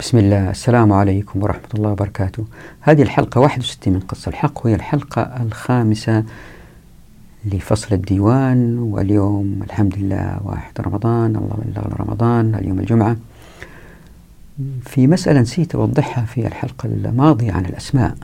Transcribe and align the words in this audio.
بسم 0.00 0.18
الله. 0.18 0.50
السلام 0.50 0.92
عليكم 0.92 1.42
ورحمة 1.42 1.68
الله 1.74 1.90
وبركاته. 1.90 2.44
هذه 2.80 3.02
الحلقة 3.02 3.40
61 3.40 3.92
من 3.92 4.00
قصة. 4.00 4.28
الحق 4.28 4.66
وهي 4.66 4.74
الحلقة 4.74 5.22
الخامسة 5.22 6.24
لفصل 7.44 7.94
الديوان 7.94 8.78
واليوم 8.78 9.60
الحمد 9.62 9.98
لله 9.98 10.40
واحد 10.44 10.80
رمضان 10.80 11.36
الله 11.36 11.58
بلغنا 11.64 11.96
رمضان 11.96 12.54
اليوم 12.54 12.78
الجمعة. 12.78 13.16
في 14.82 15.06
مسألة 15.06 15.40
نسيت 15.40 15.74
أوضحها 15.74 16.24
في 16.24 16.46
الحلقة 16.46 16.86
الماضية 16.86 17.52
عن 17.52 17.66
الأسماء. 17.66 18.14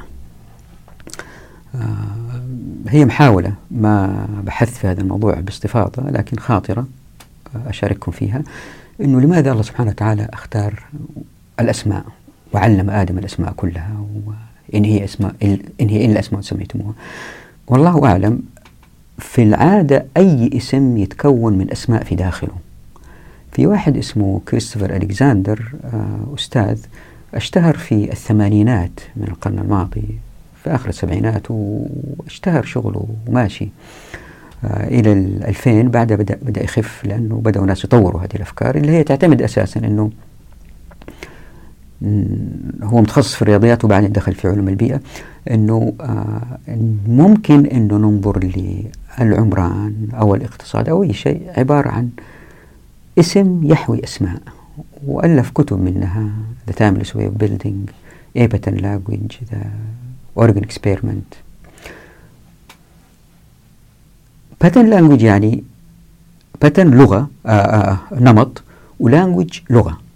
آه، 1.74 2.42
هي 2.88 3.04
محاولة 3.04 3.52
ما 3.70 4.26
بحثت 4.44 4.76
في 4.76 4.86
هذا 4.86 5.00
الموضوع 5.00 5.34
باستفاضة 5.34 6.10
لكن 6.10 6.38
خاطرة 6.38 6.86
أشارككم 7.66 8.12
فيها. 8.12 8.42
أنه 9.00 9.20
لماذا 9.20 9.52
الله 9.52 9.62
سبحانه 9.62 9.90
وتعالى 9.90 10.28
اختار 10.32 10.82
الأسماء 11.60 12.04
وعلم 12.52 12.90
آدم 12.90 13.18
الأسماء 13.18 13.52
كلها 13.56 14.04
وإن 14.26 14.84
هي 14.84 15.04
أسماء 15.04 15.34
إن 15.80 15.88
هي 15.88 16.04
إلا 16.04 16.12
الأسماء 16.12 16.40
سميتموها. 16.42 16.92
والله 17.66 18.06
أعلم 18.06 18.42
في 19.18 19.42
العادة 19.42 20.06
أي 20.16 20.50
اسم 20.56 20.96
يتكون 20.96 21.58
من 21.58 21.70
أسماء 21.70 22.04
في 22.04 22.14
داخله. 22.14 22.54
في 23.52 23.66
واحد 23.66 23.96
اسمه 23.96 24.40
كريستوفر 24.48 24.96
ألكساندر 24.96 25.72
آه، 25.84 26.34
أستاذ 26.38 26.78
أشتهر 27.34 27.76
في 27.76 28.12
الثمانينات 28.12 29.00
من 29.16 29.28
القرن 29.28 29.58
الماضي 29.58 30.04
في 30.64 30.74
آخر 30.74 30.88
السبعينات 30.88 31.50
واشتهر 31.50 32.62
شغله 32.62 33.08
وماشي 33.26 33.68
آه، 34.64 34.88
إلى 34.88 35.12
الألفين 35.12 35.88
بعدها 35.88 36.16
بدأ, 36.16 36.38
بدأ 36.42 36.62
يخف 36.62 37.04
لأنه 37.04 37.34
بدأوا 37.34 37.64
الناس 37.64 37.84
يطوروا 37.84 38.20
هذه 38.20 38.34
الأفكار 38.34 38.76
اللي 38.76 38.92
هي 38.92 39.04
تعتمد 39.04 39.42
أساسا 39.42 39.80
أنه 39.80 40.10
هو 42.82 43.00
متخصص 43.00 43.34
في 43.34 43.42
الرياضيات 43.42 43.84
وبعدين 43.84 44.12
دخل 44.12 44.34
في 44.34 44.48
علوم 44.48 44.68
البيئة 44.68 45.00
أنه 45.50 45.92
آه، 46.00 46.58
ممكن 47.06 47.66
أنه 47.66 47.96
ننظر 47.96 48.40
للعمران 49.18 50.08
أو 50.14 50.34
الاقتصاد 50.34 50.88
أو 50.88 51.02
أي 51.02 51.12
شيء 51.12 51.50
عبارة 51.56 51.88
عن 51.88 52.10
اسم 53.18 53.60
يحوي 53.64 54.04
أسماء. 54.04 54.40
وألف 55.06 55.50
كتب 55.50 55.80
منها 55.80 56.30
The 56.70 56.74
Timeless 56.74 57.08
Way 57.08 57.26
of 57.30 57.42
Building 57.42 57.90
A 58.38 58.48
Pattern 58.48 58.78
Language 58.80 59.34
The 59.50 59.62
Oregon 60.36 60.64
Experiment. 60.64 61.36
Pattern 64.64 64.90
Language 64.90 65.22
يعني 65.22 65.64
Pattern 66.64 66.78
لغة 66.78 67.30
آآ 67.46 67.50
آه، 67.50 67.52
آآ 67.52 67.98
آه، 68.12 68.20
نمط 68.20 68.62
ولانجوج 69.00 69.60
لغة. 69.70 70.09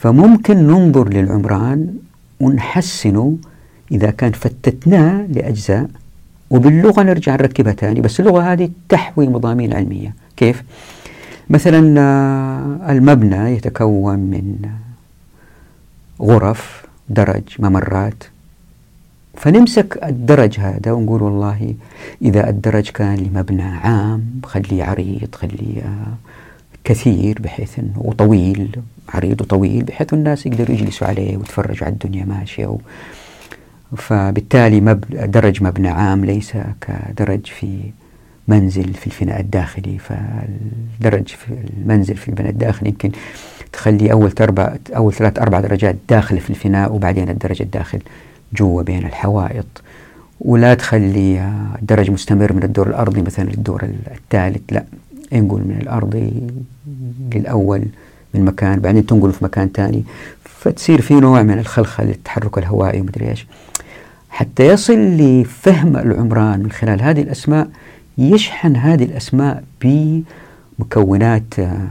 فممكن 0.00 0.56
ننظر 0.56 1.08
للعمران 1.08 1.94
ونحسنه 2.40 3.36
إذا 3.92 4.10
كان 4.10 4.32
فتتناه 4.32 5.26
لأجزاء 5.26 5.88
وباللغة 6.50 7.02
نرجع 7.02 7.34
نركبها 7.34 7.72
تاني 7.72 8.00
بس 8.00 8.20
اللغة 8.20 8.52
هذه 8.52 8.70
تحوي 8.88 9.28
مضامين 9.28 9.72
علمية 9.72 10.14
كيف؟ 10.36 10.62
مثلا 11.50 12.00
آه، 12.00 12.92
المبنى 12.92 13.56
يتكون 13.56 14.18
من 14.18 14.56
غرف 16.20 16.84
درج 17.08 17.42
ممرات. 17.58 18.24
فنمسك 19.36 19.98
الدرج 20.04 20.60
هذا 20.60 20.92
ونقول 20.92 21.22
والله 21.22 21.74
إذا 22.22 22.48
الدرج 22.48 22.90
كان 22.90 23.16
لمبنى 23.16 23.62
عام 23.62 24.40
خليه 24.44 24.84
عريض 24.84 25.34
خليه 25.34 25.82
آه، 25.82 26.14
كثير 26.84 27.38
بحيث 27.42 27.78
أنه 27.78 27.96
وطويل 27.96 28.80
عريض 29.14 29.40
وطويل 29.40 29.84
بحيث 29.84 30.14
الناس 30.14 30.46
يقدروا 30.46 30.76
يجلسوا 30.76 31.06
عليه 31.06 31.36
ويتفرجوا 31.36 31.86
على 31.86 31.92
الدنيا 31.92 32.24
ماشية 32.24 32.66
و 32.66 32.78
فبالتالي 33.96 34.80
مب... 34.80 35.04
درج 35.10 35.62
مبنى 35.62 35.88
عام 35.88 36.24
ليس 36.24 36.52
كدرج 36.80 37.46
في 37.46 37.80
منزل 38.48 38.94
في 38.94 39.06
الفناء 39.06 39.40
الداخلي 39.40 39.98
فالدرج 39.98 41.28
في 41.28 41.46
المنزل 41.78 42.16
في 42.16 42.28
البناء 42.28 42.50
الداخلي 42.50 42.88
يمكن 42.88 43.10
تخلي 43.72 44.12
أول 44.12 44.30
تربع 44.30 44.76
أول 44.96 45.12
ثلاث 45.12 45.38
أربع 45.38 45.60
درجات 45.60 45.96
داخل 46.08 46.40
في 46.40 46.50
الفناء 46.50 46.92
وبعدين 46.92 47.28
الدرج 47.28 47.62
الداخل 47.62 48.00
جوا 48.54 48.82
بين 48.82 49.06
الحوائط. 49.06 49.66
ولا 50.40 50.74
تخلي 50.74 51.52
الدرج 51.82 52.10
مستمر 52.10 52.52
من 52.52 52.62
الدور 52.62 52.86
الأرضي 52.86 53.22
مثلا 53.22 53.44
للدور 53.44 53.88
الثالث 54.10 54.72
لا 54.72 54.84
نقول 55.32 55.60
من 55.60 55.78
الأرضي 55.82 56.32
للأول 57.34 57.84
من 58.34 58.44
مكان 58.44 58.80
بعدين 58.80 59.06
تنقله 59.06 59.32
في 59.32 59.44
مكان 59.44 59.68
ثاني 59.74 60.04
فتصير 60.44 61.00
في 61.00 61.14
نوع 61.14 61.42
من 61.42 61.58
الخلخل 61.58 62.04
التحرك 62.04 62.58
الهوائي 62.58 63.00
ومدري 63.00 63.30
إيش. 63.30 63.46
حتى 64.30 64.66
يصل 64.66 64.98
لفهم 64.98 65.96
العمران 65.96 66.60
من 66.60 66.72
خلال 66.72 67.02
هذه 67.02 67.22
الأسماء 67.22 67.68
يشحن 68.18 68.76
هذه 68.76 69.04
الأسماء 69.04 69.64
بمكونات 69.82 71.58
آه، 71.58 71.88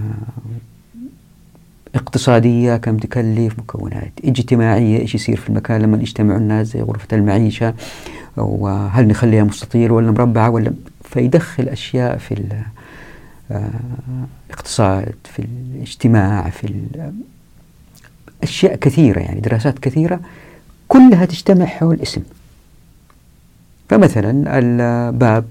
اقتصادية 1.95 2.77
كم 2.77 2.97
تكلف 2.97 3.59
مكونات 3.59 4.11
اجتماعية 4.25 4.99
إيش 4.99 5.15
يصير 5.15 5.37
في 5.37 5.49
المكان 5.49 5.81
لما 5.81 5.97
يجتمعوا 5.97 6.39
الناس 6.39 6.67
زي 6.67 6.81
غرفة 6.81 7.17
المعيشة 7.17 7.73
وهل 8.37 9.07
نخليها 9.07 9.43
مستطيل 9.43 9.91
ولا 9.91 10.11
مربعة 10.11 10.49
ولا. 10.49 10.73
فيدخل 11.03 11.67
أشياء 11.67 12.17
في 12.17 12.33
الاقتصاد 13.51 15.15
في 15.35 15.39
الاجتماع 15.39 16.49
في 16.49 16.73
أشياء 18.43 18.75
كثيرة 18.75 19.19
يعني 19.19 19.39
دراسات 19.39 19.79
كثيرة 19.79 20.19
كلها 20.87 21.25
تجتمع 21.25 21.65
حول 21.65 22.01
اسم. 22.01 22.21
فمثلا 23.89 24.59
الباب 24.59 25.45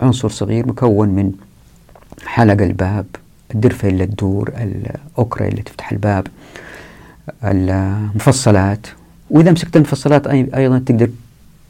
عنصر 0.00 0.28
صغير 0.28 0.68
مكون 0.68 1.08
من 1.08 1.32
حلق 2.26 2.62
الباب 2.62 3.06
الدرفة 3.54 3.88
اللي 3.88 4.06
تدور 4.06 4.48
الأكرة 4.48 5.48
اللي 5.48 5.62
تفتح 5.62 5.92
الباب 5.92 6.26
المفصلات. 7.44 8.86
وإذا 9.30 9.50
مسكت 9.52 9.76
المفصلات 9.76 10.26
أيضا 10.26 10.78
تقدر 10.78 11.10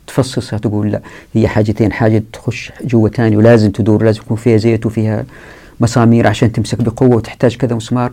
تفصصها 0.07 0.59
تقول 0.59 0.91
لا 0.91 1.01
هي 1.35 1.49
حاجتين 1.49 1.93
حاجة 1.93 2.23
تخش 2.33 2.73
جوا 2.85 3.09
تاني 3.09 3.37
ولازم 3.37 3.71
تدور 3.71 4.05
لازم 4.05 4.21
يكون 4.21 4.37
فيها 4.37 4.57
زيت 4.57 4.87
وفيها 4.87 5.25
مسامير 5.81 6.27
عشان 6.27 6.53
تمسك 6.53 6.83
بقوة 6.83 7.17
وتحتاج 7.17 7.57
كذا 7.57 7.75
مسمار. 7.75 8.13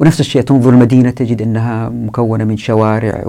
ونفس 0.00 0.20
الشيء 0.20 0.42
تنظر 0.42 0.70
المدينة 0.70 1.10
تجد 1.10 1.42
أنها 1.42 1.88
مكونة 1.88 2.44
من 2.44 2.56
شوارع 2.56 3.22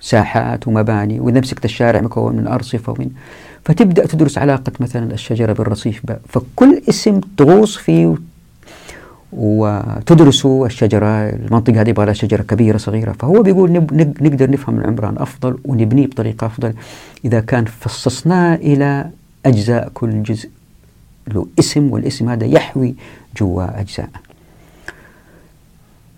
وساحات 0.00 0.68
ومباني 0.68 1.20
وإذا 1.20 1.40
مسكت 1.40 1.64
الشارع 1.64 2.00
مكون 2.00 2.36
من 2.36 2.46
أرصفة 2.46 2.92
ومن 2.92 3.10
فتبدأ 3.64 4.06
تدرس 4.06 4.38
علاقة 4.38 4.72
مثلا 4.80 5.12
الشجرة 5.12 5.52
بالرصيف 5.52 6.02
فكل 6.28 6.82
اسم 6.88 7.20
تغوص 7.36 7.76
فيه 7.76 8.14
وتدرسوا 9.32 10.66
الشجرة 10.66 11.06
المنطقة 11.06 11.80
هذه 11.80 11.88
يبغى 11.88 12.06
لها 12.06 12.14
شجرة 12.14 12.42
كبيرة 12.42 12.76
صغيرة. 12.76 13.12
فهو 13.12 13.42
بيقول 13.42 13.72
نقدر 14.20 14.50
نفهم 14.50 14.78
العمران 14.78 15.14
أفضل 15.18 15.58
ونبنيه 15.64 16.06
بطريقة 16.06 16.46
أفضل 16.46 16.72
إذا 17.24 17.40
كان 17.40 17.64
فصصناه 17.64 18.54
إلى 18.54 19.10
أجزاء 19.46 19.90
كل 19.94 20.22
جزء. 20.22 20.48
له 21.28 21.46
اسم 21.58 21.90
والاسم 21.90 22.28
هذا 22.28 22.44
يحوي 22.46 22.94
جوا 23.36 23.80
أجزاء. 23.80 24.08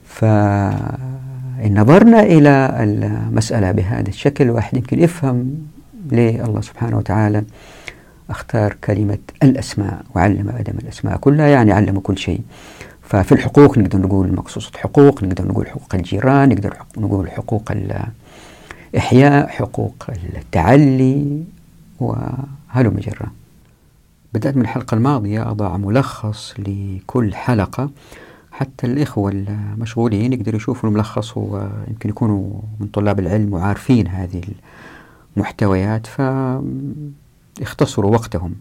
فإن 0.06 1.80
نظرنا 1.80 2.22
إلى 2.22 2.70
المسألة 2.80 3.72
بهذا 3.72 4.08
الشكل 4.08 4.50
واحد 4.50 4.76
يمكن 4.76 5.02
يفهم 5.02 5.66
ليه 6.10 6.44
الله 6.44 6.60
سبحانه 6.60 6.96
وتعالى 6.98 7.44
اختار 8.30 8.76
كلمة 8.84 9.18
الأسماء 9.42 10.02
وعلم 10.14 10.48
آدم 10.48 10.78
الأسماء 10.78 11.16
كلها 11.16 11.46
يعني 11.46 11.72
علم 11.72 12.00
كل 12.00 12.18
شيء. 12.18 12.40
ففي 13.02 13.32
الحقوق 13.32 13.78
نقدر 13.78 13.98
نقول 13.98 14.34
مقصوصة 14.34 14.70
حقوق 14.78 15.24
نقدر 15.24 15.48
نقول 15.48 15.66
حقوق 15.68 15.94
الجيران 15.94 16.48
نقدر 16.48 16.76
نقول 16.98 17.30
حقوق 17.30 17.72
الإحياء 18.94 19.48
حقوق 19.48 20.06
التعلي 20.36 21.42
وهلم 22.00 22.98
جرا 22.98 23.30
بدأت 24.36 24.56
من 24.56 24.62
الحلقة 24.62 24.94
الماضية 24.94 25.50
أضع 25.50 25.76
ملخص 25.76 26.54
لكل 26.58 27.34
حلقة 27.34 27.90
حتى 28.52 28.86
الإخوة 28.86 29.30
المشغولين 29.30 30.32
يقدروا 30.32 30.56
يشوفوا 30.56 30.90
الملخص 30.90 31.36
ويمكن 31.36 32.08
يكونوا 32.08 32.60
من 32.80 32.86
طلاب 32.86 33.18
العلم 33.18 33.52
وعارفين 33.52 34.08
هذه 34.08 34.42
المحتويات 35.36 36.06
فيختصروا 37.58 38.10
وقتهم. 38.10 38.54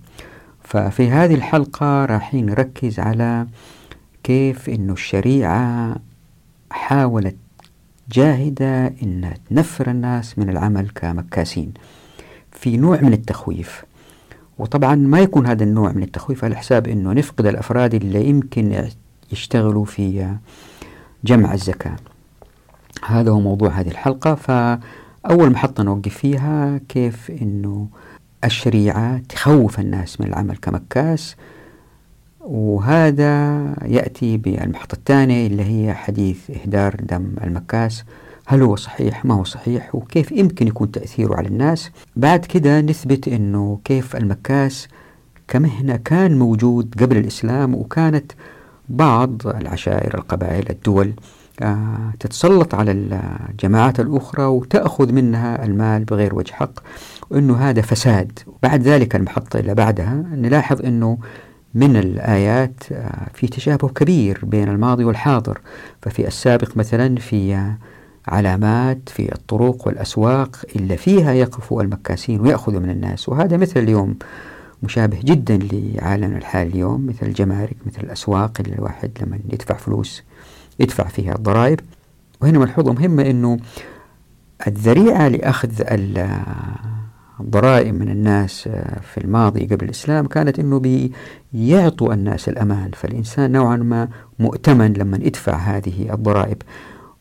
ففي 0.64 1.10
هذه 1.10 1.36
الحلقة 1.36 2.06
رايحين 2.06 2.46
نركز 2.46 3.00
على 3.00 3.48
كيف 4.24 4.70
أن 4.70 4.90
الشريعة 4.90 5.96
حاولت 6.72 7.36
جاهدة 8.12 8.88
أن 8.88 9.34
تنفر 9.50 9.90
الناس 9.90 10.40
من 10.40 10.50
العمل 10.50 10.90
كمكاسين. 10.90 11.74
في 12.52 12.78
نوع 12.78 13.02
من 13.02 13.14
التخويف 13.14 13.86
وطبعا 14.60 14.96
ما 14.96 15.20
يكون 15.20 15.48
هذا 15.48 15.64
النوع 15.64 15.92
من 15.92 16.04
التخويف 16.04 16.44
على 16.44 16.56
حساب 16.56 16.88
أنه 16.88 17.14
نفقد 17.14 17.46
الأفراد 17.46 17.94
اللي 17.94 18.26
يمكن 18.26 18.88
يشتغلوا 19.32 19.86
في 19.86 20.36
جمع 21.24 21.54
الزكاة. 21.54 21.96
هذا 23.06 23.32
هو 23.32 23.40
موضوع 23.40 23.70
هذه 23.70 23.88
الحلقة. 23.88 24.36
فأول 24.36 25.52
محطة 25.52 25.84
نوقف 25.84 26.18
فيها 26.18 26.80
كيف 26.90 27.32
أنه 27.42 27.88
الشريعة 28.44 29.22
تخوف 29.30 29.80
الناس 29.80 30.22
من 30.22 30.28
العمل 30.28 30.58
كمكاس. 30.58 31.36
وهذا 32.40 33.66
يأتي 33.86 34.38
بالمحطة 34.38 34.96
الثانية 34.96 35.48
اللي 35.48 35.64
هي 35.64 35.94
حديث 35.94 36.52
إهدار 36.52 36.96
دم 36.96 37.36
المكاس. 37.44 38.04
هل 38.48 38.62
هو 38.62 38.76
صحيح؟ 38.76 39.26
ما 39.26 39.34
هو 39.34 39.44
صحيح؟ 39.44 39.96
وكيف 39.96 40.32
يمكن 40.32 40.68
يكون 40.68 40.92
تأثيره 40.92 41.36
على 41.36 41.48
الناس؟ 41.48 41.92
بعد 42.16 42.46
كده 42.46 42.82
نثبت 42.82 43.28
أنه 43.28 43.80
كيف 43.84 44.16
المكاس 44.16 44.88
كمهنة 45.48 45.96
كان 45.96 46.40
موجود 46.40 46.96
قبل 47.02 47.18
الإسلام 47.18 47.76
وكانت 47.76 48.32
بعض 48.90 49.48
العشائر 49.48 50.16
القبائل 50.18 50.70
الدول 50.70 51.14
آه، 51.62 52.14
تتسلط 52.20 52.76
على 52.76 52.92
الجماعات 52.92 54.00
الأخرى 54.00 54.46
وتأخذ 54.46 55.12
منها 55.12 55.66
المال 55.66 56.04
بغير 56.04 56.36
وجه 56.36 56.54
حق 56.54 56.74
وأنه 57.30 57.58
هذا 57.58 57.82
فساد. 57.82 58.40
بعد 58.64 58.82
ذلك 58.82 59.16
المحطة 59.16 59.60
اللي 59.60 59.74
بعدها 59.76 60.14
نلاحظ 60.34 60.86
أنه 60.86 61.18
من 61.74 61.96
الآيات 61.96 62.84
آه، 62.92 63.28
في 63.34 63.48
تشابه 63.48 63.90
كبير 63.90 64.40
بين 64.44 64.70
الماضي 64.70 65.04
والحاضر. 65.04 65.62
ففي 66.02 66.28
السابق 66.28 66.78
مثلا 66.78 67.16
في 67.16 67.76
علامات 68.28 69.10
في 69.10 69.36
الطرق 69.36 69.88
والأسواق 69.88 70.66
إلا 70.76 70.96
فيها 70.96 71.34
يقف 71.34 71.74
المكاسين 71.74 72.42
ويأخذوا 72.42 72.80
من 72.80 72.90
الناس. 72.90 73.30
وهذا 73.30 73.58
مثل 73.58 73.80
اليوم 73.80 74.16
مشابه 74.84 75.20
جدا 75.24 75.60
لعالمنا 75.72 76.38
الحالي 76.38 76.70
اليوم 76.70 77.08
مثل 77.08 77.26
الجمارك 77.28 77.76
مثل 77.86 78.02
الأسواق 78.04 78.52
اللي 78.60 78.76
الواحد 78.76 79.12
لما 79.22 79.40
يدفع 79.54 79.76
فلوس 79.76 80.24
يدفع 80.80 81.08
فيها 81.08 81.36
الضرائب. 81.36 81.80
وهنا 82.42 82.60
ملحوظة 82.60 82.94
مهمة 82.94 83.24
أنه 83.30 83.58
الذريعة 84.68 85.28
لأخذ 85.28 85.70
الضرائب 87.40 87.96
من 88.00 88.10
الناس 88.10 88.62
في 89.14 89.18
الماضي 89.18 89.66
قبل 89.66 89.86
الإسلام 89.86 90.28
كانت 90.28 90.60
أنه 90.60 91.08
بيعطوا 91.54 92.14
الناس 92.14 92.50
الأمان 92.50 92.92
فالإنسان 92.94 93.52
نوعا 93.52 93.76
ما 93.76 94.08
مؤتمن 94.40 94.94
لما 94.94 95.18
يدفع 95.22 95.56
هذه 95.56 96.14
الضرائب. 96.14 96.62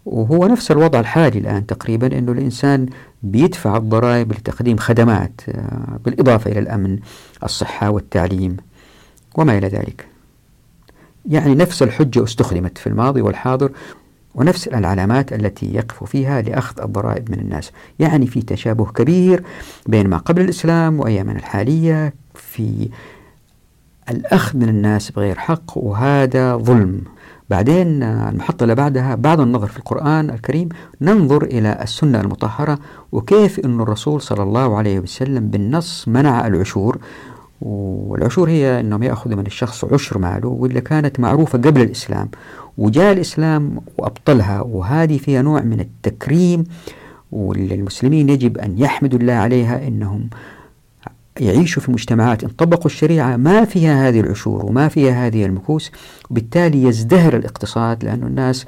وهو 0.07 0.47
نفس 0.47 0.71
الوضع 0.71 1.01
الحالي 1.01 1.39
الآن 1.39 1.67
تقريبا 1.67 2.19
أنه 2.19 2.33
الإنسان 2.33 2.87
بيدفع 3.23 3.77
الضرائب 3.77 4.33
لتقديم 4.33 4.77
خدمات 4.77 5.41
آه، 5.49 5.99
بالإضافة 6.05 6.51
إلى 6.51 6.61
الأمن 6.61 6.99
الصحة 7.43 7.91
والتعليم 7.91 8.57
وما 9.35 9.59
إلى 9.59 9.69
ذلك. 9.69 10.07
يعني 11.27 11.55
نفس 11.55 11.83
الحجة 11.83 12.25
استخدمت 12.25 12.79
في 12.79 12.87
الماضي 12.87 13.23
والحاضر 13.23 13.71
ونفس 14.35 14.69
العلامات 14.69 15.33
التي 15.33 15.75
يقف 15.75 16.05
فيها 16.05 16.43
لأخذ 16.43 16.83
الضرائب 16.83 17.31
من 17.31 17.39
الناس. 17.39 17.71
يعني 17.99 18.27
في 18.27 18.43
تشابه 18.43 18.85
كبير 18.85 19.45
بين 19.87 20.09
ما 20.09 20.17
قبل 20.17 20.43
الإسلام 20.43 21.01
وأيامنا 21.01 21.39
الحالية 21.39 22.15
في 22.35 22.89
الأخذ 24.11 24.59
من 24.59 24.69
الناس 24.69 25.11
بغير 25.11 25.39
حق 25.39 25.79
وهذا 25.79 26.57
ظلم. 26.57 27.01
بعدين 27.51 28.03
المحطة 28.03 28.63
اللي 28.65 28.75
بعدها 28.75 29.15
بعد 29.15 29.41
النظر 29.41 29.67
في 29.67 29.77
القرآن 29.77 30.31
الكريم 30.31 30.69
ننظر 31.01 31.43
إلى 31.43 31.79
السنة 31.83 32.21
المطهرة 32.21 32.79
وكيف 33.13 33.61
أن 33.61 33.81
الرسول 33.81 34.21
صلى 34.21 34.43
الله 34.43 34.77
عليه 34.77 35.01
وسلم 35.01 35.49
بالنص 35.49 36.09
منع 36.09 36.47
العشور. 36.47 36.99
والعشور 37.61 38.49
هي 38.51 38.81
أنهم 38.81 39.03
يأخذوا 39.03 39.37
من 39.37 39.47
الشخص 39.47 39.85
عشر 39.85 40.19
ماله 40.19 40.49
واللي 40.49 40.81
كانت 40.81 41.21
معروفة 41.21 41.59
قبل 41.59 41.81
الإسلام. 41.81 42.29
وجاء 42.79 43.13
الإسلام 43.13 43.81
وأبطلها 43.99 44.61
وهذه 44.61 45.19
فيها 45.19 45.43
نوع 45.43 45.61
من 45.61 45.81
التكريم 45.81 46.65
والمسلمين 47.33 48.29
يجب 48.29 48.59
أن 48.59 48.79
يحمدوا 48.79 49.19
الله 49.19 49.33
عليها 49.33 49.89
أنهم 49.89 50.29
يعيشوا 51.41 51.83
في 51.83 51.91
مجتمعات 51.91 52.45
إن 52.45 52.51
طبقوا 52.51 52.87
الشريعة 52.87 53.37
ما 53.37 53.65
فيها 53.65 54.09
هذه 54.09 54.21
العشور 54.21 54.67
وما 54.67 54.89
فيها 54.89 55.27
هذه 55.27 55.45
المكوس 55.45 55.93
وبالتالي 56.31 56.83
يزدهر 56.83 57.37
الاقتصاد 57.37 58.05
لأن 58.05 58.23
الناس 58.23 58.67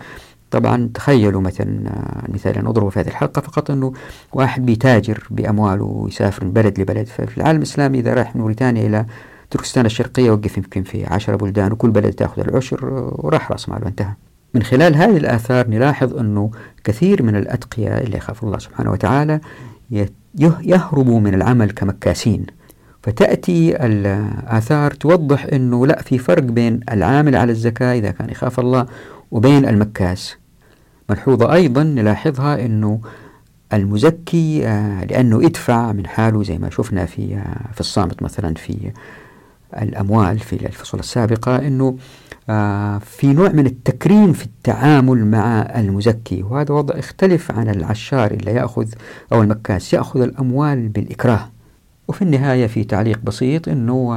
طبعا 0.50 0.90
تخيلوا 0.94 1.40
مثلا 1.40 1.90
المثال 2.28 2.58
اللي 2.58 2.68
نضربه 2.68 2.90
في 2.90 3.00
هذه 3.00 3.08
الحلقة 3.08 3.40
فقط 3.40 3.70
أنه 3.70 3.92
واحد 4.32 4.66
بيتاجر 4.66 5.26
بأمواله 5.30 5.84
ويسافر 5.84 6.44
من 6.44 6.52
بلد 6.52 6.80
لبلد 6.80 7.06
ففي 7.06 7.38
العالم 7.38 7.58
الإسلامي 7.58 7.98
إذا 7.98 8.14
راح 8.14 8.36
من 8.36 8.40
موريتانيا 8.40 8.86
إلى 8.86 9.06
تركستان 9.50 9.86
الشرقية 9.86 10.30
وقف 10.30 10.56
يمكن 10.56 10.82
في 10.82 11.06
عشرة 11.06 11.36
بلدان 11.36 11.72
وكل 11.72 11.90
بلد 11.90 12.12
تأخذ 12.12 12.42
العشر 12.42 13.10
وراح 13.19 13.52
رأس 13.52 13.69
ماله 13.69 13.86
انتهى. 13.86 14.12
من 14.54 14.62
خلال 14.62 14.96
هذه 14.96 15.16
الآثار 15.16 15.69
نلاحظ 15.69 16.16
أنه 16.16 16.50
كثير 16.84 17.22
من 17.22 17.36
الأتقياء 17.36 18.04
اللي 18.04 18.16
يخاف 18.16 18.44
الله 18.44 18.58
سبحانه 18.58 18.90
وتعالى 18.90 19.40
يهربوا 20.40 21.20
من 21.20 21.34
العمل 21.34 21.70
كمكاسين. 21.70 22.46
فتأتي 23.02 23.86
الآثار 23.86 24.90
توضح 24.90 25.46
أنه 25.52 25.86
لا 25.86 26.02
في 26.02 26.18
فرق 26.18 26.42
بين 26.42 26.80
العامل 26.92 27.36
على 27.36 27.52
الزكاة 27.52 27.94
إذا 27.94 28.10
كان 28.10 28.30
يخاف 28.30 28.60
الله 28.60 28.86
وبين 29.30 29.68
المكاس. 29.68 30.36
ملحوظة 31.10 31.52
أيضا 31.52 31.82
نلاحظها 31.82 32.64
أنه 32.64 33.00
المزكي 33.72 34.66
آه، 34.66 35.04
لأنه 35.04 35.44
يدفع 35.44 35.92
من 35.92 36.06
حاله 36.06 36.42
زي 36.42 36.58
ما 36.58 36.70
شفنا 36.70 37.06
في 37.06 37.34
آه، 37.34 37.72
في 37.72 37.80
الصامت 37.80 38.22
مثلا 38.22 38.54
في 38.54 38.92
الأموال 39.82 40.38
في 40.38 40.66
الفصول 40.66 41.00
السابقة 41.00 41.56
أنه 41.56 41.96
آه، 42.50 42.98
في 42.98 43.32
نوع 43.32 43.48
من 43.48 43.66
التكريم 43.66 44.32
في 44.32 44.44
التعامل 44.44 45.26
مع 45.26 45.62
المزكي 45.62 46.42
وهذا 46.42 46.74
وضع 46.74 46.96
يختلف 46.96 47.50
عن 47.50 47.68
العشار 47.68 48.30
اللي 48.30 48.50
يأخذ 48.50 48.88
أو 49.32 49.42
المكاس 49.42 49.94
يأخذ 49.94 50.20
الأموال 50.20 50.88
بالإكراه. 50.88 51.48
وفي 52.08 52.22
النهاية 52.22 52.66
في 52.66 52.84
تعليق 52.84 53.20
بسيط 53.24 53.68
أنه 53.68 54.16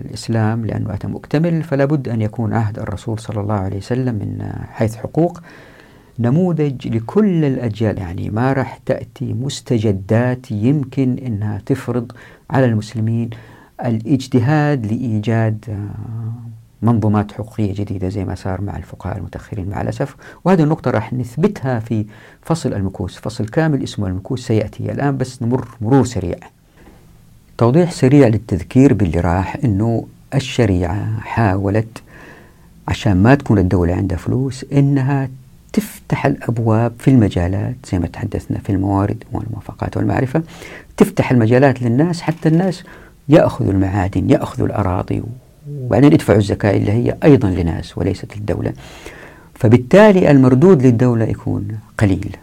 الإسلام 0.00 0.66
لأنه 0.66 0.94
أتى 0.94 1.06
مكتمل 1.06 1.62
فلا 1.62 1.84
بد 1.84 2.08
أن 2.08 2.22
يكون 2.22 2.52
عهد 2.52 2.78
الرسول 2.78 3.18
صلى 3.18 3.40
الله 3.40 3.54
عليه 3.54 3.76
وسلم 3.76 4.14
من 4.14 4.52
حيث 4.72 4.96
حقوق 4.96 5.40
نموذج 6.18 6.88
لكل 6.88 7.44
الأجيال. 7.44 7.98
يعني 7.98 8.30
ما 8.30 8.52
راح 8.52 8.78
تأتي 8.86 9.32
مستجدات 9.34 10.50
يمكن 10.50 11.16
أنها 11.26 11.62
تفرض 11.66 12.12
على 12.50 12.66
المسلمين 12.66 13.30
الاجتهاد 13.84 14.86
لإيجاد 14.86 15.88
منظومات 16.82 17.32
حقوقية 17.32 17.74
جديدة 17.74 18.08
زي 18.08 18.24
ما 18.24 18.34
صار 18.34 18.60
مع 18.60 18.76
الفقهاء 18.76 19.18
المتأخرين 19.18 19.68
مع 19.68 19.80
الأسف. 19.80 20.16
وهذه 20.44 20.62
النقطة 20.62 20.90
راح 20.90 21.12
نثبتها 21.12 21.78
في 21.80 22.04
فصل 22.42 22.72
المكوس 22.72 23.18
فصل 23.18 23.46
كامل 23.48 23.82
اسمه 23.82 24.06
المكوس 24.06 24.46
سيأتي. 24.46 24.92
الآن 24.92 25.16
بس 25.16 25.42
نمر 25.42 25.68
مرور 25.80 26.04
سريع. 26.04 26.36
توضيح 27.58 27.90
سريع 27.92 28.28
للتذكير 28.28 28.94
باللي 28.94 29.20
راح 29.20 29.56
أنه 29.64 30.06
الشريعة 30.34 31.20
حاولت 31.20 32.02
عشان 32.88 33.22
ما 33.22 33.34
تكون 33.34 33.58
الدولة 33.58 33.94
عندها 33.94 34.18
فلوس 34.18 34.64
أنها 34.72 35.28
تفتح 35.72 36.26
الأبواب 36.26 36.92
في 36.98 37.10
المجالات 37.10 37.76
زي 37.92 37.98
ما 37.98 38.06
تحدثنا 38.06 38.58
في 38.58 38.70
الموارد 38.72 39.24
والموافقات 39.32 39.96
والمعرفة 39.96 40.42
تفتح 40.96 41.30
المجالات 41.30 41.82
للناس 41.82 42.20
حتى 42.22 42.48
الناس 42.48 42.84
يأخذوا 43.28 43.72
المعادن 43.72 44.30
يأخذوا 44.30 44.66
الأراضي 44.66 45.22
وبعدين 45.70 46.12
يدفعوا 46.12 46.38
الزكاة 46.38 46.76
اللي 46.76 46.92
هي 46.92 47.16
أيضا 47.24 47.48
لناس 47.50 47.98
وليست 47.98 48.36
للدولة. 48.36 48.72
فبالتالي 49.54 50.30
المردود 50.30 50.82
للدولة 50.82 51.24
يكون 51.24 51.68
قليل. 51.98 52.36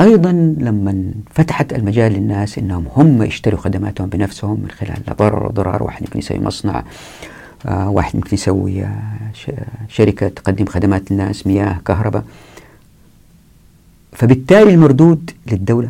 أيضا 0.00 0.32
لما 0.58 1.04
فتحت 1.30 1.72
المجال 1.72 2.12
للناس 2.12 2.58
أنهم 2.58 2.86
هم 2.96 3.22
يشتروا 3.22 3.60
خدماتهم 3.60 4.08
بنفسهم 4.08 4.60
من 4.60 4.70
خلال 4.70 5.16
ضرر 5.18 5.50
ضرار. 5.50 5.82
واحد 5.82 6.02
يمكن 6.02 6.18
يسوي 6.18 6.38
مصنع 6.38 6.84
آه 7.66 7.90
واحد 7.90 8.14
يمكن 8.14 8.34
يسوي 8.34 8.82
آه 8.82 8.92
شركة 9.88 10.28
تقدم 10.28 10.66
خدمات 10.66 11.10
للناس 11.10 11.46
مياه 11.46 11.80
كهرباء. 11.86 12.24
فبالتالي 14.12 14.74
المردود 14.74 15.30
للدولة 15.46 15.88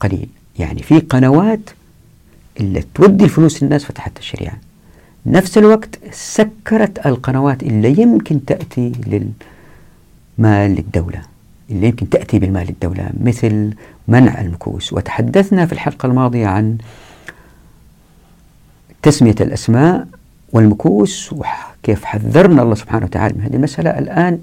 قليل. 0.00 0.28
يعني 0.58 0.82
في 0.82 0.98
قنوات 0.98 1.60
اللي 2.60 2.84
تودي 2.94 3.24
الفلوس 3.24 3.62
للناس 3.62 3.84
فتحت 3.84 4.18
الشريعة. 4.18 4.56
نفس 5.26 5.58
الوقت 5.58 5.98
سكرت 6.12 7.06
القنوات 7.06 7.62
اللي 7.62 8.00
يمكن 8.02 8.44
تأتي 8.44 8.92
للمال 9.06 10.70
للدولة 10.70 11.22
اللي 11.70 11.86
يمكن 11.86 12.08
تأتي 12.08 12.38
بالمال 12.38 12.66
للدولة 12.66 13.10
مثل 13.20 13.72
منع 14.08 14.40
المكوس. 14.40 14.92
وتحدثنا 14.92 15.66
في 15.66 15.72
الحلقة 15.72 16.06
الماضية 16.06 16.46
عن 16.46 16.78
تسمية 19.02 19.34
الأسماء 19.40 20.06
والمكوس 20.52 21.32
وكيف 21.32 22.04
حذرنا 22.04 22.62
الله 22.62 22.74
سبحانه 22.74 23.04
وتعالى 23.04 23.34
من 23.34 23.42
هذه 23.42 23.54
المسألة. 23.54 23.98
الآن 23.98 24.38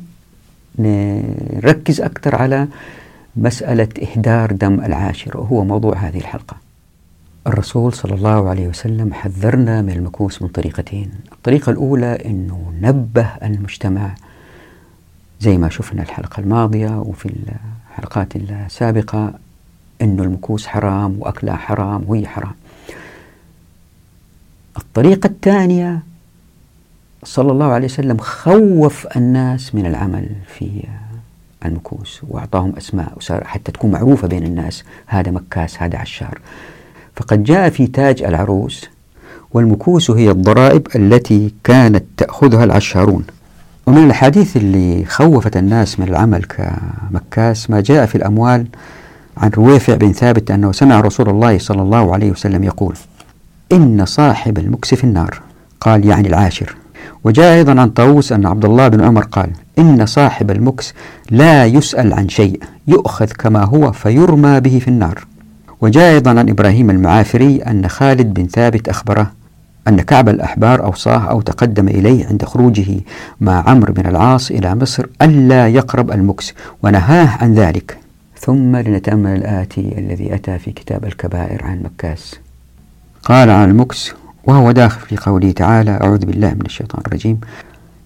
نركز 0.80 2.02
أكثر 2.02 2.36
على 2.36 2.68
مسألة 3.36 3.88
إهدار 4.02 4.52
دم 4.52 4.80
العاشر 4.80 5.38
وهو 5.38 5.64
موضوع 5.64 5.96
هذه 5.96 6.18
الحلقة. 6.18 6.69
الرسول 7.50 7.94
صلى 7.94 8.16
الله 8.16 8.50
عليه 8.50 8.68
وسلم 8.68 9.14
حذرنا 9.14 9.82
من 9.82 9.90
المكوس 9.90 10.42
من 10.42 10.48
طريقتين. 10.48 11.12
الطريقة 11.32 11.70
الأولى 11.70 12.26
أنه 12.26 12.74
نبه 12.82 13.28
المجتمع 13.44 14.16
زي 15.40 15.58
ما 15.58 15.70
شفنا 15.70 16.02
الحلقة 16.02 16.40
الماضية 16.40 17.00
وفي 17.00 17.30
الحلقات 17.90 18.36
السابقة 18.36 19.34
أنه 20.02 20.24
المكوس 20.24 20.68
حرام 20.68 21.16
وأكلها 21.20 21.56
حرام 21.56 22.04
وهي 22.08 22.28
حرام. 22.28 22.54
الطريقة 24.78 25.28
الثانية 25.28 26.04
صلى 27.24 27.52
الله 27.52 27.66
عليه 27.66 27.86
وسلم 27.86 28.18
خوف 28.18 29.08
الناس 29.18 29.76
من 29.76 29.86
العمل 29.86 30.30
في 30.48 30.84
المكوس 31.66 32.22
وأعطاهم 32.28 32.74
أسماء 32.78 33.18
حتى 33.44 33.72
تكون 33.72 33.92
معروفة 33.92 34.28
بين 34.28 34.44
الناس 34.44 34.84
هذا 35.08 35.32
مكاس 35.32 35.82
هذا 35.82 35.98
عشار. 35.98 36.40
فقد 37.20 37.44
جاء 37.44 37.70
في 37.70 37.88
تاج 37.88 38.24
العروس 38.24 38.86
والمكوس 39.54 40.12
هي 40.12 40.32
الضرائب 40.32 40.88
التي 40.96 41.54
كانت 41.64 42.04
تأخذها 42.18 42.64
العشارون. 42.64 43.24
ومن 43.88 44.04
الأحاديث 44.04 44.58
اللي 44.58 45.06
خوفت 45.06 45.58
الناس 45.58 46.00
من 46.00 46.08
العمل 46.08 46.44
كمكاس 46.44 47.70
ما 47.70 47.82
جاء 47.82 48.06
في 48.06 48.16
الأموال 48.16 48.68
عن 49.38 49.50
رويفع 49.50 49.96
بن 49.96 50.12
ثابت 50.12 50.52
أنه 50.52 50.72
سمع 50.72 51.00
رسول 51.00 51.30
الله 51.30 51.58
صلى 51.58 51.82
الله 51.82 52.14
عليه 52.14 52.32
وسلم 52.32 52.64
يقول 52.64 52.96
إن 53.72 54.06
صاحب 54.06 54.58
المكس 54.58 54.94
في 54.94 55.04
النار. 55.04 55.42
قال 55.82 56.06
يعني 56.06 56.28
العاشر. 56.28 56.76
وجاء 57.24 57.58
أيضا 57.58 57.82
عن 57.82 57.90
طاووس 57.90 58.32
أن 58.32 58.46
عبد 58.46 58.66
الله 58.66 58.88
بن 58.88 59.02
عمر 59.02 59.24
قال 59.24 59.50
إن 59.80 60.06
صاحب 60.06 60.52
المكس 60.52 60.94
لا 61.32 61.66
يسأل 61.66 62.14
عن 62.14 62.30
شيء 62.30 62.64
يؤخذ 62.88 63.26
كما 63.26 63.64
هو 63.64 63.92
فيرمى 63.92 64.60
به 64.60 64.80
في 64.80 64.88
النار. 64.88 65.26
وجاء 65.82 66.14
أيضا 66.14 66.30
عن 66.30 66.50
إبراهيم 66.50 66.90
المعافري 66.90 67.58
أن 67.58 67.88
خالد 67.88 68.34
بن 68.34 68.48
ثابت 68.48 68.90
أخبره 68.90 69.32
أن 69.88 70.02
كعب 70.02 70.30
الأحبار 70.30 70.84
أوصاه 70.84 71.20
أو 71.20 71.42
تقدم 71.42 71.88
إليه 71.88 72.26
عند 72.26 72.46
خروجه 72.46 73.00
مع 73.42 73.70
عمرو 73.70 73.94
بن 73.94 74.06
العاص 74.06 74.52
إلى 74.52 74.76
مصر 74.76 75.06
ألا 75.22 75.68
يقرب 75.68 76.12
المكس 76.12 76.54
ونهاه 76.84 77.44
عن 77.44 77.54
ذلك. 77.54 77.98
ثم 78.40 78.76
لنتأمل 78.76 79.38
الآتي 79.38 79.96
الذي 79.98 80.36
أتى 80.36 80.60
في 80.60 80.72
كتاب 80.72 81.06
الكبائر 81.06 81.64
عن 81.64 81.84
مكاس. 81.84 82.36
قال 83.24 83.50
عن 83.50 83.70
المكس 83.70 84.14
وهو 84.44 84.72
داخل 84.72 85.02
في 85.08 85.18
قوله 85.18 85.52
تعالى 85.52 85.92
أعوذ 85.92 86.26
بالله 86.26 86.54
من 86.54 86.66
الشيطان 86.66 87.02
الرجيم. 87.08 87.40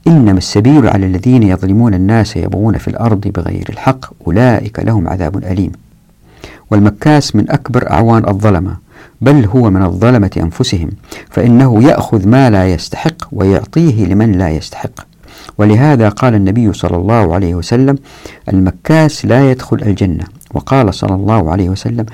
إنما 0.08 0.38
السبيل 0.38 0.88
على 0.88 1.06
الذين 1.06 1.44
يظلمون 1.44 1.94
الناس 1.94 2.38
يبغون 2.38 2.78
في 2.78 2.88
الأرض 2.88 3.28
بغير 3.28 3.66
الحق 3.70 4.06
أولئك 4.28 4.80
لهم 4.80 5.08
عذاب 5.08 5.38
أليم. 5.38 5.72
والمكاس 6.74 7.36
من 7.36 7.52
أكبر 7.52 7.92
أعوان 7.92 8.28
الظلمة 8.28 8.78
بل 9.22 9.46
هو 9.46 9.70
من 9.70 9.84
الظلمة 9.84 10.32
أنفسهم 10.38 10.90
فإنه 11.30 11.84
يأخذ 11.84 12.28
ما 12.28 12.50
لا 12.50 12.68
يستحق 12.68 13.16
ويعطيه 13.32 14.06
لمن 14.06 14.32
لا 14.32 14.50
يستحق. 14.50 14.92
ولهذا 15.58 16.10
قال 16.10 16.36
النبي 16.36 16.74
صلى 16.74 16.98
الله 16.98 17.34
عليه 17.34 17.56
وسلم 17.56 17.98
المكاس 18.54 19.26
لا 19.26 19.52
يدخل 19.52 19.78
الجنة. 19.82 20.24
وقال 20.54 20.94
صلى 20.94 21.16
الله 21.16 21.52
عليه 21.52 21.70
وسلم 21.70 22.06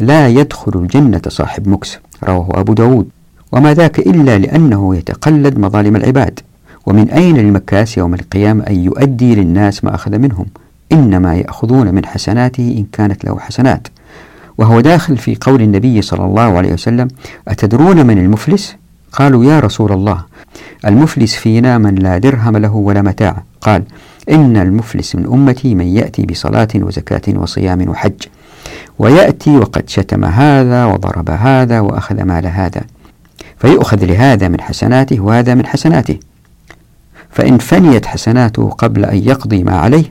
لا 0.00 0.28
يدخل 0.28 0.72
الجنة 0.74 1.22
صاحب 1.28 1.68
مكس. 1.68 1.98
رواه 2.24 2.48
أبو 2.54 2.72
داود. 2.72 3.08
وما 3.52 3.74
ذاك 3.74 3.98
إلا 3.98 4.38
لأنه 4.38 4.96
يتقلد 4.96 5.58
مظالم 5.58 5.96
العباد. 5.96 6.40
ومن 6.86 7.10
أين 7.10 7.36
للمكاس 7.36 7.98
يوم 7.98 8.14
القيامة 8.14 8.64
أن 8.66 8.84
يؤدي 8.84 9.34
للناس 9.34 9.84
ما 9.84 9.94
أخذ 9.94 10.18
منهم؟ 10.18 10.46
إنما 10.92 11.34
يأخذون 11.34 11.94
من 11.94 12.06
حسناته 12.06 12.74
إن 12.78 12.86
كانت 12.92 13.24
له 13.24 13.38
حسنات. 13.38 13.88
وهو 14.58 14.80
داخل 14.80 15.16
في 15.16 15.36
قول 15.40 15.62
النبي 15.62 16.02
صلى 16.02 16.24
الله 16.24 16.56
عليه 16.58 16.72
وسلم 16.72 17.08
أتدرون 17.48 18.06
من 18.06 18.18
المفلس؟ 18.18 18.76
قالوا 19.12 19.44
يا 19.44 19.60
رسول 19.60 19.92
الله 19.92 20.24
المفلس 20.86 21.34
فينا 21.34 21.78
من 21.78 21.94
لا 21.94 22.18
درهم 22.18 22.56
له 22.56 22.74
ولا 22.74 23.02
متاع 23.02 23.42
قال 23.60 23.82
إن 24.30 24.56
المفلس 24.56 25.16
من 25.16 25.26
أمتي 25.26 25.74
من 25.74 25.86
يأتي 25.86 26.22
بصلاة 26.26 26.68
وزكاة 26.74 27.38
وصيام 27.38 27.88
وحج 27.88 28.22
ويأتي 28.98 29.56
وقد 29.56 29.88
شتم 29.88 30.24
هذا 30.24 30.84
وضرب 30.84 31.30
هذا 31.30 31.80
وأخذ 31.80 32.22
مال 32.22 32.46
هذا 32.46 32.82
فيؤخذ 33.58 34.04
لهذا 34.04 34.48
من 34.48 34.60
حسناته 34.60 35.20
وهذا 35.20 35.54
من 35.54 35.66
حسناته 35.66 36.18
فإن 37.30 37.58
فنيت 37.58 38.06
حسناته 38.06 38.68
قبل 38.68 39.04
أن 39.04 39.16
يقضي 39.16 39.64
ما 39.64 39.78
عليه 39.78 40.10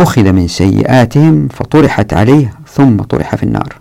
أخذ 0.00 0.32
من 0.32 0.48
سيئاتهم 0.48 1.48
فطرحت 1.48 2.14
عليه 2.14 2.52
ثم 2.74 2.96
طرح 2.96 3.36
في 3.36 3.42
النار. 3.42 3.76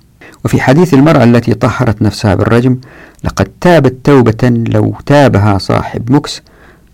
وفي 0.45 0.61
حديث 0.61 0.93
المرأة 0.93 1.23
التي 1.23 1.53
طهرت 1.53 2.01
نفسها 2.01 2.35
بالرجم 2.35 2.77
لقد 3.23 3.47
تابت 3.61 3.95
توبة 4.03 4.63
لو 4.67 4.95
تابها 5.05 5.57
صاحب 5.57 6.11
مكس 6.11 6.41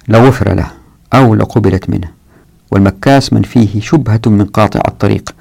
لغفر 0.07 0.53
له 0.53 0.67
أو 1.13 1.35
لقبلت 1.35 1.89
منه. 1.89 2.07
والمكاس 2.71 3.33
من 3.33 3.41
فيه 3.41 3.81
شبهة 3.81 4.21
من 4.25 4.45
قاطع 4.45 4.81
الطريق 4.87 5.35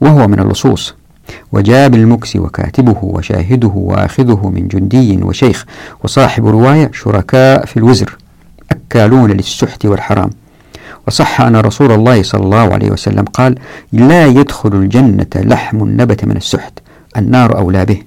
وهو 0.00 0.28
من 0.28 0.40
اللصوص. 0.40 0.94
وجاب 1.52 1.94
المكس 1.94 2.36
وكاتبه 2.36 2.96
وشاهده 3.02 3.72
وآخذه 3.74 4.52
من 4.54 4.68
جندي 4.68 5.16
وشيخ 5.22 5.64
وصاحب 6.04 6.46
رواية 6.46 6.90
شركاء 6.94 7.66
في 7.66 7.76
الوزر 7.76 8.16
أكالون 8.70 9.30
للسحت 9.30 9.86
والحرام. 9.86 10.30
وصح 11.08 11.40
أن 11.40 11.56
رسول 11.56 11.92
الله 11.92 12.22
صلى 12.22 12.44
الله 12.44 12.72
عليه 12.72 12.90
وسلم 12.90 13.24
قال 13.24 13.54
لا 13.92 14.26
يدخل 14.26 14.74
الجنة 14.74 15.26
لحم 15.36 15.78
نبت 16.00 16.24
من 16.24 16.36
السحت 16.36 16.78
النار 17.16 17.58
أولى 17.58 17.84
به. 17.84 18.02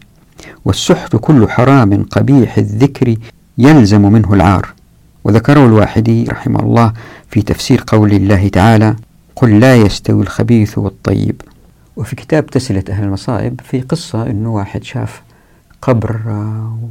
والسحت 0.65 1.15
كل 1.15 1.50
حرام 1.50 2.03
قبيح 2.03 2.58
الذكر 2.58 3.15
يلزم 3.58 4.01
منه 4.01 4.34
العار. 4.34 4.74
وذكره 5.24 5.65
الواحدي 5.65 6.24
رحمه 6.24 6.60
الله 6.60 6.93
في 7.29 7.41
تفسير 7.41 7.84
قول 7.88 8.12
الله 8.13 8.48
تعالى 8.48 8.96
قل 9.36 9.60
لا 9.60 9.75
يستوي 9.75 10.22
الخبيث 10.22 10.77
والطيب. 10.77 11.41
وفي 11.96 12.15
كتاب 12.15 12.46
تسلة 12.46 12.84
أهل 12.89 13.03
المصائب 13.03 13.62
في 13.63 13.81
قصة 13.81 14.27
أنه 14.27 14.53
واحد 14.53 14.84
شاف 14.84 15.22
قبر 15.81 16.20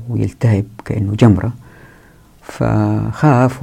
ويلتهب 0.08 0.64
كأنه 0.84 1.14
جمرة. 1.14 1.52
فخاف 2.50 3.62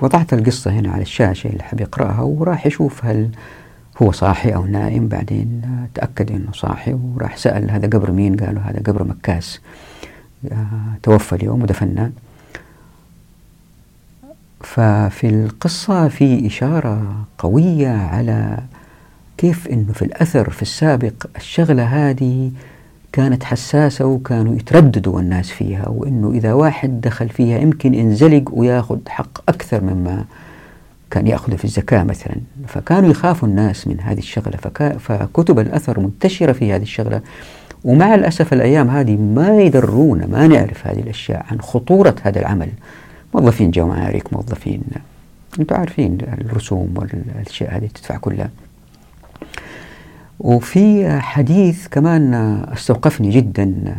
ووضعت 0.00 0.32
القصة 0.32 0.70
هنا 0.70 0.90
على 0.90 1.02
الشاشة 1.02 1.48
اللي 1.48 1.62
حب 1.62 1.80
يقرأها 1.80 2.20
وراح 2.20 2.66
يشوف 2.66 3.04
هل 3.04 3.30
هو 4.02 4.12
صاحي 4.12 4.54
أو 4.54 4.66
نائم. 4.66 5.08
بعدين 5.08 5.62
تأكد 5.94 6.30
أنه 6.30 6.52
صاحي 6.52 6.92
وراح 6.92 7.36
سأل 7.36 7.70
هذا 7.70 7.86
قبر 7.86 8.12
مين؟ 8.12 8.36
قالوا 8.36 8.62
هذا 8.62 8.82
قبر 8.86 9.04
مكاس. 9.04 9.60
آه، 10.52 10.66
توفى 11.02 11.34
اليوم 11.34 11.62
ودفناه. 11.62 12.10
ففي 14.60 15.28
القصة 15.28 16.08
في 16.08 16.46
إشارة 16.46 17.24
قوية 17.38 17.88
على 17.88 18.58
كيف 19.36 19.68
أنه 19.68 19.92
في 19.92 20.02
الأثر 20.02 20.50
في 20.50 20.62
السابق 20.62 21.26
الشغلة 21.36 21.82
هذه 21.82 22.50
كانت 23.12 23.44
حساسة 23.44 24.04
وكانوا 24.06 24.56
يترددوا 24.56 25.20
الناس 25.20 25.50
فيها 25.50 25.88
وأنه 25.88 26.30
إذا 26.30 26.52
واحد 26.52 27.00
دخل 27.00 27.28
فيها 27.28 27.58
يمكن 27.58 27.94
ينزلق 27.94 28.42
وياخذ 28.52 28.98
حق 29.08 29.38
أكثر 29.48 29.80
مما 29.84 30.24
كان 31.10 31.26
يأخذه 31.26 31.56
في 31.56 31.64
الزكاة 31.64 32.02
مثلا. 32.02 32.34
فكانوا 32.66 33.10
يخافوا 33.10 33.48
الناس 33.48 33.88
من 33.88 34.00
هذه 34.00 34.18
الشغلة 34.18 34.56
فكتب 34.98 35.58
الأثر 35.58 36.00
منتشرة 36.00 36.52
في 36.52 36.72
هذه 36.72 36.82
الشغلة. 36.82 37.20
ومع 37.84 38.14
الأسف 38.14 38.52
الأيام 38.52 38.90
هذه 38.90 39.16
ما 39.16 39.60
يدرونا 39.60 40.26
ما 40.26 40.46
نعرف 40.46 40.86
هذه 40.86 41.00
الأشياء 41.00 41.46
عن 41.50 41.60
خطورة 41.60 42.14
هذا 42.22 42.40
العمل. 42.40 42.68
موظفين 43.34 43.70
جمارك 43.70 44.32
موظفين. 44.32 44.82
أنتم 45.60 45.76
عارفين 45.76 46.18
الرسوم 46.22 46.94
والأشياء 46.96 47.76
هذه 47.76 47.86
تدفع 47.94 48.16
كلها. 48.16 48.50
وفي 50.40 51.18
حديث 51.20 51.86
كمان 51.88 52.34
استوقفني 52.72 53.30
جدا 53.30 53.96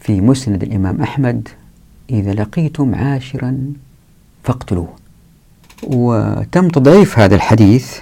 في 0.00 0.20
مسند 0.20 0.62
الإمام 0.62 1.02
أحمد 1.02 1.48
إذا 2.10 2.32
لقيتم 2.32 2.94
عاشرا 2.94 3.58
فاقتلوه. 4.44 4.88
وتم 5.82 6.68
تضعيف 6.68 7.18
هذا 7.18 7.34
الحديث 7.34 7.98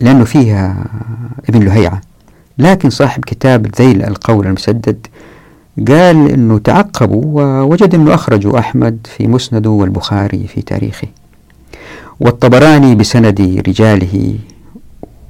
لأنه 0.00 0.24
فيها 0.24 0.86
ابن 1.48 1.64
لهيعة 1.64 2.00
لكن 2.58 2.90
صاحب 2.90 3.24
كتاب 3.24 3.66
ذيل 3.76 4.02
القول 4.02 4.46
المسدد 4.46 5.06
قال 5.88 6.30
أنه 6.30 6.58
تعقبوا 6.58 7.42
ووجد 7.42 7.94
أنه 7.94 8.14
أخرجوا 8.14 8.58
أحمد 8.58 9.06
في 9.16 9.26
مسنده 9.26 9.70
والبخاري 9.70 10.46
في 10.46 10.62
تاريخه. 10.62 11.08
والطبراني 12.20 12.94
بسند 12.94 13.40
رجاله 13.68 14.34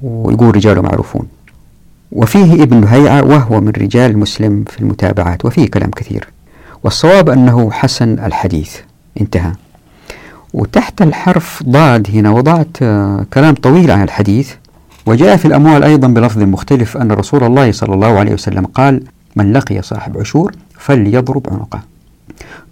ويقول 0.03 0.55
رجاله 0.55 0.81
معروفون. 0.81 1.27
وفيه 2.11 2.63
ابن 2.63 2.83
هيعة 2.83 3.23
وهو 3.23 3.61
من 3.61 3.69
رجال 3.69 4.17
مسلم 4.17 4.63
في 4.63 4.79
المتابعات 4.79 5.45
وفيه 5.45 5.67
كلام 5.67 5.91
كثير. 5.91 6.27
والصواب 6.83 7.29
أنه 7.29 7.71
حسن 7.71 8.19
الحديث. 8.19 8.75
انتهى. 9.21 9.51
وتحت 10.53 11.01
الحرف 11.01 11.63
ضاد 11.63 12.07
هنا 12.13 12.29
وضعت 12.29 12.77
آه، 12.81 13.25
كلام 13.33 13.55
طويل 13.55 13.91
عن 13.91 14.03
الحديث. 14.03 14.53
وجاء 15.05 15.37
في 15.37 15.45
الأموال 15.45 15.83
أيضا 15.83 16.07
بلفظ 16.07 16.41
مختلف 16.41 16.97
أن 16.97 17.11
رسول 17.11 17.43
الله 17.43 17.71
صلى 17.71 17.93
الله 17.93 18.19
عليه 18.19 18.33
وسلم 18.33 18.65
قال 18.65 19.03
من 19.35 19.53
لقي 19.53 19.81
صاحب 19.81 20.17
عشور 20.17 20.51
فليضرب 20.77 21.47
عنقه. 21.51 21.79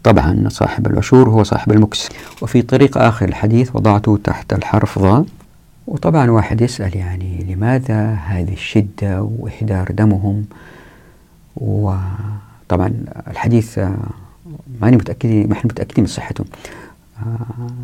طبعا 0.04 0.44
صاحب 0.48 0.88
العشور 0.88 1.30
هو 1.30 1.44
صاحب 1.44 1.72
المكس. 1.72 2.10
وفي 2.42 2.62
طريق 2.62 2.98
آخر 2.98 3.28
الحديث 3.28 3.76
وضعته 3.76 4.20
تحت 4.24 4.54
الحرف 4.54 5.00
ضاء 5.00 5.26
وطبعا 5.90 6.32
واحد 6.32 6.62
يسأل 6.62 6.98
يعني 6.98 7.46
لماذا 7.50 8.14
هذه 8.14 8.54
الشدة 8.54 9.24
وإحدار 9.24 9.92
دمهم؟ 9.92 10.46
وطبعا 11.58 12.94
الحديث 13.28 13.80
ماني 14.82 14.98
متأكد 14.98 15.30
ما 15.30 15.54
إحنا 15.54 15.72
متأكدين 15.72 16.04
من 16.04 16.10
صحته 16.10 16.46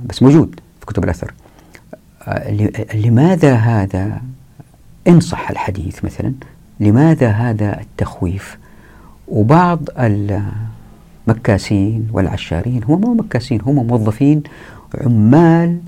بس 0.05 0.23
موجود 0.23 0.59
في 0.79 0.85
كتب 0.85 1.03
الأثر. 1.03 1.33
لماذا 2.93 3.53
هذا؟ 3.55 4.21
إن 5.07 5.19
صح 5.19 5.49
الحديث 5.49 6.05
مثلا 6.05 6.33
لماذا 6.79 7.29
هذا 7.29 7.81
التخويف؟ 7.81 8.57
وبعض 9.27 9.79
المكاسين 11.27 12.07
والعشارين 12.11 12.83
هم 12.83 13.01
مو 13.01 13.13
مكاسين 13.13 13.61
هم 13.61 13.87
موظفين 13.87 14.43
عمال 15.01 15.79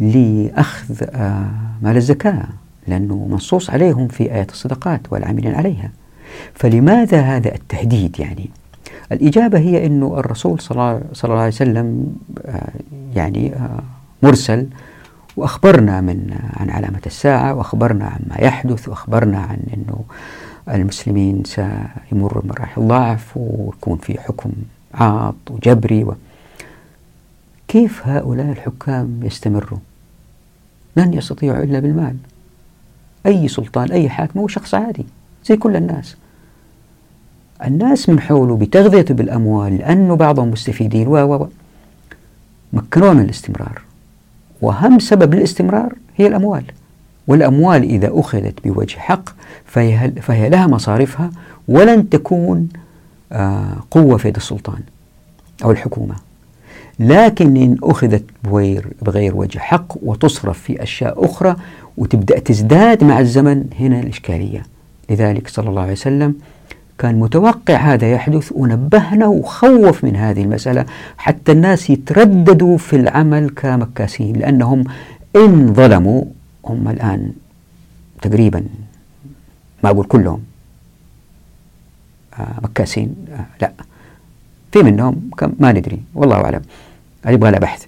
لأخذ 0.00 1.02
آه، 1.02 1.50
مال 1.82 1.96
الزكاة 1.96 2.44
لأنه 2.88 3.26
منصوص 3.30 3.70
عليهم 3.70 4.08
في 4.08 4.34
آية 4.34 4.46
الصدقات 4.50 5.00
والعاملين 5.10 5.54
عليها. 5.54 5.90
فلماذا 6.54 7.20
هذا 7.20 7.54
التهديد 7.54 8.20
يعني؟ 8.20 8.50
الإجابة 9.12 9.58
هي 9.58 9.86
أنه 9.86 10.18
الرسول 10.18 10.60
صلى 10.60 11.00
الله 11.24 11.38
عليه 11.38 11.46
وسلم 11.46 12.16
آه، 12.46 12.68
يعني 13.14 13.54
آه، 13.54 13.82
مرسل 14.22 14.66
وأخبرنا 15.36 16.00
من 16.00 16.38
عن 16.56 16.70
علامة 16.70 17.00
الساعة 17.06 17.54
وأخبرنا 17.54 18.04
عن 18.04 18.20
ما 18.30 18.36
يحدث 18.44 18.88
وأخبرنا 18.88 19.38
عن 19.38 19.58
أنه 19.74 20.04
المسلمين 20.68 21.42
سيمر 21.44 22.38
بمراحل 22.38 22.88
ضعف 22.88 23.36
ويكون 23.36 23.98
في 23.98 24.20
حكم 24.20 24.50
عاط 24.94 25.34
وجبري 25.50 26.04
و 26.04 26.14
كيف 27.76 28.06
هؤلاء 28.06 28.50
الحكام 28.50 29.20
يستمروا؟ 29.22 29.78
لن 30.96 31.14
يستطيعوا 31.14 31.64
إلا 31.64 31.80
بالمال. 31.80 32.16
أي 33.26 33.48
سلطان 33.48 33.92
أي 33.92 34.08
حاكم 34.08 34.40
هو 34.40 34.48
شخص 34.48 34.74
عادي 34.74 35.06
زي 35.44 35.56
كل 35.56 35.76
الناس. 35.76 36.16
الناس 37.64 38.08
من 38.08 38.20
حوله 38.20 38.56
بتغذيته 38.56 39.14
بالأموال 39.14 39.76
لأنه 39.78 40.16
بعضهم 40.16 40.50
مستفيدين 40.50 41.08
و 41.08 41.34
و 41.34 41.48
مكنوه 42.72 43.12
من 43.12 43.24
الاستمرار. 43.24 43.82
وأهم 44.62 44.98
سبب 44.98 45.34
للاستمرار 45.34 45.94
هي 46.16 46.26
الأموال. 46.26 46.64
والأموال 47.26 47.82
إذا 47.82 48.10
أخذت 48.12 48.64
بوجه 48.64 48.98
حق 48.98 49.30
فهي, 49.64 50.10
فهي 50.10 50.48
لها 50.48 50.66
مصارفها 50.66 51.30
ولن 51.68 52.08
تكون 52.08 52.68
آه، 53.32 53.76
قوة 53.90 54.16
في 54.16 54.28
يد 54.28 54.36
السلطان 54.36 54.80
أو 55.64 55.70
الحكومة. 55.70 56.25
لكن 56.98 57.56
إن 57.56 57.76
أخذت 57.82 58.24
بغير, 59.02 59.36
وجه 59.36 59.58
حق 59.58 59.96
وتصرف 60.02 60.58
في 60.58 60.82
أشياء 60.82 61.24
أخرى 61.24 61.56
وتبدأ 61.96 62.38
تزداد 62.38 63.04
مع 63.04 63.20
الزمن 63.20 63.64
هنا 63.80 64.00
الإشكالية. 64.00 64.62
لذلك 65.10 65.48
صلى 65.48 65.68
الله 65.68 65.82
عليه 65.82 65.92
وسلم 65.92 66.34
كان 66.98 67.20
متوقع 67.20 67.76
هذا 67.76 68.12
يحدث 68.12 68.52
ونبهنا 68.52 69.26
وخوف 69.26 70.04
من 70.04 70.16
هذه 70.16 70.42
المسألة 70.42 70.86
حتى 71.18 71.52
الناس 71.52 71.90
يترددوا 71.90 72.78
في 72.78 72.96
العمل 72.96 73.50
كمكاسين 73.50 74.36
لأنهم 74.36 74.84
إن 75.36 75.74
ظلموا 75.74 76.24
هم 76.64 76.88
الآن 76.88 77.32
تقريبا 78.22 78.64
ما 79.84 79.90
أقول 79.90 80.04
كلهم 80.04 80.40
آه 82.38 82.54
مكاسين 82.62 83.14
آه 83.32 83.46
لا 83.60 83.72
في 84.72 84.82
منهم 84.82 85.30
ما 85.58 85.72
ندري 85.72 86.00
والله 86.14 86.36
أعلم. 86.36 86.62
يبغى 87.26 87.50
لها 87.50 87.60
بحث. 87.60 87.84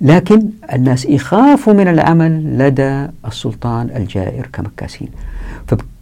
لكن 0.00 0.48
الناس 0.72 1.04
يخافوا 1.04 1.72
من 1.72 1.88
العمل 1.88 2.58
لدى 2.58 3.08
السلطان 3.26 3.90
الجائر 3.96 4.46
كمكاسين. 4.52 5.08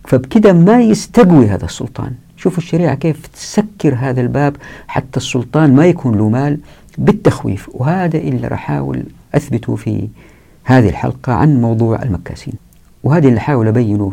فبكده 0.05 0.53
ما 0.53 0.81
يستقوي 0.81 1.47
هذا 1.47 1.65
السلطان. 1.65 2.13
شوفوا 2.37 2.59
الشريعة 2.59 2.95
كيف 2.95 3.27
تسكر 3.27 3.95
هذا 3.95 4.21
الباب 4.21 4.57
حتى 4.89 5.17
السلطان 5.17 5.75
ما 5.75 5.87
يكون 5.87 6.19
له 6.19 6.29
مال 6.29 6.59
بالتخويف. 6.99 7.69
وهذا 7.73 8.19
اللي 8.19 8.49
راح 8.49 8.71
أحاول 8.71 9.03
أثبته 9.35 9.77
في 9.77 10.09
هذه 10.65 10.89
الحلقة 10.89 11.33
عن 11.33 11.61
موضوع 11.61 12.03
المكاسين. 12.03 12.55
وهذا 13.03 13.29
اللي 13.29 13.39
أحاول 13.39 13.69
أبينه 13.69 14.13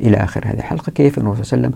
إلى 0.00 0.16
آخر 0.16 0.46
هذه 0.46 0.58
الحلقة 0.58 0.90
كيف 0.90 1.18
أنه 1.18 1.34
صلى 1.34 1.42
الله 1.42 1.52
عليه 1.52 1.68
وسلم 1.68 1.72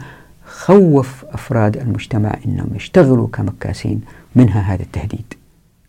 خوف 0.46 1.24
أفراد 1.24 1.76
المجتمع 1.76 2.36
أنهم 2.46 2.68
يشتغلوا 2.74 3.28
كمكاسين 3.32 4.00
منها 4.36 4.60
هذا 4.60 4.82
التهديد. 4.82 5.34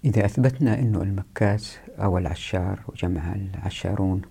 إذا 0.06 0.26
أثبتنا 0.26 0.80
أنه 0.80 1.02
المكاس 1.02 1.78
أو 2.00 2.18
العشار 2.18 2.80
وجمع 2.88 3.36
العشارون 3.36 4.22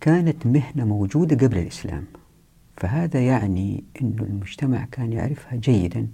كانت 0.00 0.46
مهنة 0.46 0.84
موجودة 0.84 1.46
قبل 1.46 1.58
الإسلام 1.58 2.04
فهذا 2.76 3.20
يعني 3.20 3.84
أن 4.02 4.16
المجتمع 4.20 4.84
كان 4.92 5.12
يعرفها 5.12 5.56
جيدا 5.56 6.06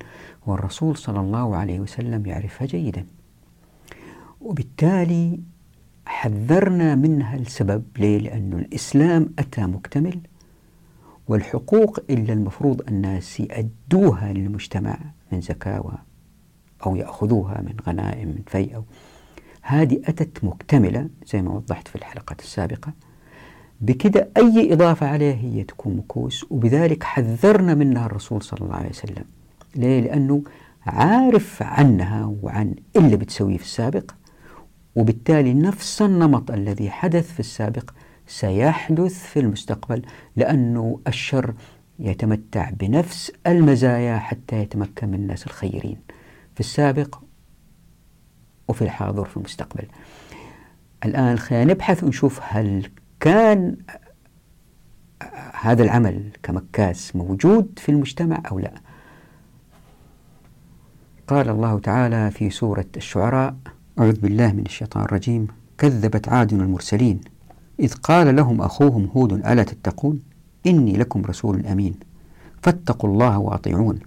والرسول 0.46 0.96
صلى 0.96 1.20
الله 1.20 1.56
عليه 1.56 1.80
وسلم 1.80 2.26
يعرفها 2.26 2.66
جيدا 2.66 3.06
وبالتالي 4.40 5.40
حذرنا 6.06 6.94
منها 6.94 7.36
السبب 7.36 7.84
ليه؟ 7.98 8.18
لأن 8.18 8.52
الإسلام 8.52 9.32
أتى 9.38 9.66
مكتمل 9.66 10.20
والحقوق 11.28 12.00
إلا 12.10 12.32
المفروض 12.32 12.88
الناس 12.88 13.40
يأدوها 13.40 14.32
للمجتمع 14.32 14.98
من 15.32 15.40
زكاة 15.40 15.80
أو 16.86 16.96
يأخذوها 16.96 17.60
من 17.60 17.74
غنائم 17.86 18.28
من 18.28 18.42
فيء 18.46 18.82
هذه 19.62 20.00
أتت 20.04 20.44
مكتملة 20.44 21.08
زي 21.26 21.42
ما 21.42 21.50
وضحت 21.50 21.88
في 21.88 21.96
الحلقة 21.96 22.36
السابقة. 22.40 22.92
بكده 23.80 24.28
أي 24.36 24.72
إضافة 24.72 25.06
عليها 25.06 25.34
هي 25.34 25.64
تكون 25.64 25.96
مكوس 25.96 26.46
وبذلك 26.50 27.02
حذرنا 27.02 27.74
منها 27.74 28.06
الرسول 28.06 28.42
صلى 28.42 28.60
الله 28.60 28.74
عليه 28.74 28.88
وسلم. 28.88 29.24
ليه؟ 29.76 30.00
لأنه 30.00 30.42
عارف 30.86 31.62
عنها 31.62 32.36
وعن 32.42 32.74
اللي 32.96 33.16
بتسويه 33.16 33.56
في 33.56 33.62
السابق 33.64 34.10
وبالتالي 34.96 35.54
نفس 35.54 36.02
النمط 36.02 36.50
الذي 36.50 36.90
حدث 36.90 37.32
في 37.32 37.40
السابق 37.40 37.90
سيحدث 38.26 39.26
في 39.26 39.40
المستقبل 39.40 40.02
لأنه 40.36 41.00
الشر 41.06 41.54
يتمتع 41.98 42.70
بنفس 42.70 43.32
المزايا 43.46 44.18
حتى 44.18 44.56
يتمكن 44.56 45.08
من 45.08 45.14
الناس 45.14 45.46
الخيرين. 45.46 45.96
في 46.56 46.60
السابق 46.60 47.18
وفي 48.68 48.82
الحاضر 48.82 49.24
في 49.24 49.36
المستقبل. 49.36 49.84
الآن 51.04 51.38
خلينا 51.38 51.72
نبحث 51.72 52.04
ونشوف 52.04 52.40
هل 52.42 52.90
كان 53.20 53.76
هذا 55.60 55.82
العمل 55.82 56.30
كمكاس 56.42 57.16
موجود 57.16 57.78
في 57.78 57.88
المجتمع 57.88 58.42
أو 58.50 58.58
لا. 58.58 58.74
قال 61.26 61.48
الله 61.48 61.78
تعالى 61.78 62.30
في 62.30 62.50
سورة 62.50 62.86
الشعراء 62.96 63.56
أعوذ 63.98 64.20
بالله 64.20 64.52
من 64.52 64.66
الشيطان 64.66 65.04
الرجيم 65.04 65.46
كذبت 65.78 66.28
عاد 66.28 66.52
المرسلين 66.52 67.20
إذ 67.80 67.94
قال 67.94 68.36
لهم 68.36 68.62
أخوهم 68.62 69.10
هود 69.16 69.32
ألا 69.32 69.62
تتقون؟ 69.62 70.20
إني 70.66 70.96
لكم 70.96 71.24
رسول 71.24 71.66
أمين 71.66 71.94
فاتقوا 72.62 73.10
الله 73.10 73.38
وأطيعون. 73.38 73.98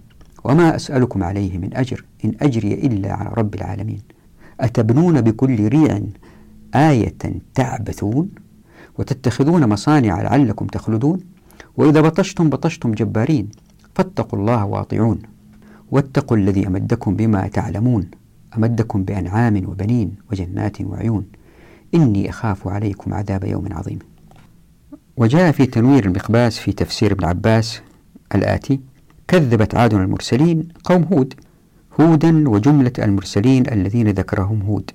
وما 0.44 0.76
أسألكم 0.76 1.22
عليه 1.22 1.58
من 1.58 1.76
أجر 1.76 2.04
إن 2.24 2.32
أجري 2.42 2.74
إلا 2.74 3.12
على 3.12 3.30
رب 3.36 3.54
العالمين. 3.54 4.00
أتبنون 4.60 5.20
بكل 5.20 5.68
ريع 5.68 6.00
آية 6.74 7.18
تعبثون؟ 7.54 8.28
وتتخذون 8.98 9.68
مصانع 9.68 10.22
لعلكم 10.22 10.66
تخلدون؟ 10.66 11.20
وإذا 11.76 12.00
بطشتم 12.00 12.50
بطشتم 12.50 12.92
جبارين 12.92 13.48
فاتقوا 13.94 14.38
الله 14.38 14.64
وأطيعون. 14.64 15.18
واتقوا 15.90 16.36
الذي 16.36 16.66
أمدكم 16.66 17.16
بما 17.16 17.48
تعلمون 17.48 18.10
أمدكم 18.56 19.04
بأنعام 19.04 19.56
وبنين 19.68 20.14
وجنات 20.32 20.80
وعيون. 20.80 21.24
إني 21.94 22.30
أخاف 22.30 22.68
عليكم 22.68 23.14
عذاب 23.14 23.44
يوم 23.44 23.72
عظيم. 23.72 23.98
وجاء 25.16 25.52
في 25.52 25.66
تنوير 25.66 26.04
المقباس 26.04 26.58
في 26.58 26.72
تفسير 26.72 27.12
ابن 27.12 27.24
عباس 27.24 27.80
الآتي 28.34 28.80
كذبت 29.30 29.74
عاد 29.74 29.94
المرسلين 29.94 30.68
قوم 30.84 31.02
هود 31.12 31.34
هودا 32.00 32.48
وجملة 32.48 32.92
المرسلين 32.98 33.72
الذين 33.72 34.08
ذكرهم 34.08 34.62
هود. 34.62 34.90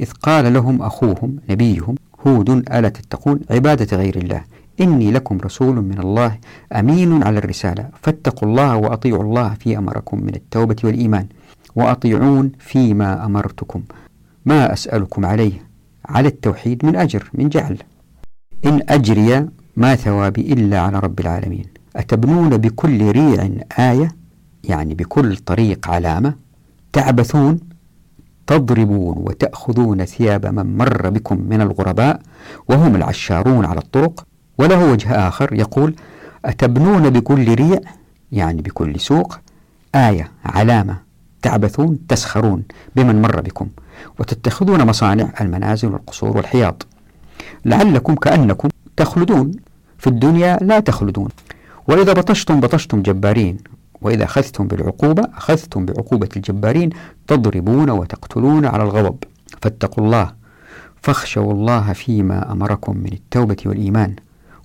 إذ 0.00 0.10
قال 0.10 0.52
لهم 0.52 0.82
أخوهم 0.82 1.36
نبيهم 1.50 1.94
هود 2.26 2.50
ألا 2.50 2.88
تتقون 2.88 3.40
عبادة 3.50 3.96
غير 3.96 4.16
الله؟ 4.16 4.44
إني 4.80 5.10
لكم 5.10 5.38
رسول 5.38 5.74
من 5.74 5.98
الله 5.98 6.38
أمين 6.72 7.22
على 7.22 7.38
الرسالة. 7.38 7.88
فاتقوا 8.02 8.48
الله 8.48 8.76
وأطيعوا 8.76 9.22
الله 9.22 9.54
في 9.54 9.78
أمركم 9.78 10.22
من 10.22 10.34
التوبة 10.34 10.76
والإيمان 10.84 11.26
وأطيعون 11.76 12.52
فيما 12.58 13.24
أمرتكم. 13.26 13.82
ما 14.46 14.72
أسألكم 14.72 15.26
عليه 15.26 15.52
على 16.06 16.28
التوحيد 16.28 16.84
من 16.84 16.96
أجر 16.96 17.30
من 17.34 17.48
جعل. 17.48 17.78
إن 18.64 18.80
أجري 18.88 19.48
ما 19.76 19.94
ثوابي 19.94 20.52
إلا 20.52 20.80
على 20.80 20.98
رب 20.98 21.20
العالمين. 21.20 21.77
أتبنون 21.98 22.56
بكل 22.56 23.10
ريع 23.10 23.50
آية 23.78 24.08
يعني 24.64 24.94
بكل 24.94 25.36
طريق 25.36 25.88
علامة 25.88 26.34
تعبثون 26.92 27.60
تضربون 28.46 29.14
وتأخذون 29.18 30.04
ثياب 30.04 30.46
من 30.46 30.76
مر 30.78 31.10
بكم 31.10 31.40
من 31.40 31.60
الغرباء 31.60 32.20
وهم 32.68 32.96
العشارون 32.96 33.64
على 33.64 33.78
الطرق. 33.78 34.24
وله 34.58 34.92
وجه 34.92 35.28
آخر 35.28 35.52
يقول 35.52 35.94
أتبنون 36.44 37.10
بكل 37.10 37.54
ريع 37.54 37.80
يعني 38.32 38.62
بكل 38.62 39.00
سوق 39.00 39.38
آية 39.94 40.30
علامة. 40.44 40.98
تعبثون 41.42 42.06
تسخرون 42.06 42.62
بمن 42.96 43.22
مر 43.22 43.40
بكم. 43.40 43.68
وتتخذون 44.18 44.86
مصانع 44.86 45.32
المنازل 45.40 45.88
والقصور 45.88 46.36
والحياط. 46.36 46.86
لعلكم 47.64 48.14
كأنكم 48.14 48.68
تخلدون. 48.96 49.52
في 49.98 50.06
الدنيا 50.06 50.58
لا 50.62 50.80
تخلدون. 50.80 51.28
وإذا 51.88 52.12
بطشتم 52.12 52.60
بطشتم 52.60 53.02
جبارين. 53.02 53.56
وإذا 54.02 54.24
أخذتم 54.24 54.66
بالعقوبة 54.66 55.22
أخذتم 55.34 55.86
بعقوبة 55.86 56.28
الجبارين 56.36 56.90
تضربون 57.26 57.90
وتقتلون 57.90 58.66
على 58.66 58.82
الغضب. 58.82 59.16
فاتقوا 59.62 60.04
الله 60.04 60.32
فاخشوا 61.02 61.52
الله 61.52 61.92
فيما 61.92 62.52
أمركم 62.52 62.96
من 62.96 63.12
التوبة 63.12 63.56
والإيمان 63.66 64.16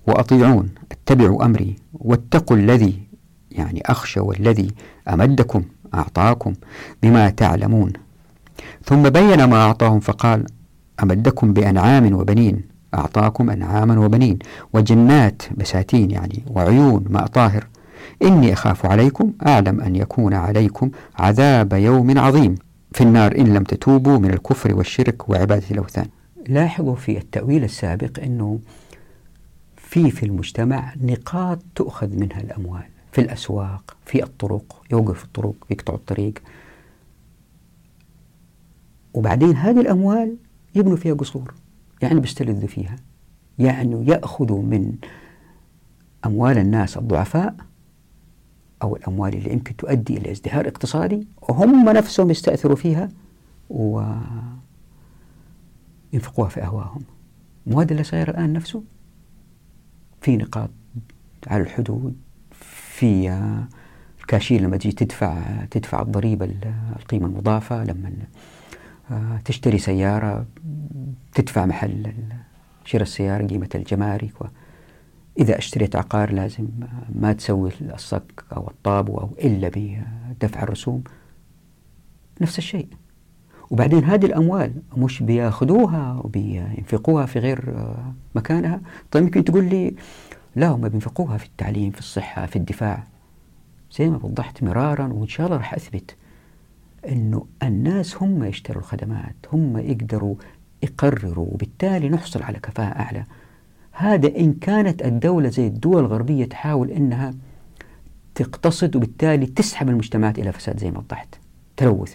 وأطيعون 0.06 0.68
اتبعوا 0.92 1.44
أمري 1.44 1.76
واتقوا 1.94 2.56
الذي 2.56 3.02
يعني 3.50 3.82
أخشوا 3.86 4.34
الذي 4.34 4.68
أمدكم 5.08 5.62
أعطاكم 5.94 6.54
بما 7.02 7.30
تعلمون. 7.30 7.92
ثم 8.84 9.02
بين 9.02 9.44
ما 9.44 9.56
أعطاهم 9.56 10.00
فقال 10.00 10.46
أمدكم 11.02 11.52
بأنعام 11.52 12.14
وبنين. 12.14 12.73
أعطاكم 12.94 13.50
أنعاما 13.50 14.00
وبنين 14.00 14.38
وجنات 14.72 15.42
بساتين 15.56 16.10
يعني 16.10 16.44
وعيون 16.50 17.04
ماء 17.10 17.26
طاهر. 17.26 17.66
إني 18.22 18.52
أخاف 18.52 18.86
عليكم 18.86 19.32
أعلم 19.46 19.80
أن 19.80 19.96
يكون 19.96 20.34
عليكم 20.34 20.90
عذاب 21.18 21.72
يوم 21.72 22.18
عظيم. 22.18 22.54
في 22.92 23.00
النار 23.00 23.38
إن 23.38 23.54
لم 23.54 23.64
تتوبوا 23.64 24.18
من 24.18 24.30
الكفر 24.30 24.74
والشرك 24.74 25.28
وعبادة 25.28 25.70
الأوثان. 25.70 26.06
لاحظوا 26.46 26.94
في 26.94 27.18
التأويل 27.18 27.64
السابق 27.64 28.22
أنه 28.22 28.60
في 29.76 30.10
في 30.10 30.26
المجتمع 30.26 30.94
نقاط 31.02 31.58
تؤخذ 31.74 32.16
منها 32.16 32.40
الأموال. 32.40 32.84
في 33.12 33.20
الأسواق 33.20 33.96
في 34.06 34.22
الطرق 34.22 34.82
يوقف 34.90 35.24
الطرق 35.24 35.54
يقطع 35.70 35.94
الطريق. 35.94 36.34
وبعدين 39.14 39.56
هذه 39.56 39.80
الأموال 39.80 40.36
يبنوا 40.74 40.96
فيها 40.96 41.14
قصور. 41.14 41.54
يعني 42.04 42.20
بيستلذوا 42.20 42.68
فيها. 42.68 42.96
يعني 43.58 44.06
يأخذوا 44.06 44.62
من 44.62 44.94
أموال 46.26 46.58
الناس 46.58 46.96
الضعفاء 46.96 47.54
أو 48.82 48.96
الأموال 48.96 49.34
اللي 49.34 49.52
يمكن 49.52 49.76
تؤدي 49.76 50.16
إلى 50.16 50.30
ازدهار 50.30 50.68
اقتصادي 50.68 51.26
وهم 51.42 51.88
نفسهم 51.90 52.30
يستأثروا 52.30 52.76
فيها 52.76 53.08
وينفقوها 53.70 54.18
في 56.48 56.62
أهواهم. 56.62 57.02
مو 57.66 57.80
هذا 57.80 57.92
اللي 57.92 58.04
صاير 58.04 58.30
الآن 58.30 58.52
نفسه؟ 58.52 58.82
في 60.20 60.36
نقاط 60.36 60.70
على 61.46 61.62
الحدود 61.62 62.16
في 62.50 63.30
الكاشير 64.20 64.60
لما 64.60 64.76
تجي 64.76 64.92
تدفع 64.92 65.64
تدفع 65.70 66.02
الضريبة 66.02 66.48
القيمة 66.96 67.26
المضافة 67.26 67.84
لما 67.84 68.12
آه، 69.10 69.40
تشتري 69.44 69.78
سيارة 69.78 70.46
تدفع 71.34 71.66
محل 71.66 72.12
شراء 72.84 73.02
السيارة 73.02 73.46
قيمة 73.46 73.68
الجمارك 73.74 74.32
إذا 75.38 75.58
اشتريت 75.58 75.96
عقار 75.96 76.32
لازم 76.32 76.66
ما 77.14 77.32
تسوي 77.32 77.70
الصك 77.80 78.44
أو 78.56 78.68
الطابو 78.68 79.18
أو 79.18 79.30
إلا 79.38 79.70
بدفع 79.74 80.62
الرسوم. 80.62 81.04
نفس 82.40 82.58
الشيء. 82.58 82.88
وبعدين 83.70 84.04
هذه 84.04 84.26
الأموال 84.26 84.72
مش 84.96 85.22
بيأخذوها 85.22 86.20
وبينفقوها 86.24 87.26
في 87.26 87.38
غير 87.38 87.86
مكانها. 88.34 88.80
طيب 89.10 89.24
يمكن 89.24 89.44
تقول 89.44 89.64
لي 89.64 89.94
لا 90.56 90.68
هم 90.68 90.88
بينفقوها 90.88 91.38
في 91.38 91.46
التعليم 91.46 91.90
في 91.90 91.98
الصحة 91.98 92.46
في 92.46 92.56
الدفاع. 92.56 93.04
زي 93.92 94.10
ما 94.10 94.20
وضحت 94.22 94.62
مرارا 94.62 95.06
وإن 95.06 95.28
شاء 95.28 95.46
الله 95.46 95.58
راح 95.58 95.74
أثبت 95.74 96.16
أنه 97.08 97.46
الناس 97.62 98.22
هم 98.22 98.44
يشتروا 98.44 98.82
الخدمات 98.82 99.36
هم 99.52 99.78
يقدروا 99.78 100.34
يقرروا 100.84 101.46
وبالتالي 101.50 102.08
نحصل 102.08 102.42
على 102.42 102.58
كفاءة 102.58 103.00
أعلى. 103.00 103.24
هذا 103.92 104.36
إن 104.36 104.52
كانت 104.52 105.02
الدولة 105.02 105.48
زي 105.48 105.66
الدول 105.66 106.04
الغربية 106.04 106.44
تحاول 106.44 106.90
أنها 106.90 107.34
تقتصد 108.34 108.96
وبالتالي 108.96 109.46
تسحب 109.46 109.88
المجتمعات 109.88 110.38
إلى 110.38 110.52
فساد 110.52 110.80
زي 110.80 110.90
ما 110.90 110.98
وضحت. 110.98 111.34
تلوث. 111.76 112.14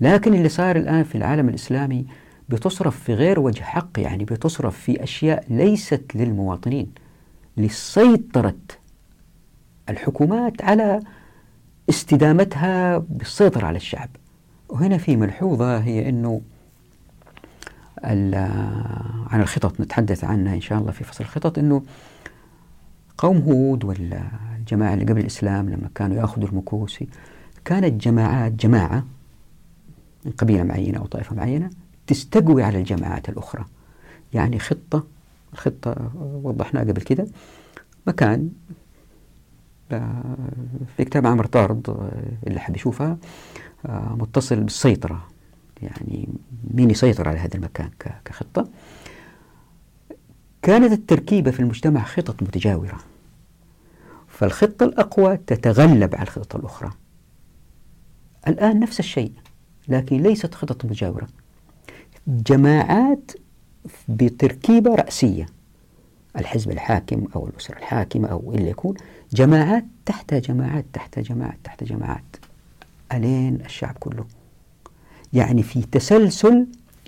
لكن 0.00 0.34
اللي 0.34 0.48
صار 0.48 0.76
الآن 0.76 1.04
في 1.04 1.14
العالم 1.14 1.48
الإسلامي 1.48 2.06
بتصرف 2.48 3.02
في 3.02 3.14
غير 3.14 3.40
وجه 3.40 3.62
حق 3.62 3.90
يعني 3.98 4.24
بتصرف 4.24 4.78
في 4.78 5.02
أشياء 5.02 5.44
ليست 5.48 6.04
للمواطنين. 6.14 6.92
لسيطرة 7.56 8.56
الحكومات 9.88 10.62
على 10.62 11.00
استدامتها 11.90 12.98
بالسيطرة 12.98 13.66
على 13.66 13.76
الشعب. 13.76 14.08
وهنا 14.68 14.98
في 14.98 15.16
ملحوظة 15.16 15.78
هي 15.78 16.08
أنه 16.08 16.40
عن 18.04 19.40
الخطط 19.40 19.80
نتحدث 19.80 20.24
عنها 20.24 20.54
إن 20.54 20.60
شاء 20.60 20.78
الله 20.78 20.92
في 20.92 21.04
فصل 21.04 21.24
الخطط 21.24 21.58
أنه 21.58 21.82
قوم 23.18 23.36
هود 23.36 23.84
والجماعة 23.84 24.94
اللي 24.94 25.04
قبل 25.04 25.20
الإسلام 25.20 25.70
لما 25.70 25.90
كانوا 25.94 26.16
يأخذوا 26.16 26.48
المكوس 26.48 26.98
كانت 27.64 28.02
جماعات 28.04 28.52
جماعة 28.52 29.04
من 30.24 30.32
قبيلة 30.32 30.62
معينة 30.62 30.98
أو 30.98 31.06
طائفة 31.06 31.36
معينة 31.36 31.70
تستقوي 32.06 32.62
على 32.62 32.78
الجماعات 32.78 33.28
الأخرى. 33.28 33.64
يعني 34.34 34.58
خطة 34.58 35.04
الخطة 35.52 36.10
وضحناها 36.42 36.84
قبل 36.84 37.02
كده. 37.02 37.26
مكان 38.06 38.50
في 40.96 41.04
كتاب 41.04 41.26
عمر 41.26 41.46
طارد 41.46 42.10
اللي 42.46 42.60
حب 42.60 42.76
يشوفها 42.76 43.18
متصل 43.88 44.60
بالسيطرة. 44.60 45.26
يعني 45.82 46.28
مين 46.74 46.90
يسيطر 46.90 47.28
على 47.28 47.38
هذا 47.38 47.54
المكان 47.56 47.90
كخطة. 48.24 48.68
كانت 50.62 50.92
التركيبة 50.92 51.50
في 51.50 51.60
المجتمع 51.60 52.04
خطط 52.04 52.42
متجاورة. 52.42 52.98
فالخطة 54.28 54.84
الأقوى 54.84 55.36
تتغلب 55.36 56.14
على 56.14 56.22
الخطط 56.22 56.56
الأخرى. 56.56 56.90
الآن 58.48 58.80
نفس 58.80 59.00
الشيء 59.00 59.32
لكن 59.88 60.22
ليست 60.22 60.54
خطط 60.54 60.84
متجاورة 60.84 61.28
جماعات 62.26 63.32
بتركيبة 64.08 64.94
رأسية. 64.94 65.46
الحزب 66.38 66.70
الحاكم 66.70 67.26
أو 67.36 67.46
الأسرة 67.46 67.78
الحاكمة 67.78 68.28
أو 68.28 68.52
اللي 68.54 68.70
يكون. 68.70 68.94
جماعات 69.32 69.84
تحت 70.06 70.34
جماعات 70.34 70.84
تحت 70.92 71.18
جماعات 71.18 71.58
تحت 71.64 71.84
جماعات. 71.84 72.36
ألين 73.12 73.60
الشعب 73.60 73.96
كله؟ 74.00 74.24
يعني 75.32 75.62
في 75.62 75.82
تسلسل 75.82 76.66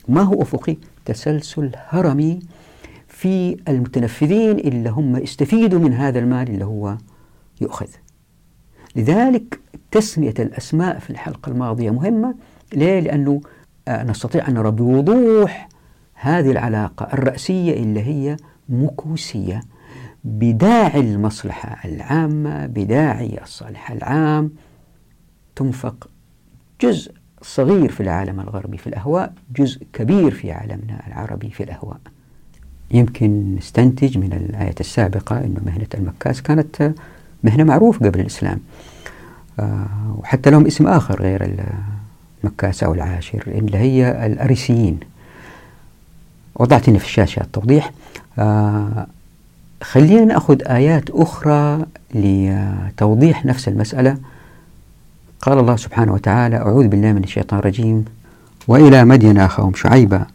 ما 0.08 0.22
هو 0.22 0.42
أفقي؟ 0.42 0.76
تسلسل 1.04 1.70
هرمي 1.88 2.40
في 3.08 3.56
المتنفذين 3.68 4.58
اللي 4.58 4.90
هم 4.90 5.16
استفيدوا 5.16 5.80
من 5.80 5.92
هذا 5.92 6.18
المال 6.18 6.48
اللي 6.48 6.64
هو 6.64 6.96
يؤخذ. 7.60 7.88
لذلك 8.96 9.60
تسمية 9.90 10.34
الأسماء 10.38 10.98
في 10.98 11.10
الحلقة 11.10 11.50
الماضية 11.50 11.90
مهمة. 11.90 12.34
ليه؟ 12.72 13.00
لأنه 13.00 13.40
آه، 13.88 14.02
نستطيع 14.02 14.48
أن 14.48 14.54
نرى 14.54 14.70
بوضوح 14.70 15.68
هذه 16.14 16.50
العلاقة 16.50 17.12
الرأسية 17.12 17.72
اللي 17.72 18.00
هي 18.00 18.36
مكوسية 18.68 19.60
بداعي 20.24 21.00
المصلحة 21.00 21.88
العامة 21.88 22.66
بداعي 22.66 23.42
الصالح 23.42 23.90
العام. 23.90 24.50
تنفق 25.56 26.10
جزء 26.80 27.21
صغير 27.42 27.92
في 27.92 28.02
العالم 28.02 28.40
الغربي 28.40 28.78
في 28.78 28.86
الأهواء 28.86 29.32
جزء 29.56 29.86
كبير 29.92 30.30
في 30.30 30.52
عالمنا 30.52 31.02
العربي 31.06 31.50
في 31.50 31.62
الأهواء. 31.62 31.98
يمكن 32.90 33.54
نستنتج 33.58 34.18
من 34.18 34.32
الآية 34.32 34.74
السابقة 34.80 35.38
أن 35.38 35.56
مهنة 35.66 35.86
المكاس 35.94 36.42
كانت 36.42 36.92
مهنة 37.44 37.64
معروفة 37.64 38.06
قبل 38.06 38.20
الإسلام. 38.20 38.58
آه، 39.60 40.16
وحتى 40.18 40.50
لهم 40.50 40.66
اسم 40.66 40.86
آخر 40.86 41.22
غير 41.22 41.56
المكاس 42.44 42.82
أو 42.82 42.94
العاشر 42.94 43.42
اللي 43.46 43.78
هي 43.78 44.26
الأريسيين. 44.26 45.00
وضعت 46.54 46.88
هنا 46.88 46.98
في 46.98 47.04
الشاشة 47.04 47.40
التوضيح. 47.40 47.92
آه، 48.38 49.06
خلينا 49.82 50.24
نأخذ 50.24 50.62
آيات 50.62 51.10
أخرى 51.10 51.86
لتوضيح 52.14 53.44
نفس 53.44 53.68
المسألة. 53.68 54.16
قال 55.42 55.58
الله 55.58 55.76
سبحانه 55.76 56.12
وتعالى 56.12 56.56
أعوذ 56.56 56.88
بالله 56.88 57.12
من 57.12 57.24
الشيطان 57.24 57.58
الرجيم 57.58 58.04
وإلى 58.68 59.04
مدين 59.04 59.38
أخاهم 59.38 59.74
شعيبا. 59.74 60.26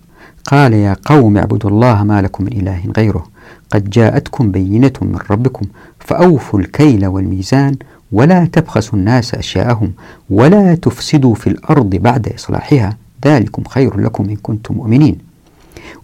قال 0.45 0.73
يا 0.73 0.95
قوم 1.05 1.37
اعبدوا 1.37 1.69
الله 1.69 2.03
ما 2.03 2.21
لكم 2.21 2.43
من 2.43 2.53
إله 2.53 2.81
غيره. 2.97 3.27
قد 3.71 3.89
جاءتكم 3.89 4.51
بينة 4.51 4.91
من 5.01 5.19
ربكم 5.31 5.65
فأوفوا 5.99 6.59
الكيل 6.59 7.05
والميزان 7.05 7.75
ولا 8.11 8.45
تبخسوا 8.45 8.99
الناس 8.99 9.35
أشياءهم 9.35 9.91
ولا 10.29 10.75
تفسدوا 10.75 11.35
في 11.35 11.47
الأرض 11.47 11.89
بعد 11.89 12.33
إصلاحها. 12.35 12.97
ذلكم 13.25 13.63
خير 13.63 13.99
لكم 13.99 14.29
إن 14.29 14.35
كنتم 14.35 14.75
مؤمنين. 14.75 15.17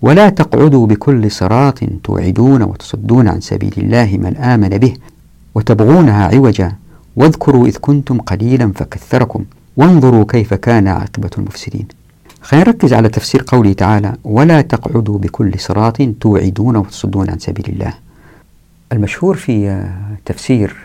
ولا 0.02 0.30
تقعدوا 0.30 0.88
بكل 0.88 1.32
صراط 1.32 1.80
توعدون 2.04 2.62
وتصدون 2.62 3.28
عن 3.28 3.42
سبيل 3.42 3.74
الله 3.78 4.18
من 4.18 4.38
آمن 4.38 4.70
به 4.70 4.94
وتبغونها 5.56 6.28
عوجا. 6.28 6.72
واذكروا 7.16 7.68
إذ 7.68 7.78
كنتم 7.78 8.22
قليلا 8.22 8.72
فكثركم 8.76 9.46
وانظروا 9.78 10.26
كيف 10.26 10.54
كان 10.54 10.88
عاقبة 10.88 11.30
المفسدين. 11.38 11.88
خلينا 12.42 12.66
نركز 12.66 12.94
على 12.94 13.10
تفسير 13.10 13.44
قوله 13.48 13.74
تعالى 13.74 14.14
ولا 14.24 14.62
تقعدوا 14.62 15.18
بكل 15.18 15.60
صراط 15.60 16.02
توعدون 16.02 16.76
وتصدون 16.76 17.30
عن 17.30 17.40
سبيل 17.40 17.66
الله. 17.70 17.94
المشهور 18.92 19.36
في 19.36 19.88
تفسير 20.26 20.76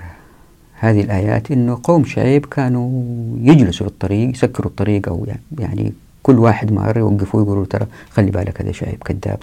هذه 0.80 1.00
الآيات 1.00 1.50
أنه 1.50 1.80
قوم 1.84 2.04
شعيب 2.04 2.46
كانوا 2.46 3.04
يجلسوا 3.40 3.86
في 3.86 3.92
الطريق 3.92 4.30
يسكروا 4.30 4.70
الطريق 4.70 5.08
أو 5.08 5.26
يعني 5.58 5.92
كل 6.22 6.38
واحد 6.38 6.72
مار 6.72 6.98
يوقفوا 6.98 7.40
ويقولوا 7.40 7.64
ترى 7.64 7.86
خلي 8.10 8.30
بالك 8.30 8.62
هذا 8.62 8.72
شعيب 8.72 9.02
كذاب 9.04 9.38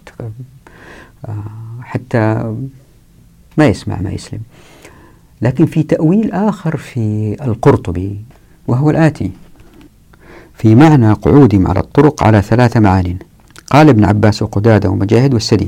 آه، 1.25 1.33
حتى 1.81 2.53
ما 3.57 3.67
يسمع 3.67 4.01
ما 4.01 4.11
يسلم. 4.11 4.39
لكن 5.45 5.65
في 5.65 5.83
تأويل 5.83 6.31
آخر 6.31 6.77
في 6.77 7.35
القرطبي 7.41 8.21
وهو 8.67 8.89
الآتي 8.89 9.31
في 10.53 10.75
معنى 10.75 11.13
قعودهم 11.13 11.67
على 11.67 11.79
الطرق 11.79 12.23
على 12.23 12.41
ثلاث 12.41 12.77
معان. 12.77 13.17
قال 13.71 13.89
ابن 13.89 14.05
عباس 14.05 14.41
وقدادة 14.41 14.89
ومجاهد 14.89 15.33
والسدي 15.33 15.67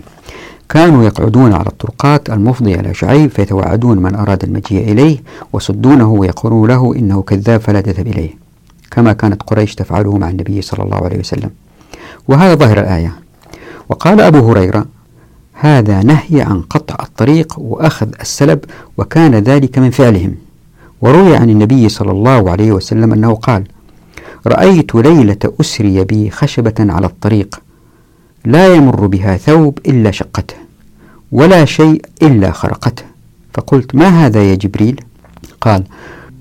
كانوا 0.70 1.04
يقعدون 1.04 1.54
على 1.54 1.68
الطرقات 1.68 2.30
المفضية 2.30 2.76
إلى 2.76 2.94
شعيب 2.94 3.30
فيتوعدون 3.30 3.98
من 3.98 4.16
أراد 4.16 4.44
المجيء 4.44 4.92
إليه 4.92 5.18
وصدونه 5.54 6.10
ويقولون 6.10 6.70
له 6.70 6.96
إنه 6.96 7.22
كذاب 7.22 7.60
فلا 7.60 7.82
تذهب 7.82 8.08
إليه. 8.08 8.30
كما 8.92 9.14
كانت 9.14 9.44
قريش 9.44 9.76
تفعله 9.76 10.18
مع 10.18 10.30
النبي 10.30 10.62
صلى 10.62 10.84
الله 10.84 11.04
عليه 11.04 11.20
وسلم. 11.20 11.50
وهذا 12.28 12.56
ظاهر 12.56 12.80
الآية. 12.80 13.16
وقال 13.90 14.22
أبو 14.22 14.52
هريرة 14.52 14.86
هذا 15.60 16.04
نهي 16.04 16.42
عن 16.42 16.62
قطع 16.62 16.96
الطريق 17.04 17.60
وأخذ 17.60 18.08
السلب 18.22 18.60
وكان 18.98 19.36
ذلك 19.36 19.80
من 19.80 19.90
فعلهم. 19.92 20.36
وروي 21.02 21.36
عن 21.36 21.50
النبي 21.50 21.90
صلى 21.90 22.12
الله 22.12 22.52
عليه 22.52 22.72
وسلم 22.72 23.14
أنه 23.14 23.34
قال 23.34 23.64
رأيت 24.48 24.96
ليلة 24.96 25.38
أسري 25.62 26.04
بي 26.04 26.30
خشبة 26.30 26.74
على 26.80 27.08
الطريق 27.08 27.60
لا 28.46 28.76
يمر 28.76 29.08
بها 29.08 29.38
ثوب 29.38 29.80
إلا 29.88 30.12
شقته 30.12 30.56
ولا 31.32 31.66
شيء 31.66 32.02
إلا 32.22 32.52
خرقته. 32.52 33.04
فقلت 33.54 33.96
ما 33.96 34.26
هذا 34.26 34.44
يا 34.44 34.56
جبريل؟ 34.56 35.02
قال 35.62 35.84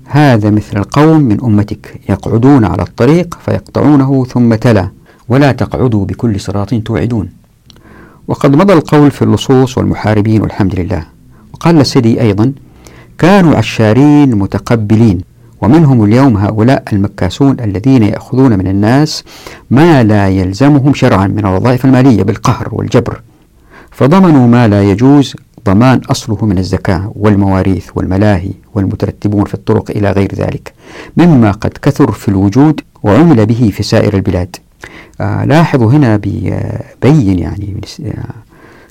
هذا 0.05 0.49
مثل 0.49 0.77
القوم 0.77 1.21
من 1.21 1.41
أمتك 1.43 2.01
يقعدون 2.09 2.65
على 2.65 2.81
الطريق 2.81 3.37
فيقطعونه 3.45 4.25
ثم 4.25 4.55
تلا 4.55 4.89
ولا 5.29 5.51
تقعدوا 5.51 6.05
بكل 6.05 6.39
صراط 6.39 6.73
توعدون. 6.73 7.29
وقد 8.27 8.55
مضى 8.55 8.73
القول 8.73 9.11
في 9.11 9.21
اللصوص 9.21 9.77
والمحاربين 9.77 10.41
والحمد 10.41 10.79
لله. 10.79 11.03
وقال 11.53 11.79
السدي 11.79 12.21
أيضا 12.21 12.53
كانوا 13.17 13.55
عشارين 13.55 14.35
متقبلين 14.35 15.21
ومنهم 15.61 16.03
اليوم 16.03 16.37
هؤلاء 16.37 16.83
المكاسون 16.93 17.59
الذين 17.59 18.03
يأخذون 18.03 18.57
من 18.57 18.67
الناس 18.67 19.23
ما 19.71 20.03
لا 20.03 20.27
يلزمهم 20.27 20.93
شرعا 20.93 21.27
من 21.27 21.39
الوظائف 21.39 21.85
المالية 21.85 22.23
بالقهر 22.23 22.67
والجبر. 22.71 23.21
فضمنوا 23.91 24.47
ما 24.47 24.67
لا 24.67 24.83
يجوز 24.83 25.35
ضمان 25.65 26.01
أصله 26.11 26.45
من 26.45 26.57
الزكاة 26.57 27.11
والمواريث 27.15 27.87
والملاهي 27.95 28.51
والمترتبون 28.75 29.45
في 29.45 29.53
الطرق 29.53 29.91
إلى 29.91 30.11
غير 30.11 30.35
ذلك 30.35 30.73
مما 31.17 31.51
قد 31.51 31.71
كثر 31.81 32.11
في 32.11 32.27
الوجود 32.27 32.81
وعمل 33.03 33.45
به 33.45 33.71
في 33.73 33.83
سائر 33.83 34.13
البلاد. 34.13 34.55
لاحظوا 35.19 35.91
هنا 35.91 36.17
بيبين 36.17 37.39
يعني 37.39 37.81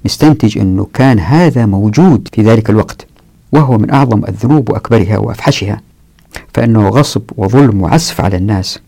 نستنتج 0.06 0.58
أنه 0.58 0.86
كان 0.94 1.18
هذا 1.18 1.66
موجود 1.66 2.28
في 2.32 2.42
ذلك 2.42 2.70
الوقت 2.70 3.06
وهو 3.52 3.78
من 3.78 3.90
أعظم 3.90 4.24
الذنوب 4.24 4.70
وأكبرها 4.70 5.18
وأفحشها 5.18 5.80
فإنه 6.54 6.88
غصب 6.88 7.22
وظلم 7.36 7.82
وعسف 7.82 8.20
على 8.20 8.36
الناس 8.36 8.78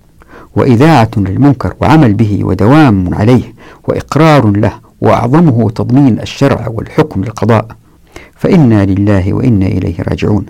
وإذاعة 0.56 1.10
للمنكر 1.16 1.74
وعمل 1.80 2.14
به 2.14 2.38
ودوام 2.42 3.14
عليه 3.14 3.54
وإقرار 3.88 4.46
له 4.50 4.72
وأعظمه 5.00 5.70
تضمين 5.70 6.20
الشرع 6.20 6.68
والحكم 6.68 7.24
للقضاء. 7.24 7.66
فإنا 8.36 8.84
لله 8.84 9.32
وإنا 9.32 9.66
إليه 9.66 10.02
راجعون. 10.08 10.46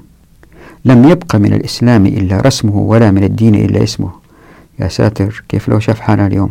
لم 0.85 1.09
يبق 1.09 1.37
من 1.37 1.53
الإسلام 1.53 2.07
إلا 2.07 2.41
رسمه 2.41 2.77
ولا 2.77 3.11
من 3.11 3.25
الدين 3.25 3.55
إلا 3.55 3.83
اسمه. 3.83 4.11
يا 4.81 4.89
ساتر 4.89 5.45
كيف 5.49 5.69
لو 5.69 5.79
شاف 5.79 6.01
حالنا 6.01 6.27
اليوم؟ 6.27 6.51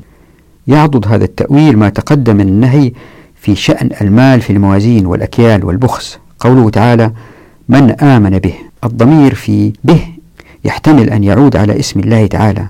يعضد 0.67 1.08
هذا 1.08 1.25
التأويل 1.25 1.77
ما 1.77 1.89
تقدم 1.89 2.41
النهي 2.41 2.91
في 3.36 3.56
شأن 3.56 3.89
المال 4.01 4.41
في 4.41 4.53
الموازين 4.53 5.06
والأكيال 5.06 5.65
والبخس. 5.65 6.19
قوله 6.39 6.69
تعالى 6.69 7.12
من 7.69 7.91
آمن 7.91 8.39
به. 8.39 8.53
الضمير 8.84 9.34
في 9.36 9.73
به 9.84 10.08
يحتمل 10.65 11.10
أن 11.10 11.23
يعود 11.23 11.56
على 11.56 11.80
اسم 11.80 11.99
الله 11.99 12.27
تعالى 12.27 12.67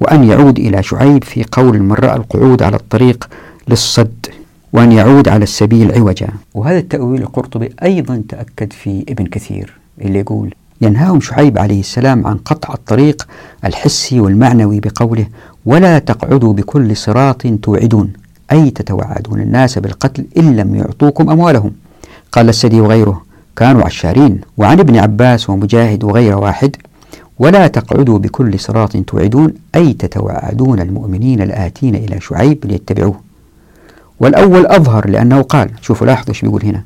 وأن 0.00 0.24
يعود 0.24 0.58
إلى 0.58 0.82
شعيب 0.82 1.24
في 1.24 1.44
قول 1.52 1.82
من 1.82 1.92
رأى 1.92 2.16
القعود 2.16 2.62
على 2.62 2.76
الطريق 2.76 3.28
للصد 3.68 4.26
وأن 4.72 4.92
يعود 4.92 5.28
على 5.28 5.42
السبيل 5.42 5.92
عوجا. 5.92 6.28
وهذا 6.54 6.78
التأويل 6.78 7.22
القرطبي 7.22 7.70
أيضا 7.82 8.22
تأكد 8.28 8.72
في 8.72 9.04
ابن 9.08 9.26
كثير 9.26 9.72
اللي 10.00 10.18
يقول 10.18 10.54
ينهاهم 10.80 11.20
شعيب 11.20 11.58
عليه 11.58 11.80
السلام 11.80 12.26
عن 12.26 12.36
قطع 12.36 12.74
الطريق 12.74 13.28
الحسي 13.64 14.20
والمعنوي 14.20 14.80
بقوله 14.80 15.26
ولا 15.66 15.98
تقعدوا 15.98 16.52
بكل 16.52 16.96
صراط 16.96 17.42
توعدون 17.62 18.12
أي 18.52 18.70
تتوعدون 18.70 19.40
الناس 19.40 19.78
بالقتل 19.78 20.26
إن 20.36 20.56
لم 20.56 20.74
يعطوكم 20.74 21.30
أموالهم. 21.30 21.72
قال 22.32 22.48
السدي 22.48 22.80
وغيره 22.80 23.22
كانوا 23.56 23.84
عشارين 23.84 24.40
وعن 24.56 24.80
ابن 24.80 24.96
عباس 24.96 25.50
ومجاهد 25.50 26.04
وغير 26.04 26.38
واحد 26.38 26.76
ولا 27.38 27.66
تقعدوا 27.66 28.18
بكل 28.18 28.60
صراط 28.60 28.96
توعدون 28.96 29.54
أي 29.74 29.92
تتوعدون 29.92 30.80
المؤمنين 30.80 31.42
الآتين 31.42 31.94
إلى 31.94 32.20
شعيب 32.20 32.66
ليتبعوه. 32.66 33.20
والأول 34.20 34.66
أظهر 34.66 35.08
لأنه 35.08 35.42
قال 35.42 35.70
شوفوا 35.80 36.06
لاحظوا 36.06 36.28
إيش 36.28 36.42
بيقول 36.42 36.64
هنا. 36.64 36.82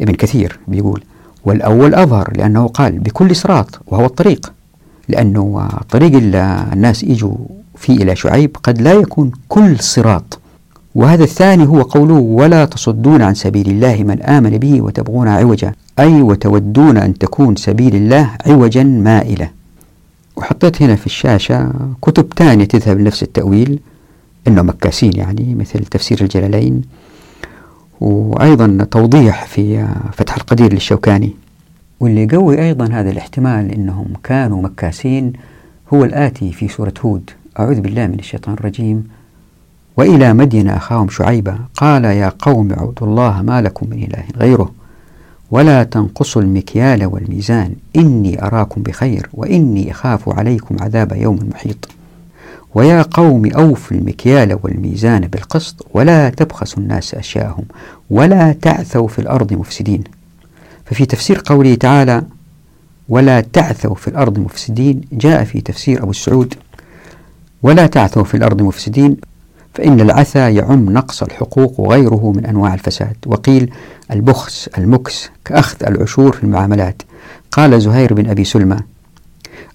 ابن 0.00 0.12
كثير 0.12 0.58
بيقول 0.68 1.02
والأول 1.48 1.94
أظهر 1.94 2.32
لأنه 2.36 2.66
قال 2.66 2.98
بكل 2.98 3.36
صراط 3.36 3.80
وهو 3.86 4.04
الطريق 4.04 4.52
لأنه 5.08 5.68
طريق 5.90 6.12
الناس 6.14 7.04
يجوا 7.04 7.36
فيه 7.76 7.96
إلى 7.96 8.16
شعيب 8.16 8.56
قد 8.62 8.80
لا 8.80 8.92
يكون 8.92 9.30
كل 9.48 9.78
صراط. 9.78 10.38
وهذا 10.94 11.24
الثاني 11.24 11.66
هو 11.66 11.82
قوله 11.82 12.14
ولا 12.14 12.64
تصدون 12.64 13.22
عن 13.22 13.34
سبيل 13.34 13.70
الله 13.70 13.96
من 14.02 14.22
آمن 14.22 14.50
به 14.50 14.82
وتبغون 14.82 15.28
عوجا 15.28 15.72
أي 15.98 16.22
وتودون 16.22 16.96
أن 16.96 17.18
تكون 17.18 17.56
سبيل 17.56 17.96
الله 17.96 18.30
عوجا 18.46 18.82
مائلة. 18.82 19.50
وحطيت 20.36 20.82
هنا 20.82 20.96
في 20.96 21.06
الشاشة 21.06 21.72
كتب 22.02 22.26
ثانية 22.36 22.64
تذهب 22.64 23.00
لنفس 23.00 23.22
التأويل 23.22 23.78
إنه 24.48 24.62
مكاسين 24.62 25.12
يعني 25.16 25.54
مثل 25.54 25.84
تفسير 25.84 26.18
الجلالين. 26.20 26.82
وأيضا 28.00 28.84
توضيح 28.90 29.44
في 29.44 29.88
فتح 30.12 30.36
القدير 30.36 30.72
للشوكاني. 30.72 31.34
واللي 32.00 32.22
يقوي 32.22 32.62
أيضا 32.62 32.88
هذا 32.92 33.10
الاحتمال 33.10 33.72
إنهم 33.72 34.06
كانوا 34.22 34.62
مكاسين 34.62 35.32
هو 35.94 36.04
الآتي 36.04 36.52
في 36.52 36.68
سورة 36.68 36.94
هود. 37.04 37.30
أعوذ 37.58 37.80
بالله 37.80 38.06
من 38.06 38.18
الشيطان 38.18 38.54
الرجيم. 38.54 39.08
وإلى 39.96 40.32
مدين 40.32 40.68
أخاهم 40.68 41.08
شعيبا 41.08 41.58
قال 41.76 42.04
يا 42.04 42.32
قوم 42.38 42.72
اعبدوا 42.72 43.08
الله 43.08 43.42
ما 43.42 43.62
لكم 43.62 43.90
من 43.90 44.02
إله 44.02 44.24
غيره 44.36 44.72
ولا 45.50 45.82
تنقصوا 45.84 46.42
المكيال 46.42 47.06
والميزان. 47.06 47.74
إني 47.96 48.42
أراكم 48.42 48.82
بخير 48.82 49.28
وإني 49.34 49.90
أخاف 49.90 50.28
عليكم 50.28 50.76
عذاب 50.80 51.12
يوم 51.12 51.38
محيط. 51.54 51.88
ويا 52.78 53.02
قوم 53.02 53.46
أوفوا 53.46 53.96
المكيال 53.96 54.58
والميزان 54.62 55.20
بالقسط 55.20 55.86
ولا 55.94 56.30
تبخسوا 56.30 56.82
الناس 56.82 57.14
أشياءهم 57.14 57.64
ولا 58.10 58.52
تعثوا 58.52 59.08
في 59.08 59.18
الأرض 59.18 59.52
مفسدين. 59.52 60.04
ففي 60.84 61.06
تفسير 61.06 61.42
قوله 61.46 61.74
تعالى 61.74 62.22
ولا 63.08 63.40
تعثوا 63.40 63.94
في 63.94 64.08
الأرض 64.08 64.38
مفسدين 64.38 65.00
جاء 65.12 65.44
في 65.44 65.60
تفسير 65.60 66.02
أبو 66.02 66.10
السعود 66.10 66.54
ولا 67.62 67.86
تعثوا 67.86 68.24
في 68.24 68.36
الأرض 68.36 68.62
مفسدين 68.62 69.16
فإن 69.74 70.00
العثى 70.00 70.54
يعم 70.54 70.90
نقص 70.90 71.22
الحقوق 71.22 71.80
وغيره 71.80 72.32
من 72.36 72.46
أنواع 72.46 72.74
الفساد. 72.74 73.16
وقيل 73.26 73.72
البخس 74.10 74.68
المكس 74.78 75.30
كأخذ 75.44 75.86
العشور 75.86 76.32
في 76.32 76.44
المعاملات. 76.44 77.02
قال 77.52 77.80
زهير 77.80 78.14
بن 78.14 78.30
أبي 78.30 78.44
سلمى 78.44 78.76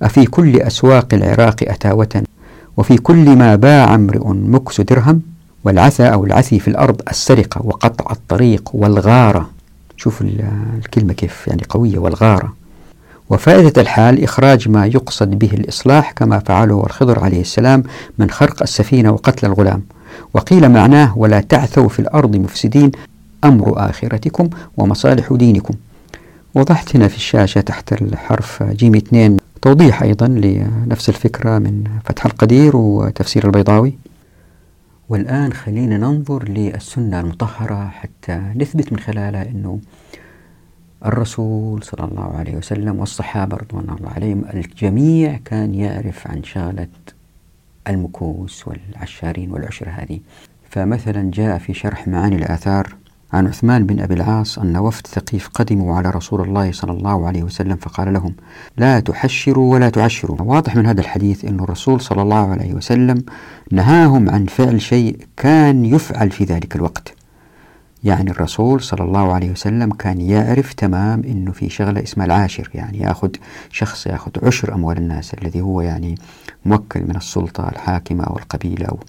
أفي 0.01 0.25
كل 0.25 0.61
أسواق 0.61 1.13
العراق 1.13 1.55
أتاوة؟ 1.63 2.23
وفي 2.77 2.97
كل 2.97 3.35
ما 3.35 3.55
باع 3.55 3.95
امرئ 3.95 4.27
مكس 4.27 4.81
درهم 4.81 5.21
والعثى 5.63 6.03
أو 6.03 6.25
العثي 6.25 6.59
في 6.59 6.67
الأرض 6.67 7.01
السرقة 7.09 7.61
وقطع 7.65 8.11
الطريق 8.11 8.69
والغارة. 8.73 9.49
شوف 9.97 10.21
الكلمة 10.77 11.13
كيف 11.13 11.47
يعني 11.47 11.63
قوية 11.69 11.97
والغارة. 11.97 12.53
وفائدة 13.29 13.81
الحال 13.81 14.23
إخراج 14.23 14.69
ما 14.69 14.85
يقصد 14.85 15.29
به 15.29 15.49
الإصلاح 15.53 16.11
كما 16.11 16.39
فعله 16.39 16.83
الخضر 16.85 17.19
عليه 17.19 17.41
السلام 17.41 17.83
من 18.17 18.29
خرق 18.29 18.61
السفينة 18.61 19.11
وقتل 19.11 19.47
الغلام. 19.47 19.81
وقيل 20.33 20.69
معناه 20.69 21.17
ولا 21.17 21.41
تعثوا 21.41 21.89
في 21.89 21.99
الأرض 21.99 22.35
مفسدين 22.35 22.91
أمر 23.43 23.89
آخرتكم 23.89 24.49
ومصالح 24.77 25.33
دينكم. 25.33 25.73
وضحت 26.55 26.95
هنا 26.95 27.07
في 27.07 27.15
الشاشة 27.15 27.61
تحت 27.61 27.93
الحرف 27.93 28.63
جيم 28.63 28.95
2 28.95 29.37
توضيح 29.63 30.01
أيضا 30.01 30.27
لنفس 30.27 31.09
الفكرة 31.09 31.59
من 31.59 31.83
فتح 32.05 32.25
القدير 32.25 32.75
وتفسير 32.75 33.45
البيضاوي. 33.45 33.97
والآن 35.09 35.53
خلينا 35.53 35.97
ننظر 35.97 36.49
للسنة 36.49 37.19
المطهرة 37.19 37.87
حتى 37.87 38.41
نثبت 38.55 38.93
من 38.93 38.99
خلالها 38.99 39.49
أنه 39.49 39.79
الرسول 41.05 41.83
صلى 41.83 42.05
الله 42.05 42.37
عليه 42.37 42.55
وسلم 42.55 42.99
والصحابة 42.99 43.57
رضوان 43.57 43.97
الله 43.97 44.09
عليهم 44.09 44.45
الجميع 44.53 45.39
كان 45.45 45.75
يعرف 45.75 46.27
عن 46.27 46.43
شغلة 46.43 46.87
المكوس 47.87 48.67
والعشارين 48.67 49.51
والعشر 49.51 49.89
هذه. 49.89 50.19
فمثلا 50.69 51.31
جاء 51.31 51.57
في 51.57 51.73
شرح 51.73 52.07
معاني 52.07 52.35
الآثار 52.35 52.95
عن 53.33 53.47
عثمان 53.47 53.85
بن 53.85 53.99
أبي 53.99 54.13
العاص 54.13 54.59
أن 54.59 54.77
وفد 54.77 55.07
ثقيف 55.07 55.47
قدموا 55.47 55.95
على 55.95 56.09
رسول 56.09 56.41
الله 56.41 56.71
صلى 56.71 56.91
الله 56.91 57.27
عليه 57.27 57.43
وسلم 57.43 57.75
فقال 57.75 58.13
لهم 58.13 58.33
لا 58.77 58.99
تحشروا 58.99 59.73
ولا 59.73 59.89
تعشروا. 59.89 60.37
واضح 60.41 60.75
من 60.75 60.85
هذا 60.85 61.01
الحديث 61.01 61.45
أن 61.45 61.59
الرسول 61.59 62.01
صلى 62.01 62.21
الله 62.21 62.49
عليه 62.49 62.73
وسلم 62.73 63.23
نهاهم 63.71 64.29
عن 64.29 64.45
فعل 64.45 64.81
شيء 64.81 65.17
كان 65.37 65.85
يفعل 65.85 66.31
في 66.31 66.43
ذلك 66.43 66.75
الوقت. 66.75 67.13
يعني 68.03 68.31
الرسول 68.31 68.81
صلى 68.81 69.03
الله 69.03 69.33
عليه 69.33 69.51
وسلم 69.51 69.93
كان 69.93 70.21
يعرف 70.21 70.73
تمام 70.73 71.23
إنه 71.23 71.51
في 71.51 71.69
شغلة 71.69 72.03
اسمها 72.03 72.25
العاشر 72.25 72.69
يعني 72.73 72.99
يأخذ 72.99 73.29
شخص 73.71 74.07
يأخذ 74.07 74.31
عشر 74.43 74.73
أموال 74.73 74.97
الناس 74.97 75.33
الذي 75.33 75.61
هو 75.61 75.81
يعني 75.81 76.15
موكل 76.65 77.01
من 77.01 77.15
السلطة 77.15 77.69
الحاكمة 77.69 78.23
أو 78.23 78.37
القبيلة 78.37 78.85
أو 78.85 78.99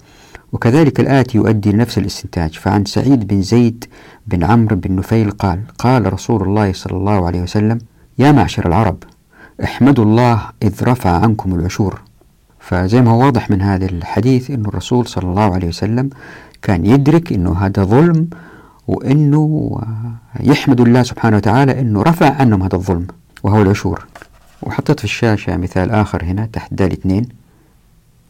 وكذلك 0.53 1.01
الآتي 1.01 1.39
يؤدي 1.39 1.73
لنفس 1.73 1.99
الاستنتاج. 1.99 2.53
فعن 2.59 2.85
سعيد 2.85 3.27
بن 3.27 3.43
زيد 3.43 3.85
بن 4.27 4.45
عمرو 4.45 4.77
بن 4.77 4.97
نفيل 4.97 5.31
قال 5.31 5.61
قال 5.79 6.13
رسول 6.13 6.43
الله 6.43 6.73
صلى 6.73 6.97
الله 6.97 7.27
عليه 7.27 7.43
وسلم 7.43 7.79
يا 8.19 8.33
معشر 8.33 8.67
العرب 8.67 8.97
احمدوا 9.65 10.05
الله 10.05 10.43
إذ 10.63 10.85
رفع 10.85 11.11
عنكم 11.11 11.55
العشور. 11.55 12.01
فزي 12.61 13.03
ما 13.03 13.11
هو 13.11 13.25
واضح 13.25 13.51
من 13.51 13.63
هذا 13.63 13.87
الحديث 13.87 14.51
أن 14.51 14.67
الرسول 14.67 15.07
صلى 15.07 15.25
الله 15.25 15.55
عليه 15.55 15.69
وسلم 15.69 16.11
كان 16.63 16.87
يدرك 16.87 17.33
أنه 17.33 17.53
هذا 17.53 17.85
ظلم 17.85 18.29
وأنه 18.89 19.81
يحمد 20.41 20.81
الله 20.81 21.03
سبحانه 21.03 21.37
وتعالى 21.37 21.81
أنه 21.81 22.03
رفع 22.03 22.35
عنهم 22.35 22.63
هذا 22.63 22.75
الظلم 22.77 23.07
وهو 23.43 23.63
العشور. 23.63 24.07
وحطيت 24.63 24.99
في 24.99 25.05
الشاشة 25.05 25.57
مثال 25.57 25.91
آخر 25.91 26.25
هنا 26.25 26.47
تحت 26.47 26.75
دال 26.75 26.93
اثنين 26.93 27.29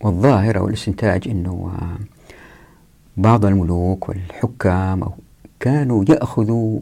والظاهر 0.01 0.59
أو 0.59 0.69
الاستنتاج 0.69 1.29
أنه 1.29 1.73
بعض 3.17 3.45
الملوك 3.45 4.09
والحكام 4.09 5.03
كانوا 5.65 6.05
يأخذوا 6.09 6.81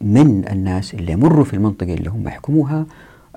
من 0.00 0.48
الناس 0.48 0.94
اللي 0.94 1.12
يمروا 1.12 1.44
في 1.44 1.54
المنطقة 1.54 1.94
اللي 1.94 2.10
هم 2.10 2.28
يحكموها 2.28 2.86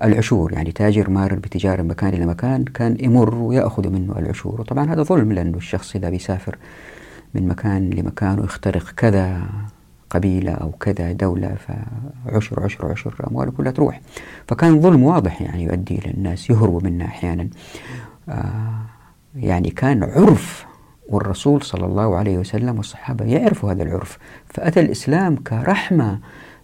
العشور. 0.02 0.52
يعني 0.52 0.72
تاجر 0.72 1.10
مار 1.10 1.34
بتجارة 1.34 1.82
من 1.82 1.88
مكان 1.88 2.14
إلى 2.14 2.26
مكان 2.26 2.64
كان 2.64 2.96
يمر 3.00 3.34
ويأخذ 3.34 3.88
منه 3.88 4.18
العشور. 4.18 4.60
وطبعا 4.60 4.92
هذا 4.92 5.02
ظلم 5.02 5.32
لأنه 5.32 5.56
الشخص 5.56 5.96
إذا 5.96 6.10
بيسافر 6.10 6.58
من 7.34 7.48
مكان 7.48 7.90
لمكان 7.90 8.38
ويخترق 8.40 8.90
كذا 8.90 9.42
قبيلة 10.10 10.52
أو 10.52 10.70
كذا 10.70 11.12
دولة 11.12 11.54
فعشر 11.54 12.62
عشر 12.62 12.90
عشر 12.90 13.14
أمواله 13.30 13.50
كلها 13.50 13.72
تروح. 13.72 14.00
فكان 14.48 14.80
ظلم 14.80 15.02
واضح 15.02 15.42
يعني 15.42 15.64
يؤدي 15.64 15.98
إلى 15.98 16.10
الناس 16.10 16.50
يهربوا 16.50 16.80
منه 16.82 17.04
أحيانا. 17.04 17.48
آه 18.28 18.80
يعني 19.36 19.70
كان 19.70 20.02
عرف 20.02 20.69
والرسول 21.10 21.62
صلى 21.62 21.86
الله 21.86 22.16
عليه 22.16 22.38
وسلم 22.38 22.76
والصحابة 22.76 23.24
يعرفوا 23.24 23.72
هذا 23.72 23.82
العرف 23.82 24.18
فأتى 24.46 24.80
الإسلام 24.80 25.36
كرحمة 25.36 26.18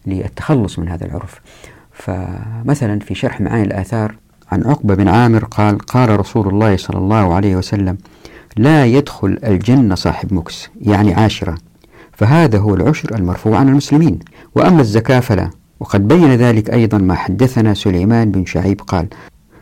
للتخلص 0.07 0.79
من 0.79 0.89
هذا 0.89 1.07
العرف. 1.07 1.41
فمثلا 1.93 2.99
في 2.99 3.15
شرح 3.15 3.41
معاني 3.41 3.63
الآثار 3.63 4.15
عن 4.53 4.65
عقبة 4.65 4.95
بن 4.95 5.09
عامر 5.09 5.45
قال 5.45 5.79
قال 5.79 6.21
رسول 6.21 6.49
الله 6.49 6.77
صلى 6.77 6.99
الله 6.99 7.35
عليه 7.35 7.57
وسلم 7.57 7.99
لا 8.57 8.87
يدخل 8.87 9.39
الجنة 9.45 9.95
صاحب 9.95 10.35
مكس 10.35 10.69
يعني 10.81 11.15
عاشرة. 11.15 11.55
فهذا 12.13 12.59
هو 12.59 12.75
العشر 12.75 13.15
المرفوع 13.15 13.59
عن 13.59 13.69
المسلمين. 13.69 14.19
وأما 14.55 14.81
الزكاة 14.81 15.21
فلا. 15.21 15.51
وقد 15.81 16.09
بين 16.09 16.35
ذلك 16.35 16.71
أيضا 16.71 16.99
ما 16.99 17.15
حدثنا 17.15 17.75
سليمان 17.75 18.31
بن 18.31 18.45
شعيب 18.45 18.81
قال 18.81 19.09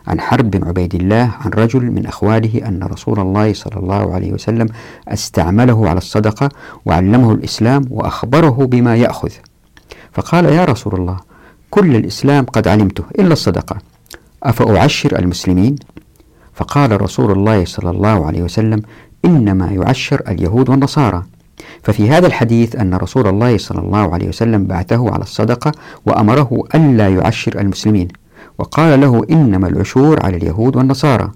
عن 0.07 0.21
حرب 0.21 0.51
بن 0.51 0.69
عبيد 0.69 0.95
الله 0.95 1.35
عن 1.40 1.51
رجل 1.51 1.90
من 1.90 2.07
أخواله 2.07 2.69
أن 2.69 2.83
رسول 2.83 3.21
الله 3.21 3.53
صلى 3.53 3.77
الله 3.77 4.14
عليه 4.14 4.33
وسلم 4.33 4.67
استعمله 5.09 5.88
على 5.88 5.99
الصدقة 5.99 6.49
وعلمه 6.85 7.33
الإسلام 7.33 7.85
وأخبره 7.90 8.51
بما 8.51 8.97
يأخذ. 8.97 9.31
فقال 10.12 10.45
يا 10.45 10.64
رسول 10.64 10.95
الله 10.95 11.17
كل 11.71 11.97
الإسلام 11.97 12.45
قد 12.45 12.69
علمته 12.69 13.05
إلا 13.19 13.33
الصدقة 13.33 13.77
أفأعشر 14.43 15.19
المسلمين؟ 15.19 15.77
فقال 16.55 17.03
رسول 17.03 17.33
الله 17.33 17.64
صلى 17.64 17.90
الله 17.90 18.27
عليه 18.27 18.43
وسلم 18.43 18.83
إنما 19.25 19.67
يعشر 19.67 20.23
اليهود 20.29 20.69
والنصارى. 20.69 21.23
ففي 21.83 22.11
هذا 22.11 22.27
الحديث 22.27 22.77
أن 22.77 22.95
رسول 22.95 23.27
الله 23.27 23.59
صلى 23.59 23.81
الله 23.81 24.14
عليه 24.14 24.29
وسلم 24.29 24.67
بعثه 24.67 25.11
على 25.11 25.23
الصدقة 25.23 25.73
وأمره 26.07 26.62
ألا 26.75 27.09
يعشر 27.09 27.61
المسلمين. 27.61 28.09
وقال 28.59 29.01
له 29.01 29.23
إنما 29.31 29.69
العشور 29.69 30.25
على 30.27 30.37
اليهود 30.37 30.77
والنصارى. 30.77 31.33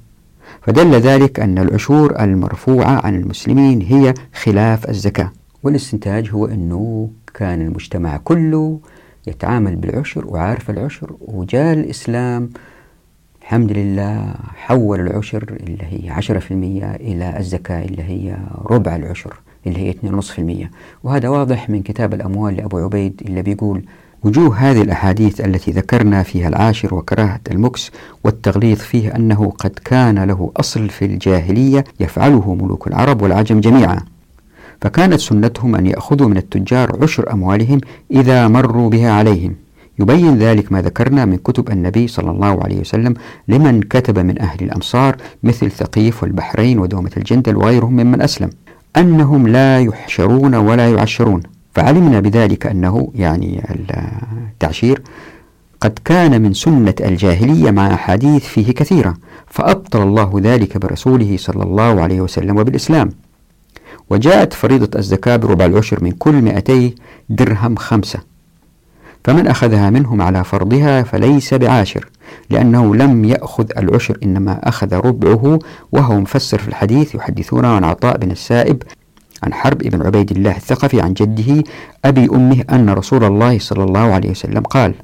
فدل 0.63 0.95
ذلك 0.95 1.41
أن 1.41 1.59
العشور 1.59 2.21
المرفوعة 2.21 3.07
عن 3.07 3.15
المسلمين 3.15 3.83
هي 3.83 4.15
خلاف 4.43 4.89
الزكاة. 4.89 5.33
والاستنتاج 5.63 6.31
هو 6.31 6.47
أنه 6.47 7.11
كان 7.35 7.61
المجتمع 7.61 8.17
كله 8.17 8.81
يتعامل 9.27 9.77
بالعشر 9.77 10.27
وعارف 10.27 10.71
العشر 10.71 11.13
وجاء 11.21 11.73
الإسلام 11.73 12.51
الحمد 13.43 13.73
لله 13.73 14.35
حول 14.57 15.01
العشر 15.01 15.57
اللي 15.61 15.85
هي 15.85 16.11
عشرة 16.11 16.39
في 16.39 16.51
المية 16.51 16.95
إلى 16.95 17.39
الزكاة 17.39 17.85
اللي 17.85 18.03
هي 18.03 18.37
ربع 18.71 18.97
العشر 18.97 19.35
اللي 19.67 19.79
هي 19.79 19.93
2.5% 19.93 20.69
وهذا 21.05 21.29
واضح 21.29 21.71
من 21.71 21.83
كتاب 21.83 22.15
الأموال 22.15 22.57
لأبو 22.57 22.79
عبيد 22.79 23.23
اللي 23.27 23.43
بيقول 23.43 23.83
وجوه 24.25 24.57
هذه 24.57 24.83
الأحاديث 24.83 25.41
التي 25.41 25.71
ذكرنا 25.71 26.23
فيها 26.23 26.49
العاشر 26.49 26.95
وكراهة 26.95 27.41
المكس 27.51 27.91
والتغليظ 28.25 28.79
فيه 28.79 29.17
أنه 29.17 29.53
قد 29.59 29.71
كان 29.85 30.19
له 30.19 30.53
أصل 30.57 30.89
في 30.89 31.05
الجاهلية 31.05 31.85
يفعله 32.01 32.55
ملوك 32.55 32.87
العرب 32.87 33.23
والعجم 33.23 33.61
جميعا. 33.61 34.01
فكانت 34.81 35.21
سنتهم 35.21 35.75
أن 35.75 35.87
يأخذوا 35.87 36.29
من 36.29 36.37
التجار 36.37 37.03
عشر 37.03 37.33
أموالهم 37.33 37.81
إذا 38.11 38.49
مروا 38.49 38.91
بها 38.91 39.11
عليهم. 39.11 39.55
يبين 39.99 40.39
ذلك 40.39 40.73
ما 40.73 40.83
ذكرنا 40.83 41.25
من 41.25 41.37
كتب 41.37 41.71
النبي 41.71 42.09
صلى 42.09 42.31
الله 42.31 42.63
عليه 42.65 42.81
وسلم 42.81 43.15
لمن 43.49 43.81
كتب 43.81 44.19
من 44.19 44.41
أهل 44.41 44.65
الأمصار 44.65 45.17
مثل 45.43 45.71
ثقيف 45.71 46.23
والبحرين 46.23 46.79
ودومة 46.79 47.11
الجندل 47.17 47.57
وغيرهم 47.57 47.93
ممن 47.93 48.23
أسلم. 48.23 48.51
أنهم 48.97 49.49
لا 49.49 49.81
يحشرون 49.81 50.55
ولا 50.55 50.91
يعشرون. 50.91 51.43
فعلمنا 51.75 52.21
بذلك 52.21 52.67
أنه 52.67 53.13
يعني 53.15 53.63
التعشير 54.53 55.03
قد 55.81 55.99
كان 56.05 56.43
من 56.43 56.53
سنة 56.53 56.95
الجاهلية 57.01 57.71
مع 57.71 57.95
أحاديث 57.95 58.45
فيه 58.45 58.73
كثيرة 58.73 59.15
فأبطل 59.47 60.03
الله 60.03 60.33
ذلك 60.37 60.79
برسوله 60.79 61.37
صلى 61.37 61.63
الله 61.63 62.03
عليه 62.03 62.21
وسلم 62.21 62.57
وبالإسلام. 62.57 63.11
وجاءت 64.11 64.53
فريضة 64.53 64.99
الزكاة 64.99 65.37
بربع 65.37 65.65
العشر 65.65 66.05
من 66.05 66.11
كل 66.11 66.33
مئتي 66.33 66.95
درهم 67.29 67.77
خمسة. 67.77 68.21
فمن 69.25 69.47
أخذها 69.47 69.91
منهم 69.91 70.23
على 70.23 70.45
فرضها 70.45 71.03
فليس 71.03 71.55
بعاشر 71.55 72.09
لأنه 72.51 72.95
لم 72.95 73.25
يأخذ 73.25 73.67
العشر 73.77 74.19
إنما 74.23 74.69
أخذ 74.69 74.95
ربعه 74.95 75.59
وهو 75.93 76.21
مفسر 76.21 76.59
في 76.59 76.69
الحديث 76.69 77.14
يحدثون 77.14 77.64
عن 77.64 77.85
عطاء 77.85 78.16
بن 78.16 78.31
السائب 78.31 78.83
عن 79.43 79.55
حرب 79.55 79.78
بن 79.78 80.07
عبيد 80.07 80.30
الله 80.30 80.57
الثقفي 80.57 81.01
عن 81.01 81.12
جده 81.12 81.64
أبي 82.05 82.28
أمه 82.32 82.64
أن 82.70 82.91
رسول 82.91 83.24
الله 83.24 83.59
صلى 83.59 83.84
الله 83.84 84.01
عليه 84.01 84.30
وسلم 84.30 84.62
قال 84.62 84.95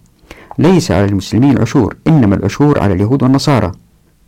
ليس 0.59 0.91
على 0.91 1.05
المسلمين 1.05 1.59
عشور 1.59 1.97
إنما 2.07 2.35
العشور 2.37 2.81
على 2.81 2.95
اليهود 2.95 3.23
والنصارى. 3.23 3.73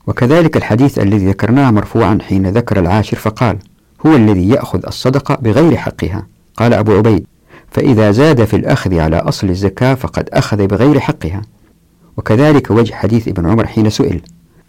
وكذلك 0.06 0.56
الحديث 0.56 0.98
الذي 0.98 1.28
ذكرناه 1.28 1.70
مرفوعا 1.70 2.18
حين 2.28 2.46
ذكر 2.46 2.78
العاشر 2.80 3.16
فقال 3.16 3.58
هو 4.06 4.16
الذي 4.16 4.48
يأخذ 4.48 4.86
الصدقة 4.86 5.34
بغير 5.34 5.76
حقها. 5.76 6.26
قال 6.56 6.74
أبو 6.74 6.92
عبيد 6.92 7.26
فإذا 7.70 8.10
زاد 8.10 8.44
في 8.44 8.56
الأخذ 8.56 8.98
على 8.98 9.16
أصل 9.16 9.48
الزكاة 9.48 9.94
فقد 9.94 10.28
أخذ 10.32 10.66
بغير 10.66 11.00
حقها. 11.00 11.42
وكذلك 12.16 12.70
وجه 12.70 12.94
حديث 12.94 13.28
ابن 13.28 13.46
عمر 13.46 13.66
حين 13.66 13.90
سئل 13.90 14.20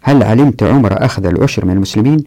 هل 0.02 0.22
علمت 0.22 0.62
عمر 0.62 1.04
أخذ 1.04 1.26
العشر 1.26 1.64
من 1.64 1.72
المسلمين؟ 1.72 2.24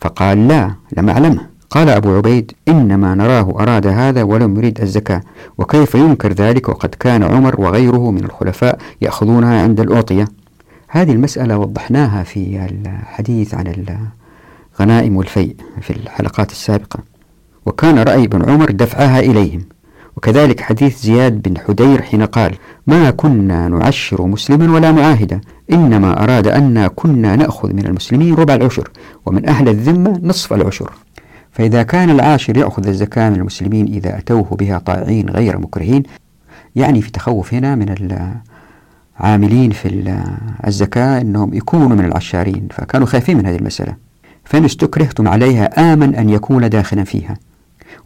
فقال 0.00 0.48
لا 0.48 0.74
لم 0.96 1.08
أعلمه. 1.10 1.57
قال 1.70 1.88
أبو 1.88 2.16
عبيد 2.16 2.52
إنما 2.68 3.14
نراه 3.14 3.56
أراد 3.60 3.86
هذا 3.86 4.22
ولم 4.22 4.56
يريد 4.56 4.80
الزكاة 4.80 5.22
وكيف 5.58 5.94
ينكر 5.94 6.32
ذلك 6.32 6.68
وقد 6.68 6.94
كان 6.94 7.22
عمر 7.22 7.60
وغيره 7.60 8.10
من 8.10 8.24
الخلفاء 8.24 8.78
يأخذونها 9.00 9.62
عند 9.62 9.80
الأعطية؟ 9.80 10.28
هذه 10.88 11.12
المسألة 11.12 11.58
وضحناها 11.58 12.22
في 12.22 12.68
الحديث 12.70 13.54
عن 13.54 13.86
الغنائم 14.80 15.16
والفيء 15.16 15.56
في 15.80 15.90
الحلقات 15.90 16.50
السابقة. 16.50 16.98
وكان 17.66 17.98
رأي 17.98 18.24
ابن 18.24 18.50
عمر 18.50 18.70
دفعها 18.70 19.20
إليهم. 19.20 19.60
وكذلك 20.16 20.60
حديث 20.60 21.02
زياد 21.02 21.42
بن 21.42 21.58
حدير 21.58 22.02
حين 22.02 22.22
قال 22.22 22.54
ما 22.86 23.10
كنا 23.10 23.68
نعشر 23.68 24.26
مسلما 24.26 24.74
ولا 24.74 24.92
معاهدا 24.92 25.40
إنما 25.72 26.22
أراد 26.24 26.46
أن 26.46 26.86
كنا 26.86 27.36
نأخذ 27.36 27.72
من 27.72 27.86
المسلمين 27.86 28.34
ربع 28.34 28.54
العشر 28.54 28.90
ومن 29.26 29.48
أهل 29.48 29.68
الذمة 29.68 30.20
نصف 30.22 30.52
العشر. 30.52 30.92
فإذا 31.58 31.82
كان 31.82 32.10
العاشر 32.10 32.56
يأخذ 32.56 32.88
الزكاة 32.88 33.30
من 33.30 33.36
المسلمين 33.36 33.86
إذا 33.86 34.18
أتوه 34.18 34.56
بها 34.58 34.78
طائعين 34.78 35.30
غير 35.30 35.58
مكرهين 35.58 36.02
يعني 36.76 37.02
في 37.02 37.10
تخوف 37.10 37.54
هنا 37.54 37.74
من 37.74 38.20
العاملين 39.20 39.70
في 39.70 40.14
الزكاة 40.66 41.20
أنهم 41.20 41.54
يكونوا 41.54 41.88
من 41.88 42.04
العشارين 42.04 42.68
فكانوا 42.70 43.06
خايفين 43.06 43.36
من 43.36 43.46
هذه 43.46 43.56
المسألة. 43.56 43.94
فإن 44.44 44.64
استكرهتم 44.64 45.28
عليها 45.28 45.92
آمن 45.92 46.14
أن 46.14 46.30
يكون 46.30 46.70
داخلا 46.70 47.04
فيها. 47.04 47.36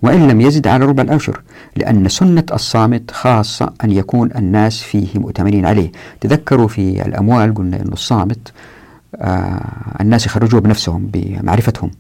وإن 0.03 0.29
لم 0.29 0.41
يزد 0.41 0.67
على 0.67 0.85
ربع 0.85 1.03
العشر 1.03 1.43
لأن 1.77 2.09
سنة 2.09 2.45
الصامت 2.53 3.11
خاصة 3.11 3.73
أن 3.85 3.91
يكون 3.91 4.31
الناس 4.37 4.83
فيه 4.83 5.19
مؤتمنين 5.19 5.67
عليه. 5.67 5.93
تذكروا 6.21 6.69
في 6.69 7.07
الأموال 7.07 7.55
قلنا 7.55 7.77
أن 7.77 7.93
الصامت 7.93 8.53
آه 9.17 9.63
الناس 10.01 10.27
يخرجوا 10.27 10.61
بنفسهم 10.61 11.07
بمعرفتهم. 11.13 11.91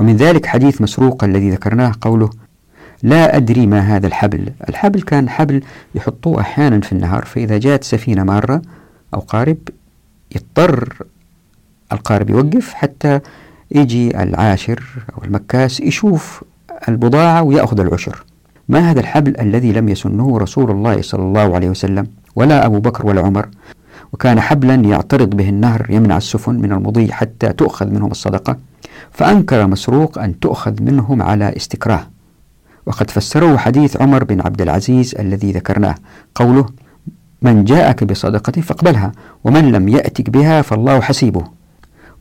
ومن 0.00 0.16
ذلك 0.16 0.46
حديث 0.46 0.80
مسروق 0.80 1.24
الذي 1.24 1.50
ذكرناه 1.50 1.92
قوله 2.00 2.30
لا 3.02 3.36
أدري 3.36 3.66
ما 3.66 3.80
هذا 3.80 4.06
الحبل. 4.06 4.52
الحبل 4.68 5.02
كان 5.02 5.28
حبل 5.28 5.62
يحطوه 5.94 6.40
أحيانا 6.40 6.80
في 6.80 6.92
النهر 6.92 7.24
فإذا 7.24 7.58
جاءت 7.58 7.84
سفينة 7.84 8.24
مارة 8.24 8.62
أو 9.14 9.20
قارب 9.20 9.56
يضطر 10.36 11.02
القارب 11.92 12.30
يوقف 12.30 12.74
حتى 12.74 13.20
يجي 13.70 14.22
العاشر 14.22 14.82
أو 15.16 15.24
المكاس 15.24 15.80
يشوف 15.80 16.44
البضاعة 16.88 17.42
ويأخذ 17.42 17.80
العشر. 17.80 18.24
ما 18.68 18.90
هذا 18.90 19.00
الحبل 19.00 19.40
الذي 19.40 19.72
لم 19.72 19.88
يسنه 19.88 20.38
رسول 20.38 20.70
الله 20.70 21.02
صلى 21.02 21.22
الله 21.22 21.54
عليه 21.54 21.70
وسلم 21.70 22.06
ولا 22.36 22.66
أبو 22.66 22.78
بكر 22.78 23.06
ولا 23.06 23.20
عمر؟ 23.20 23.48
وكان 24.12 24.40
حبلا 24.40 24.74
يعترض 24.74 25.30
به 25.30 25.48
النهر 25.48 25.86
يمنع 25.90 26.16
السفن 26.16 26.54
من 26.54 26.72
المضي 26.72 27.12
حتى 27.12 27.52
تؤخذ 27.52 27.86
منهم 27.86 28.10
الصدقة. 28.10 28.69
فأنكر 29.10 29.66
مسروق 29.66 30.18
أن 30.18 30.40
تؤخذ 30.40 30.82
منهم 30.82 31.22
على 31.22 31.56
استكراه. 31.56 32.06
وقد 32.86 33.10
فسره 33.10 33.56
حديث 33.56 34.00
عمر 34.00 34.24
بن 34.24 34.40
عبد 34.40 34.62
العزيز 34.62 35.14
الذي 35.18 35.52
ذكرناه. 35.52 35.94
قوله 36.34 36.66
من 37.42 37.64
جاءك 37.64 38.04
بصدقة 38.04 38.62
فاقبلها 38.62 39.12
ومن 39.44 39.72
لم 39.72 39.88
يأتك 39.88 40.30
بها 40.30 40.62
فالله 40.62 41.00
حسيبه. 41.00 41.44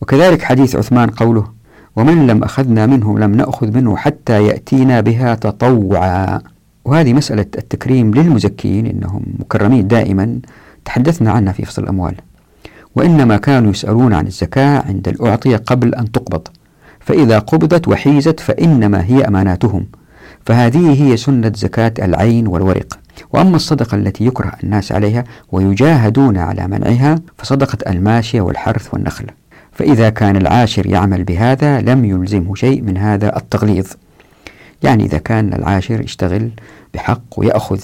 وكذلك 0.02 0.42
حديث 0.42 0.76
عثمان 0.76 1.10
قوله 1.10 1.48
ومن 1.96 2.28
لم 2.28 2.44
أخذنا 2.44 2.86
منه 2.86 3.20
لم 3.20 3.32
نأخذ 3.36 3.72
منه 3.72 3.98
حتى 3.98 4.48
يأتينا 4.48 5.02
بها 5.02 5.36
تطوعا. 5.36 6.42
وهذه 6.86 7.14
مسألة 7.14 7.46
التكريم 7.58 8.14
للمزكين 8.14 8.86
إنهم 8.86 9.24
مكرمين 9.40 9.88
دائما. 9.88 10.40
تحدثنا 10.86 11.32
عنها 11.32 11.54
في 11.54 11.66
فصل 11.66 11.84
الأموال. 11.84 12.16
وإنما 12.96 13.38
كانوا 13.38 13.72
يسألون 13.72 14.14
عن 14.14 14.28
الزكاة 14.28 14.84
عند 14.88 15.08
الأعطية 15.08 15.58
قبل 15.58 15.96
أن 15.96 16.12
تقبض. 16.12 16.48
فإذا 17.10 17.40
قبضت 17.40 17.88
وحيزت 17.88 18.40
فإنما 18.40 19.04
هي 19.06 19.28
أماناتهم. 19.28 19.86
فهذه 20.46 21.04
هي 21.04 21.18
سنة 21.18 21.52
زكاة 21.56 21.94
العين 22.00 22.48
والورق. 22.48 23.00
وأما 23.34 23.56
الصدقة 23.56 23.96
التي 23.96 24.26
يكره 24.26 24.52
الناس 24.64 24.92
عليها 24.92 25.24
ويجاهدون 25.52 26.38
على 26.38 26.68
منعها 26.68 27.20
فصدقة 27.38 27.92
الماشية 27.92 28.42
والحرث 28.42 28.94
والنخل. 28.94 29.26
فإذا 29.72 30.10
كان 30.10 30.38
العاشر 30.38 30.86
يعمل 30.86 31.24
بهذا 31.24 31.82
لم 31.82 32.06
يلزمه 32.06 32.56
شيء 32.56 32.82
من 32.82 32.98
هذا 32.98 33.38
التغليظ. 33.38 33.88
يعني 34.84 35.06
إذا 35.06 35.18
كان 35.18 35.54
العاشر 35.54 36.02
يشتغل 36.02 36.50
بحق 36.94 37.22
ويأخذ 37.38 37.80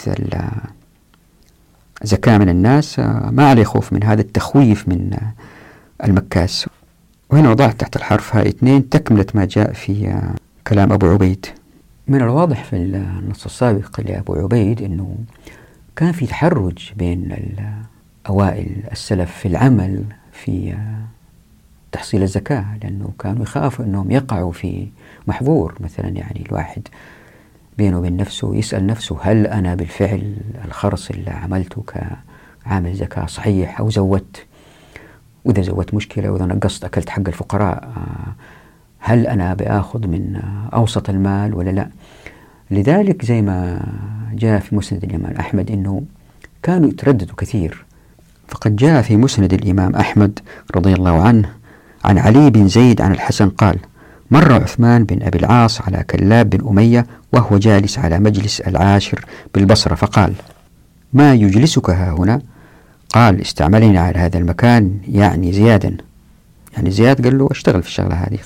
الزكاة 2.04 2.38
من 2.38 2.50
الناس 2.50 3.00
ما 3.32 3.50
عليه 3.50 3.64
خوف 3.64 3.94
من 3.94 4.04
هذا 4.04 4.22
التخويف 4.22 4.90
من 4.90 5.18
المكاس. 6.04 6.68
وهنا 7.36 7.50
وضعت 7.50 7.80
تحت 7.80 7.96
الحرف 7.96 8.36
هاء 8.36 8.48
اثنين 8.48 8.90
تكملة 8.90 9.26
ما 9.34 9.46
جاء 9.46 9.74
في 9.74 10.22
كلام 10.68 10.92
أبو 10.92 11.08
عبيد. 11.08 11.46
من 12.08 12.22
الواضح 12.22 12.64
في 12.64 12.76
النص 12.76 13.46
السابق 13.46 14.00
لأبو 14.00 14.34
عبيد 14.34 14.82
أنه 14.82 15.18
كان 15.96 16.12
في 16.12 16.26
تحرج 16.26 16.92
بين 16.98 17.36
أوائل 18.30 18.84
السلف 18.92 19.32
في 19.32 19.48
العمل 19.48 20.04
في 20.32 20.78
تحصيل 21.92 22.24
الزكاة 22.24 22.66
لأنه 22.84 23.10
كانوا 23.20 23.44
يخافوا 23.44 23.86
أنهم 23.86 24.12
يقعوا 24.12 24.52
في 24.52 24.88
محظور. 25.28 25.76
مثلا 25.80 26.10
يعني 26.10 26.44
الواحد 26.50 26.88
بينه 27.78 28.00
وبين 28.00 28.18
نفسه 28.18 28.56
يسأل 28.56 28.88
نفسه 28.88 29.18
هل 29.22 29.48
أنا 29.48 29.76
بالفعل 29.76 30.36
الخرص 30.66 31.10
اللي 31.10 31.32
عملته 31.32 31.84
كعامل 32.66 32.94
زكاة 32.94 33.26
صحيح 33.26 33.80
أو 33.80 33.90
زودت؟ 33.90 34.46
وإذا 35.46 35.62
زودت 35.62 35.94
مشكلة 35.94 36.30
وإذا 36.30 36.46
نقصت 36.46 36.86
أكلت 36.86 37.10
حق 37.10 37.28
الفقراء 37.28 37.90
هل 39.00 39.28
أنا 39.28 39.54
بآخذ 39.54 40.08
من 40.08 40.42
أوسط 40.74 41.10
المال 41.10 41.54
ولا 41.54 41.70
لا؟ 41.70 41.90
لذلك 42.72 43.26
زي 43.26 43.42
ما 43.42 43.82
جاء 44.34 44.60
في 44.60 44.76
مسند 44.76 45.04
الإمام 45.04 45.36
أحمد 45.40 45.72
أنه 45.72 46.04
كانوا 46.64 46.90
يترددوا 46.90 47.36
كثير. 47.36 47.86
فقد 48.48 48.76
جاء 48.76 49.02
في 49.02 49.18
مسند 49.18 49.54
الإمام 49.54 49.96
أحمد 49.96 50.40
رضي 50.76 50.94
الله 50.94 51.22
عنه 51.22 51.50
عن 52.06 52.18
علي 52.18 52.50
بن 52.50 52.68
زيد 52.68 53.02
عن 53.02 53.12
الحسن 53.12 53.50
قال 53.50 53.78
مر 54.32 54.54
عثمان 54.54 55.04
بن 55.04 55.24
أبي 55.24 55.38
العاص 55.38 55.82
على 55.82 56.04
كلاب 56.04 56.50
بن 56.50 56.68
أمية 56.68 57.06
وهو 57.34 57.58
جالس 57.58 58.00
على 58.00 58.20
مجلس 58.20 58.62
العاشر 58.62 59.26
بالبصرة 59.56 59.96
فقال 59.96 60.34
ما 61.14 61.34
يجلسك 61.34 61.90
ها 61.90 62.12
هنا؟ 62.12 62.42
قال 63.16 63.42
استعملني 63.42 63.98
على 63.98 64.20
هذا 64.20 64.38
المكان 64.38 64.98
يعني 65.08 65.52
زيادا. 65.52 65.98
يعني 66.74 66.92
زياد 66.92 67.24
قال 67.24 67.38
له 67.38 67.48
اشتغل 67.52 67.82
في 67.82 67.88
الشغلة 67.88 68.16
هذه 68.16 68.38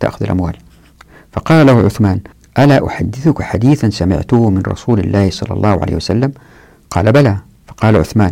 تأخذ 0.00 0.24
الأموال. 0.24 0.56
فقال 1.32 1.66
له 1.66 1.84
عثمان 1.84 2.20
ألا 2.58 2.86
أحدثك 2.86 3.42
حديثا 3.42 3.90
سمعته 3.90 4.50
من 4.50 4.62
رسول 4.68 5.00
الله 5.00 5.30
صلى 5.30 5.56
الله 5.56 5.80
عليه 5.82 5.96
وسلم؟ 5.96 6.32
قال 6.90 7.12
بلى. 7.12 7.36
فقال 7.66 7.96
عثمان 7.96 8.30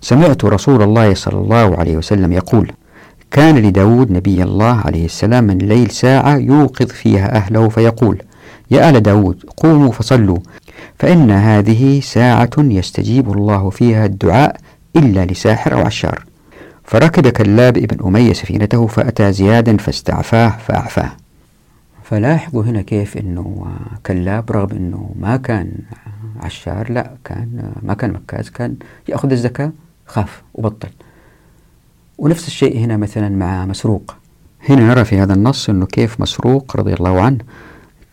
سمعت 0.00 0.44
رسول 0.44 0.82
الله 0.82 1.14
صلى 1.14 1.38
الله 1.38 1.76
عليه 1.78 1.96
وسلم 1.96 2.32
يقول 2.32 2.72
كان 3.30 3.58
لداود 3.58 4.10
نبي 4.10 4.42
الله 4.42 4.80
عليه 4.84 5.04
السلام 5.04 5.44
من 5.44 5.60
الليل 5.60 5.90
ساعة 5.90 6.36
يوقظ 6.36 6.86
فيها 6.86 7.36
أهله 7.36 7.68
فيقول 7.68 8.22
يا 8.70 8.90
آل 8.90 9.00
داود 9.00 9.44
قوموا 9.56 9.92
فصلوا 9.92 10.38
فإن 10.98 11.30
هذه 11.30 12.00
ساعة 12.00 12.50
يستجيب 12.58 13.32
الله 13.32 13.70
فيها 13.70 14.04
الدعاء 14.06 14.56
إلا 14.96 15.24
لساحر 15.24 15.72
أو 15.74 15.80
عشار. 15.80 16.24
فركب 16.84 17.28
كلاب 17.28 17.76
ابن 17.76 18.06
أمية 18.06 18.32
سفينته 18.32 18.86
فأتى 18.86 19.32
زيادا 19.32 19.76
فاستعفاه 19.76 20.48
فأعفاه. 20.48 21.10
فلاحظوا 22.04 22.62
هنا 22.62 22.82
كيف 22.82 23.16
أنه 23.16 23.66
كلاب 24.06 24.52
رغم 24.52 24.76
أنه 24.76 25.10
ما 25.20 25.36
كان 25.36 25.72
عشار 26.40 26.92
لا 26.92 27.10
كان 27.24 27.72
ما 27.82 27.94
كان 27.94 28.12
مكاز 28.12 28.50
كان 28.50 28.76
يأخذ 29.08 29.32
الزكاة 29.32 29.72
خاف 30.06 30.42
وبطل. 30.54 30.88
ونفس 32.18 32.46
الشيء 32.46 32.78
هنا 32.78 32.96
مثلا 32.96 33.28
مع 33.28 33.66
مسروق. 33.66 34.14
هنا 34.68 34.88
نرى 34.88 35.04
في 35.04 35.18
هذا 35.18 35.34
النص 35.34 35.68
أنه 35.68 35.86
كيف 35.86 36.20
مسروق 36.20 36.76
رضي 36.76 36.94
الله 36.94 37.20
عنه 37.20 37.38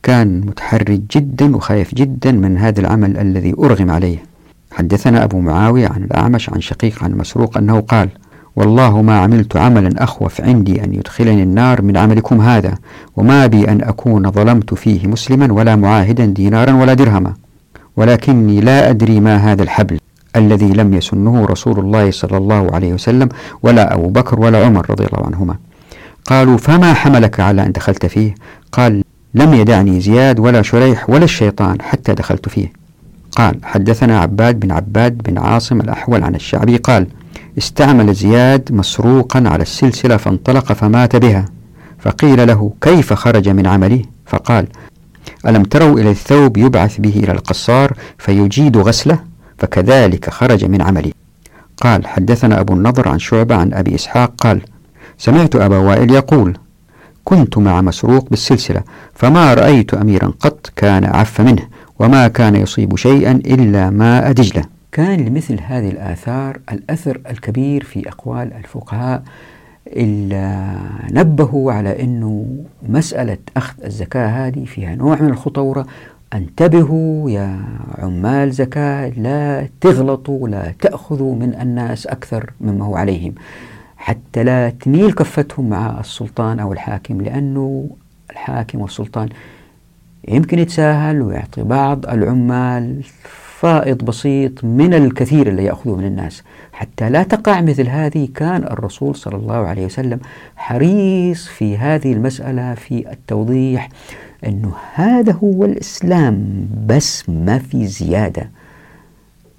كان 0.04 0.40
متحرج 0.40 1.02
جدا 1.12 1.56
وخايف 1.56 1.96
جدا 1.96 2.32
من 2.32 2.58
هذا 2.58 2.80
العمل 2.80 3.18
الذي 3.18 3.54
أرغم 3.60 3.92
عليه. 3.92 4.33
حدثنا 4.74 5.24
أبو 5.24 5.40
معاوية 5.40 5.88
عن 5.88 6.04
الأعمش 6.04 6.50
عن 6.50 6.62
شقيق 6.62 7.04
عن 7.04 7.12
مسروق 7.12 7.58
أنه 7.58 7.80
قال 7.80 8.10
والله 8.56 9.02
ما 9.02 9.20
عملت 9.20 9.58
عملا 9.58 10.04
أخوف 10.04 10.42
عندي 10.42 10.84
أن 10.84 10.94
يدخلني 10.94 11.44
النار 11.44 11.82
من 11.82 11.98
عملكم 11.98 12.42
هذا 12.42 12.74
وما 13.18 13.48
بي 13.48 13.70
أن 13.70 13.82
أكون 13.82 14.32
ظلمت 14.32 14.74
فيه 14.74 15.08
مسلما 15.08 15.54
ولا 15.54 15.76
معاهدا 15.76 16.26
دينارا 16.26 16.74
ولا 16.74 16.94
درهما 16.94 17.34
ولكني 17.98 18.62
لا 18.62 18.90
أدري 18.90 19.20
ما 19.20 19.36
هذا 19.36 19.64
الحبل 19.64 19.98
الذي 20.36 20.74
لم 20.74 20.94
يسنه 20.94 21.46
رسول 21.46 21.80
الله 21.80 22.12
صلى 22.12 22.38
الله 22.38 22.76
عليه 22.76 22.94
وسلم 22.94 23.30
ولا 23.64 23.94
أبو 23.94 24.08
بكر 24.10 24.40
ولا 24.40 24.66
عمر 24.66 24.90
رضي 24.90 25.06
الله 25.06 25.26
عنهما. 25.26 25.56
قالوا 26.26 26.58
فما 26.58 26.94
حملك 26.94 27.40
على 27.40 27.66
أن 27.66 27.72
دخلت 27.72 28.06
فيه؟ 28.06 28.36
قال 28.72 29.04
لم 29.34 29.54
يدعني 29.54 30.00
زياد 30.00 30.40
ولا 30.40 30.62
شريح 30.62 31.10
ولا 31.10 31.24
الشيطان 31.24 31.82
حتى 31.82 32.14
دخلت 32.14 32.50
فيه. 32.50 32.83
قال 33.36 33.60
حدثنا 33.64 34.20
عباد 34.20 34.60
بن 34.60 34.72
عباد 34.72 35.18
بن 35.18 35.38
عاصم 35.38 35.82
الأحول 35.82 36.24
عن 36.24 36.36
الشعبي 36.36 36.78
قال 36.78 37.08
استعمل 37.58 38.14
زياد 38.14 38.70
مسروقا 38.72 39.44
على 39.46 39.62
السلسلة 39.62 40.18
فانطلق 40.18 40.74
فمات 40.74 41.16
بها 41.16 41.46
فقيل 42.00 42.48
له 42.48 42.74
كيف 42.82 43.14
خرج 43.14 43.50
من 43.50 43.68
عمله؟ 43.68 44.02
فقال 44.26 44.68
ألم 45.48 45.64
تروا 45.64 46.00
إلى 46.00 46.12
الثوب 46.12 46.58
يبعث 46.58 46.98
به 47.00 47.14
إلى 47.24 47.32
القصار 47.32 47.94
فيجيد 48.18 48.78
غسله؟ 48.78 49.20
فكذلك 49.58 50.30
خرج 50.30 50.66
من 50.66 50.82
عمله. 50.82 51.12
قال 51.78 52.08
حدثنا 52.08 52.60
أبو 52.60 52.74
النضر 52.74 53.10
عن 53.10 53.20
شعبة 53.20 53.56
عن 53.56 53.74
أبي 53.74 53.96
إسحاق 53.96 54.34
قال 54.38 54.62
سمعت 55.18 55.56
أبا 55.56 55.78
وائل 55.78 56.12
يقول 56.12 56.58
كنت 57.24 57.58
مع 57.58 57.82
مسروق 57.82 58.30
بالسلسلة 58.30 58.82
فما 59.16 59.54
رأيت 59.54 59.94
أميرا 59.94 60.34
قط 60.40 60.72
كان 60.76 61.04
أعف 61.04 61.42
منه 61.42 61.68
وما 62.00 62.28
كان 62.28 62.56
يصيب 62.56 62.96
شيئا 62.96 63.32
إلا 63.32 63.90
ماء 63.90 64.32
دجلة 64.32 64.64
كان 64.92 65.26
لمثل 65.26 65.60
هذه 65.62 65.90
الآثار 65.90 66.60
الأثر 66.72 67.22
الكبير 67.30 67.84
في 67.84 68.10
أقوال 68.10 68.54
الفقهاء 68.54 69.24
إلا 69.88 70.76
نبهوا 71.12 71.74
على 71.74 72.04
أنه 72.04 72.46
مسألة 72.90 73.38
أخذ 73.58 73.84
الزكاة 73.86 74.28
هذه 74.28 74.66
فيها 74.66 74.96
نوع 74.96 75.22
من 75.22 75.30
الخطورة. 75.30 75.86
انتبهوا 76.34 77.32
يا 77.32 77.60
عمال 77.98 78.52
زكاة 78.52 79.10
لا 79.10 79.68
تغلطوا 79.82 80.48
لا 80.48 80.74
تأخذوا 80.80 81.36
من 81.36 81.56
الناس 81.62 82.08
أكثر 82.08 82.54
مما 82.62 82.86
هو 82.86 82.96
عليهم. 82.96 83.36
حتى 83.98 84.44
لا 84.44 84.70
تميل 84.70 85.12
كفتهم 85.12 85.70
مع 85.70 86.00
السلطان 86.00 86.60
أو 86.60 86.74
الحاكم 86.74 87.22
لأنه 87.22 87.90
الحاكم 88.32 88.82
والسلطان 88.82 89.30
يمكن 90.28 90.60
يتساهل 90.60 91.22
ويعطي 91.22 91.64
بعض 91.64 92.06
العمال 92.06 93.04
فائض 93.60 93.98
بسيط 94.06 94.64
من 94.64 94.94
الكثير 94.94 95.48
اللي 95.48 95.66
يأخذه 95.66 95.96
من 95.96 96.06
الناس. 96.06 96.44
حتى 96.74 97.10
لا 97.10 97.24
تقع 97.24 97.62
مثل 97.62 97.88
هذه 97.90 98.28
كان 98.36 98.64
الرسول 98.64 99.16
صلى 99.16 99.36
الله 99.36 99.56
عليه 99.56 99.86
وسلم 99.86 100.20
حريص 100.56 101.48
في 101.48 101.78
هذه 101.78 102.14
المسألة 102.14 102.74
في 102.74 103.12
التوضيح 103.12 103.90
أنه 104.46 104.74
هذا 104.94 105.34
هو 105.34 105.66
الإسلام 105.66 106.68
بس 106.88 107.30
ما 107.30 107.58
في 107.58 107.88
زيادة 107.88 108.50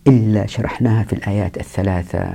إلا 0.09 0.47
شرحناها 0.47 1.03
في 1.03 1.13
الآيات 1.13 1.57
الثلاثة 1.57 2.31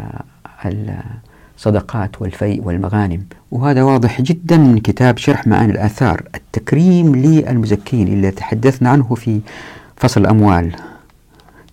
الصدقات 1.59 2.21
والفيء 2.21 2.61
والمغانم. 2.63 3.23
وهذا 3.51 3.83
واضح 3.83 4.21
جدا 4.21 4.57
من 4.57 4.79
كتاب 4.79 5.17
شرح 5.17 5.47
معاني 5.47 5.71
الآثار 5.71 6.23
التكريم 6.35 7.15
للمزكين 7.15 8.07
اللي 8.07 8.31
تحدثنا 8.31 8.89
عنه 8.89 9.15
في 9.15 9.39
فصل 9.95 10.21
الأموال. 10.21 10.75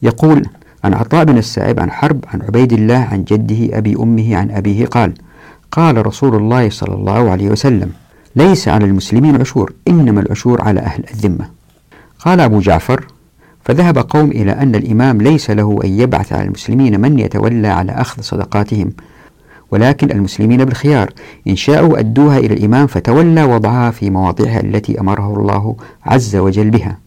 يقول 0.02 0.46
عن 0.84 0.94
عطاء 0.94 1.24
بن 1.24 1.38
السائب 1.38 1.80
عن 1.80 1.90
حرب 1.90 2.24
عن 2.34 2.42
عبيد 2.42 2.72
الله 2.72 3.08
عن 3.12 3.24
جده 3.24 3.78
أبي 3.78 3.96
أمه 3.96 4.36
عن 4.36 4.50
أبيه 4.50 4.86
قال 4.86 5.14
قال 5.72 6.06
رسول 6.06 6.34
الله 6.34 6.70
صلى 6.70 6.94
الله 6.94 7.30
عليه 7.30 7.48
وسلم 7.50 7.92
ليس 8.36 8.68
على 8.68 8.84
المسلمين 8.84 9.40
عشور 9.40 9.72
إنما 9.88 10.20
العشور 10.20 10.62
على 10.62 10.80
أهل 10.80 11.04
الذمة. 11.14 11.50
قال 12.18 12.40
أبو 12.40 12.60
جعفر 12.60 13.06
فذهب 13.64 13.98
قوم 13.98 14.30
إلى 14.30 14.52
أن 14.52 14.74
الإمام 14.74 15.22
ليس 15.22 15.50
له 15.50 15.78
أن 15.84 16.00
يبعث 16.00 16.32
على 16.32 16.44
المسلمين 16.44 17.00
من 17.00 17.18
يتولى 17.18 17.68
على 17.68 17.92
أخذ 17.92 18.22
صدقاتهم 18.22 18.92
ولكن 19.70 20.10
المسلمين 20.10 20.64
بالخيار. 20.64 21.12
إن 21.48 21.56
شاءوا 21.56 21.98
أدوها 21.98 22.38
إلى 22.38 22.54
الإمام 22.54 22.86
فتولى 22.86 23.44
وضعها 23.44 23.90
في 23.90 24.10
مواضعها 24.10 24.60
التي 24.60 25.00
أمره 25.00 25.40
الله 25.40 25.76
عز 26.04 26.36
وجل 26.36 26.70
بها. 26.70 26.98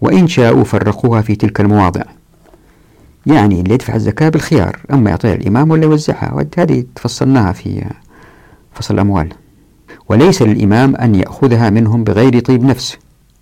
وإن 0.00 0.26
شاءوا 0.26 0.64
فرقوها 0.64 1.20
في 1.20 1.36
تلك 1.36 1.60
المواضع. 1.60 2.02
يعني 3.26 3.60
اللي 3.60 3.74
يدفع 3.74 3.94
الزكاة 3.94 4.28
بالخيار. 4.28 4.76
أما 4.92 5.10
يعطيها 5.10 5.34
الإمام 5.34 5.70
ولا 5.70 5.84
يوزعها. 5.84 6.46
هذه 6.58 6.84
تفصلناها 6.94 7.52
في 7.52 7.84
فصل 8.72 8.94
الأموال. 8.94 9.28
وليس 10.08 10.42
للإمام 10.42 10.96
أن 10.96 11.14
يأخذها 11.14 11.70
منهم 11.70 12.04
بغير 12.04 12.40
طيب 12.40 12.64
نفس. 12.64 12.96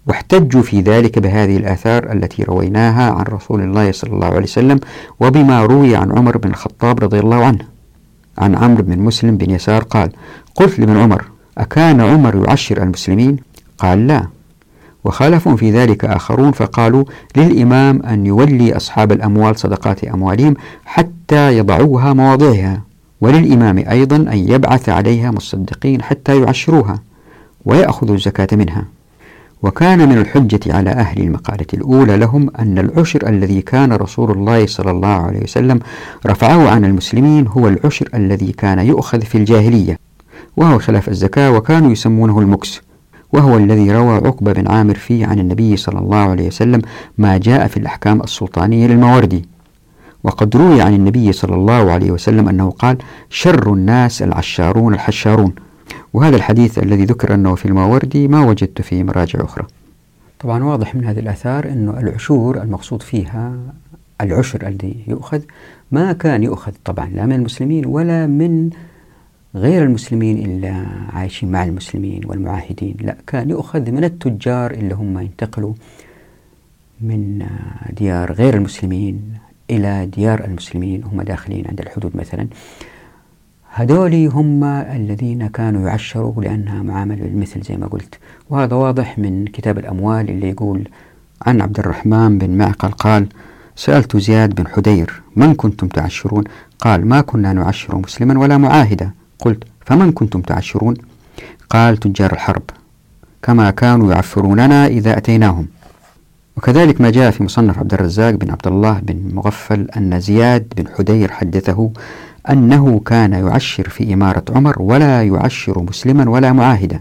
واحتجوا 0.07 0.63
في 0.63 0.81
ذلك 0.81 1.19
بهذه 1.19 1.57
الآثار 1.57 2.13
التي 2.13 2.43
رويناها 2.43 3.11
عن 3.11 3.25
رسول 3.29 3.61
الله 3.63 3.93
صلى 3.93 4.13
الله 4.13 4.27
عليه 4.27 4.43
وسلم 4.43 4.81
وبما 5.21 5.63
روي 5.63 5.97
عن 5.97 6.13
عمر 6.13 6.39
بن 6.39 6.51
الخطاب 6.51 7.05
رضي 7.05 7.19
الله 7.19 7.45
عنه. 7.45 7.74
عن 8.39 8.55
عمرو 8.55 8.83
بن 8.83 8.99
مسلم 8.99 9.37
بن 9.37 9.51
يسار 9.51 9.83
قال 9.83 10.11
قلت 10.55 10.79
لابن 10.79 10.97
عمر 10.97 11.25
أكان 11.59 12.01
عمر 12.01 12.45
يعشر 12.49 12.83
المسلمين؟ 12.83 13.37
قال 13.79 14.07
لا. 14.07 14.27
وخالفهم 15.05 15.57
في 15.57 15.71
ذلك 15.71 16.05
آخرون 16.05 16.53
فقالوا 16.53 17.05
للإمام 17.37 18.03
أن 18.03 18.27
يولي 18.27 18.77
أصحاب 18.77 19.13
الأموال 19.13 19.59
صدقات 19.59 20.05
أموالهم 20.05 20.55
حتى 20.85 21.59
يضعوها 21.59 22.13
مواضعها 22.13 22.83
وللإمام 23.21 23.79
أيضا 23.79 24.17
أن 24.17 24.39
يبعث 24.39 24.89
عليها 24.89 25.31
مصدقين 25.31 26.03
حتى 26.03 26.41
يعشروها 26.41 26.99
ويأخذوا 27.65 28.15
الزكاة 28.15 28.49
منها. 28.53 28.85
وكان 29.65 30.09
من 30.09 30.19
الحجة 30.19 30.77
على 30.77 30.91
أهل 30.91 31.23
المقالة 31.23 31.67
الأولى 31.75 32.17
لهم 32.17 32.51
أن 32.59 32.79
العشر 32.79 33.29
الذي 33.29 33.63
كان 33.63 33.93
رسول 33.93 34.31
الله 34.31 34.67
صلى 34.67 34.91
الله 34.91 35.09
عليه 35.09 35.43
وسلم 35.43 35.81
رفعه 36.27 36.69
عن 36.71 36.85
المسلمين 36.85 37.47
هو 37.47 37.69
العشر 37.69 38.09
الذي 38.15 38.53
كان 38.53 38.79
يؤخذ 38.79 39.21
في 39.21 39.39
الجاهلية 39.39 39.99
وهو 40.57 40.79
خلاف 40.79 41.09
الزكاة 41.09 41.51
وكانوا 41.51 41.93
يسمونه 41.93 42.41
المكس 42.41 42.81
وهو 43.33 43.57
الذي 43.57 43.93
روى 43.93 44.15
عقبة 44.15 44.53
بن 44.53 44.69
عامر 44.69 44.95
فيه 44.95 45.27
عن 45.27 45.39
النبي 45.39 45.77
صلى 45.77 45.99
الله 45.99 46.17
عليه 46.17 46.47
وسلم 46.47 46.83
ما 47.19 47.39
جاء 47.39 47.67
في 47.67 47.77
الأحكام 47.77 48.23
السلطانية 48.23 48.87
للمواردي 48.87 49.49
وقد 50.25 50.57
روي 50.57 50.83
عن 50.83 50.95
النبي 50.95 51.33
صلى 51.33 51.55
الله 51.55 51.93
عليه 51.93 52.11
وسلم 52.11 52.49
أنه 52.49 52.71
قال 52.71 52.99
شر 53.31 53.73
الناس 53.73 54.23
العشارون 54.23 54.95
الحشارون. 54.95 55.55
وهذا 56.15 56.37
الحديث 56.37 56.79
الذي 56.79 57.05
ذكر 57.05 57.35
أنه 57.35 57.55
في 57.55 57.67
الماوردي 57.67 58.29
ما 58.29 58.47
وجدت 58.47 58.83
في 58.83 59.05
مراجع 59.05 59.45
أخرى. 59.45 59.67
طبعا 60.41 60.65
واضح 60.65 60.95
من 60.95 61.05
هذه 61.05 61.19
الآثار 61.19 61.69
أنه 61.69 62.01
العشور 62.01 62.63
المقصود 62.63 63.03
فيها 63.03 63.57
العشر 64.21 64.67
الذي 64.67 65.05
يؤخذ 65.07 65.41
ما 65.93 66.13
كان 66.13 66.43
يؤخذ 66.43 66.73
طبعا 66.85 67.07
لا 67.09 67.27
من 67.27 67.33
المسلمين 67.33 67.87
ولا 67.87 68.27
من 68.27 68.71
غير 69.55 69.83
المسلمين 69.83 70.39
إلا 70.39 70.87
عايشين 71.13 71.51
مع 71.51 71.65
المسلمين 71.65 72.21
والمعاهدين 72.27 72.97
لا 73.01 73.17
كان 73.27 73.51
يؤخذ 73.51 73.91
من 73.91 74.05
التجار 74.05 74.71
اللي 74.71 74.95
هم 74.95 75.19
ينتقلوا 75.19 75.73
من 77.01 77.47
ديار 77.97 78.33
غير 78.33 78.55
المسلمين 78.55 79.23
إلى 79.71 80.07
ديار 80.07 80.45
المسلمين 80.45 81.05
هم 81.05 81.23
داخلين 81.23 81.67
عند 81.69 81.81
الحدود 81.81 82.17
مثلا. 82.17 82.47
هذول 83.77 84.15
هم 84.15 84.65
الذين 84.65 85.47
كانوا 85.47 85.89
يعشروا 85.89 86.43
لأنها 86.43 86.83
معاملة 86.83 87.23
بالمثل 87.23 87.63
زي 87.63 87.77
ما 87.77 87.87
قلت. 87.87 88.15
وهذا 88.51 88.75
واضح 88.77 89.19
من 89.19 89.45
كتاب 89.45 89.79
الأموال 89.79 90.31
اللي 90.31 90.49
يقول 90.49 90.89
عن 91.47 91.61
عبد 91.61 91.79
الرحمن 91.79 92.39
بن 92.39 92.51
معقل 92.51 92.89
قال 92.89 93.29
سألت 93.77 94.17
زياد 94.17 94.55
بن 94.55 94.69
حدير 94.69 95.23
من 95.37 95.55
كنتم 95.55 95.89
تعشرون؟ 95.89 96.45
قال 96.79 97.07
ما 97.07 97.21
كنا 97.21 97.53
نعشر 97.53 97.97
مسلما 97.97 98.39
ولا 98.39 98.59
معاهدا 98.59 99.11
قلت 99.39 99.65
فمن 99.87 100.13
كنتم 100.13 100.41
تعشرون؟ 100.41 100.95
قال 101.71 101.97
تجار 101.97 102.33
الحرب 102.33 102.63
كما 103.43 103.71
كانوا 103.71 104.13
يعفروننا 104.13 104.87
إذا 104.87 105.17
أتيناهم. 105.17 105.67
وكذلك 106.57 107.01
ما 107.01 107.11
جاء 107.11 107.31
في 107.31 107.45
مصنف 107.45 107.79
عبد 107.79 107.95
الرزاق 107.95 108.31
بن 108.35 108.51
عبد 108.51 108.67
الله 108.67 108.99
بن 109.03 109.35
مغفل 109.35 109.89
أن 109.97 110.21
زياد 110.21 110.73
بن 110.77 110.85
حدير 110.99 111.31
حدثه 111.31 111.91
أنه 112.51 113.01
كان 113.01 113.33
يعشر 113.33 113.89
في 113.89 114.15
إمارة 114.15 114.45
عمر 114.51 114.83
ولا 114.83 115.23
يعشر 115.23 115.83
مسلما 115.83 116.31
ولا 116.31 116.53
معاهدا. 116.53 117.01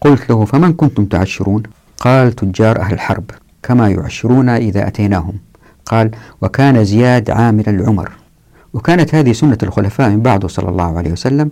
قلت 0.00 0.30
له 0.30 0.44
فمن 0.44 0.72
كنتم 0.72 1.04
تعشرون؟ 1.04 1.62
قال 1.98 2.32
تجار 2.32 2.80
أهل 2.80 2.94
الحرب 2.94 3.24
كما 3.62 3.88
يعشرون 3.88 4.48
إذا 4.48 4.86
أتيناهم. 4.86 5.34
قال 5.86 6.10
وكان 6.42 6.84
زياد 6.84 7.30
عاملا 7.30 7.70
لعمر 7.70 8.10
وكانت 8.74 9.14
هذه 9.14 9.32
سنة 9.32 9.58
الخلفاء 9.62 10.10
من 10.10 10.20
بعده 10.20 10.48
صلى 10.48 10.68
الله 10.68 10.98
عليه 10.98 11.12
وسلم. 11.12 11.50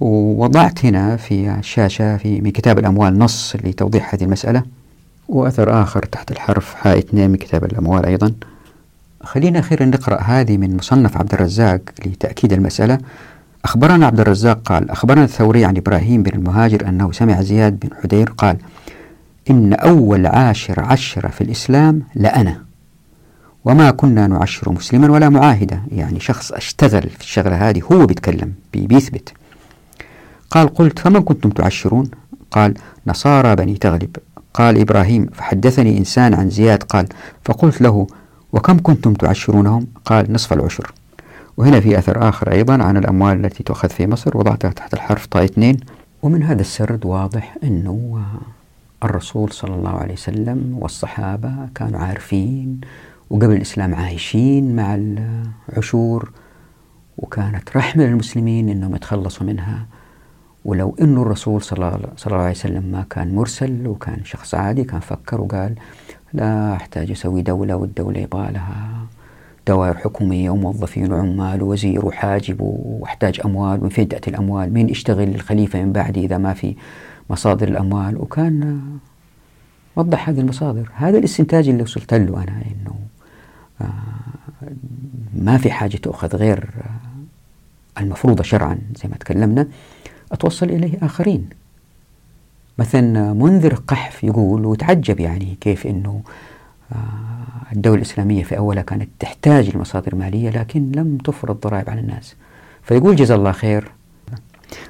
ووضعت 0.00 0.84
هنا 0.84 1.16
في 1.16 1.50
الشاشة 1.50 2.16
في 2.16 2.40
من 2.40 2.50
كتاب 2.50 2.78
الأموال 2.78 3.18
نص 3.18 3.56
لتوضيح 3.64 4.14
هذه 4.14 4.24
المسألة. 4.24 4.62
وأثر 5.28 5.82
آخر 5.82 6.02
تحت 6.02 6.30
الحرف 6.30 6.86
اثنين 6.86 7.30
من 7.30 7.36
كتاب 7.36 7.64
الأموال 7.64 8.06
أيضا. 8.06 8.32
خلينا 9.24 9.58
أخيرا 9.58 9.84
نقرأ 9.84 10.20
هذه 10.20 10.56
من 10.56 10.76
مصنف 10.76 11.16
عبد 11.16 11.34
الرزاق 11.34 11.80
لتأكيد 12.06 12.52
المسألة. 12.52 12.98
أخبرنا 13.64 14.06
عبد 14.06 14.20
الرزاق 14.20 14.60
قال 14.64 14.90
أخبرنا 14.90 15.24
الثوري 15.24 15.64
عن 15.64 15.76
إبراهيم 15.76 16.22
بن 16.22 16.38
المهاجر 16.38 16.88
أنه 16.88 17.12
سمع 17.12 17.42
زياد 17.42 17.80
بن 17.80 17.88
حدير 18.02 18.30
قال 18.38 18.56
إن 19.50 19.72
أول 19.72 20.26
عاشر 20.26 20.80
عشر 20.80 21.28
في 21.28 21.40
الإسلام 21.40 22.02
لأنا 22.14 22.64
وما 23.64 23.90
كنا 23.90 24.26
نعشر 24.26 24.72
مسلما 24.72 25.10
ولا 25.10 25.28
معاهدا 25.28 25.82
يعني 25.92 26.20
شخص 26.20 26.52
اشتغل 26.52 27.02
في 27.02 27.20
الشغلة 27.20 27.70
هذه 27.70 27.82
هو 27.92 28.06
بيتكلم 28.06 28.52
بيثبت. 28.74 29.32
قال 30.50 30.74
قلت 30.74 30.98
فمن 30.98 31.22
كنتم 31.22 31.50
تعشرون؟ 31.50 32.10
قال 32.50 32.74
نصارى 33.06 33.56
بني 33.56 33.74
تغلب. 33.74 34.16
قال 34.54 34.80
إبراهيم 34.80 35.26
فحدثني 35.32 35.98
إنسان 35.98 36.34
عن 36.34 36.50
زياد. 36.50 36.82
قال 36.82 37.06
فقلت 37.44 37.80
له 37.80 38.06
وكم 38.52 38.78
كنتم 38.78 39.14
تعشرونهم؟ 39.14 39.86
قال 40.04 40.32
نصف 40.32 40.52
العشر. 40.52 40.92
وهنا 41.56 41.80
في 41.80 41.98
أثر 41.98 42.28
آخر 42.28 42.52
أيضا 42.52 42.82
عن 42.82 42.96
الأموال 42.96 43.44
التي 43.44 43.62
تؤخذ 43.62 43.88
في 43.88 44.06
مصر 44.06 44.36
وضعتها 44.38 44.70
تحت 44.70 44.94
الحرف 44.94 45.26
طاء 45.26 45.44
اثنين. 45.44 45.80
ومن 46.22 46.42
هذا 46.42 46.60
السرد 46.60 47.06
واضح 47.06 47.56
أنه 47.64 48.22
الرسول 49.04 49.52
صلى 49.52 49.74
الله 49.74 49.90
عليه 49.90 50.12
وسلم 50.12 50.76
والصحابة 50.80 51.52
كانوا 51.74 52.00
عارفين 52.00 52.80
وقبل 53.30 53.52
الإسلام 53.52 53.94
عايشين 53.94 54.76
مع 54.76 54.98
العشور 55.68 56.30
وكانت 57.18 57.76
رحمة 57.76 58.04
للمسلمين 58.04 58.68
أنهم 58.68 58.94
يتخلصوا 58.94 59.46
منها. 59.46 59.86
ولو 60.64 60.96
أنه 61.00 61.22
الرسول 61.22 61.62
صلى 61.62 61.76
الله 62.26 62.36
عليه 62.38 62.50
وسلم 62.50 62.84
ما 62.84 63.04
كان 63.10 63.34
مرسل 63.34 63.86
وكان 63.86 64.24
شخص 64.24 64.54
عادي 64.54 64.84
كان 64.84 65.00
فكر 65.00 65.40
وقال 65.40 65.74
لا 66.34 66.74
أحتاج 66.74 67.10
أسوي 67.10 67.42
دولة 67.42 67.76
والدولة 67.76 68.20
يبغى 68.20 68.52
لها 68.52 69.06
دوائر 69.66 69.94
حكومية 69.94 70.50
وموظفين 70.50 71.12
وعمال 71.12 71.62
ووزير 71.62 72.06
وحاجب 72.06 72.56
وأحتاج 72.60 73.40
أموال 73.44 73.80
ومن 73.80 73.88
فين 73.88 74.08
تأتي 74.08 74.30
الأموال. 74.30 74.72
مين 74.72 74.88
يشتغل 74.88 75.28
الخليفة 75.28 75.82
من 75.82 75.92
بعدي 75.92 76.24
إذا 76.24 76.38
ما 76.38 76.54
في 76.54 76.74
مصادر 77.30 77.68
الأموال؟ 77.68 78.16
وكان 78.16 78.82
وضح 79.96 80.28
هذه 80.28 80.40
المصادر. 80.40 80.90
هذا 80.94 81.18
الاستنتاج 81.18 81.68
اللي 81.68 81.82
وصلت 81.82 82.14
له 82.14 82.42
أنا 82.42 82.62
إنه 82.62 82.94
آه، 83.80 83.92
ما 85.34 85.58
في 85.58 85.70
حاجة 85.70 85.96
تأخذ 85.96 86.36
غير 86.36 86.70
آه، 86.78 88.00
المفروضة 88.00 88.42
شرعا 88.42 88.78
زي 89.02 89.08
ما 89.08 89.16
تكلمنا 89.16 89.66
أتوصل 90.32 90.66
إليه 90.66 90.98
آخرين. 91.02 91.48
مثلا 92.78 93.32
منذر 93.32 93.74
قحف 93.74 94.24
يقول 94.24 94.66
وتعجب 94.66 95.20
يعني 95.20 95.58
كيف 95.60 95.86
أنه 95.86 96.20
آه، 96.92 96.96
الدولة 97.72 97.96
الإسلامية 97.96 98.44
في 98.44 98.58
أولها 98.58 98.82
كانت 98.82 99.08
تحتاج 99.18 99.76
لمصادر 99.76 100.14
مالية 100.14 100.50
لكن 100.50 100.92
لم 100.94 101.18
تفرض 101.24 101.60
ضرائب 101.60 101.90
على 101.90 102.00
الناس. 102.00 102.34
فيقول 102.82 103.16
جزا 103.16 103.34
الله 103.34 103.52
خير. 103.52 103.90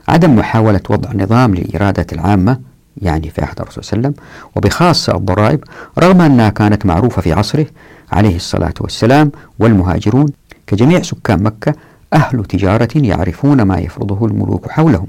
عدم 0.09 0.37
محاولة 0.37 0.80
وضع 0.91 1.12
نظام 1.12 1.55
للإرادة 1.55 2.07
العامة 2.12 2.61
يعني 2.97 3.30
في 3.30 3.43
عهد 3.43 3.61
الرسول 3.61 3.85
صلى 3.85 3.97
الله 3.99 4.09
عليه 4.09 4.16
وسلم 4.16 4.26
وبخاصة 4.57 5.16
الضرائب 5.16 5.64
رغم 5.99 6.20
أنها 6.20 6.49
كانت 6.49 6.87
معروفة 6.87 7.22
في 7.22 7.33
عصره 7.33 7.66
عليه 8.12 8.37
الصلاة 8.37 8.74
والسلام 8.80 9.33
والمهاجرون 9.59 10.26
كجميع 10.66 11.03
سكان 11.03 11.43
مكة 11.43 11.74
أهل 12.13 12.45
تجارة 12.45 12.89
يعرفون 12.95 13.63
ما 13.63 13.79
يفرضه 13.79 14.27
الملوك 14.27 14.71
حولهم. 14.71 15.07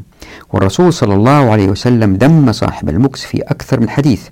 والرسول 0.54 0.93
صلى 0.93 1.14
الله 1.14 1.51
عليه 1.51 1.68
وسلم 1.68 2.16
ذم 2.16 2.51
صاحب 2.51 2.89
المكس 2.89 3.26
في 3.26 3.41
أكثر 3.41 3.80
من 3.80 3.89
حديث. 3.89 4.28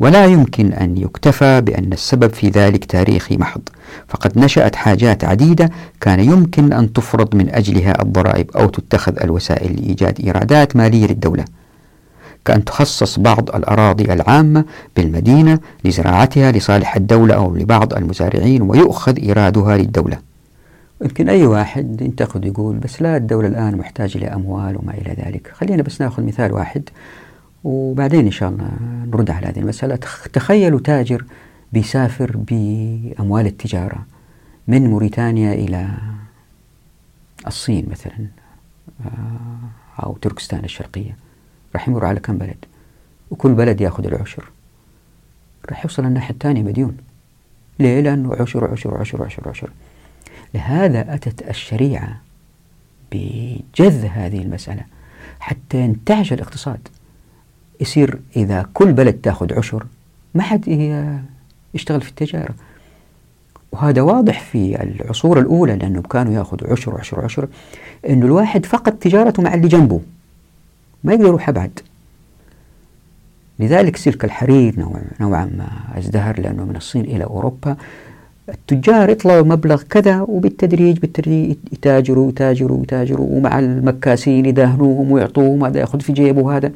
ولا 0.00 0.26
يمكن 0.26 0.72
أن 0.72 0.96
يكتفى 0.96 1.60
بأن 1.60 1.92
السبب 1.92 2.34
في 2.34 2.48
ذلك 2.48 2.84
تاريخي 2.84 3.36
محض. 3.36 3.62
فقد 4.08 4.38
نشأت 4.38 4.76
حاجات 4.76 5.24
عديدة 5.24 5.70
كان 6.00 6.20
يمكن 6.20 6.72
أن 6.72 6.92
تفرض 6.92 7.34
من 7.34 7.54
أجلها 7.54 8.02
الضرائب 8.02 8.50
أو 8.56 8.68
تتخذ 8.68 9.22
الوسائل 9.22 9.76
لإيجاد 9.76 10.20
إيرادات 10.20 10.76
مالية 10.76 11.06
للدولة. 11.06 11.44
كأن 12.44 12.64
تخصص 12.64 13.18
بعض 13.18 13.56
الأراضي 13.56 14.12
العامة 14.12 14.64
بالمدينة 14.96 15.58
لزراعتها 15.84 16.52
لصالح 16.52 16.96
الدولة 16.96 17.34
أو 17.34 17.56
لبعض 17.56 17.94
المزارعين 17.94 18.62
ويؤخذ 18.62 19.18
إيرادها 19.18 19.76
للدولة. 19.76 20.33
يمكن 21.02 21.28
أي 21.28 21.46
واحد 21.46 22.00
ينتقد 22.00 22.44
يقول 22.44 22.76
بس 22.76 23.02
لا 23.02 23.16
الدولة 23.16 23.48
الآن 23.48 23.76
محتاجة 23.76 24.18
لأموال 24.18 24.76
وما 24.76 24.94
إلى 24.94 25.12
ذلك. 25.12 25.48
خلينا 25.48 25.82
بس 25.82 26.00
نأخذ 26.00 26.22
مثال 26.22 26.52
واحد 26.52 26.88
وبعدين 27.64 28.24
إن 28.24 28.30
شاء 28.30 28.48
الله 28.48 28.70
نرد 29.06 29.30
على 29.30 29.46
هذه 29.46 29.58
المسألة. 29.58 29.96
تخيلوا 30.32 30.80
تاجر 30.80 31.24
بيسافر 31.72 32.36
بأموال 32.36 33.46
التجارة 33.46 34.06
من 34.68 34.86
موريتانيا 34.90 35.52
إلى 35.52 35.88
الصين 37.46 37.86
مثلا 37.90 38.26
آه، 39.04 40.02
أو 40.04 40.16
تركستان 40.16 40.64
الشرقية 40.64 41.16
راح 41.74 41.88
يمر 41.88 42.04
على 42.04 42.20
كم 42.20 42.38
بلد؟ 42.38 42.64
وكل 43.30 43.52
بلد 43.52 43.80
يأخذ 43.80 44.06
العشر. 44.06 44.44
راح 45.70 45.84
يوصل 45.84 46.04
الناحية 46.04 46.34
الثانية 46.34 46.62
مديون 46.62 46.96
ليه؟ 47.78 48.00
لأنه 48.00 48.34
عشر 48.34 48.70
عشر 48.70 48.96
عشر 48.96 49.24
عشر 49.24 49.48
عشر. 49.48 49.70
لهذا 50.54 51.14
أتت 51.14 51.48
الشريعة 51.48 52.20
بجذ 53.12 54.06
هذه 54.06 54.42
المسألة 54.42 54.82
حتى 55.40 55.80
ينتعش 55.80 56.32
الاقتصاد. 56.32 56.88
يصير 57.80 58.20
إذا 58.36 58.66
كل 58.74 58.92
بلد 58.92 59.14
تأخذ 59.14 59.54
عشر 59.54 59.86
ما 60.34 60.42
حد 60.42 60.68
يشتغل 61.74 62.00
في 62.00 62.08
التجارة. 62.08 62.54
وهذا 63.72 64.02
واضح 64.02 64.40
في 64.40 64.82
العصور 64.82 65.38
الأولى 65.38 65.76
لأنه 65.76 66.02
كانوا 66.02 66.32
يأخذوا 66.32 66.72
عشر 66.72 66.98
عشر 66.98 67.24
عشر 67.24 67.48
أنه 68.08 68.26
الواحد 68.26 68.66
فقط 68.66 68.92
تجارته 68.92 69.42
مع 69.42 69.54
اللي 69.54 69.68
جنبه. 69.68 70.00
ما 71.04 71.12
يقدر 71.12 71.26
يروح 71.26 71.48
أبعد. 71.48 71.80
لذلك 73.58 73.96
سلك 73.96 74.24
الحرير 74.24 74.80
نوع 74.80 75.02
نوعا 75.20 75.44
ما 75.44 75.98
ازدهر 75.98 76.40
لأنه 76.40 76.64
من 76.64 76.76
الصين 76.76 77.04
إلى 77.04 77.24
أوروبا. 77.24 77.76
التجار 78.48 79.10
يطلعوا 79.10 79.42
مبلغ 79.42 79.82
كذا 79.82 80.20
وبالتدريج 80.20 80.98
بالتدريج 80.98 81.56
يتاجروا 81.72 82.28
يتاجروا 82.28 82.82
يتاجروا 82.82 83.26
ومع 83.30 83.58
المكاسين 83.58 84.46
يدهنوهم 84.46 85.12
ويعطوهم 85.12 85.64
هذا 85.64 85.80
ياخذ 85.80 86.00
في 86.00 86.12
جيبه 86.12 86.56
هذا 86.56 86.72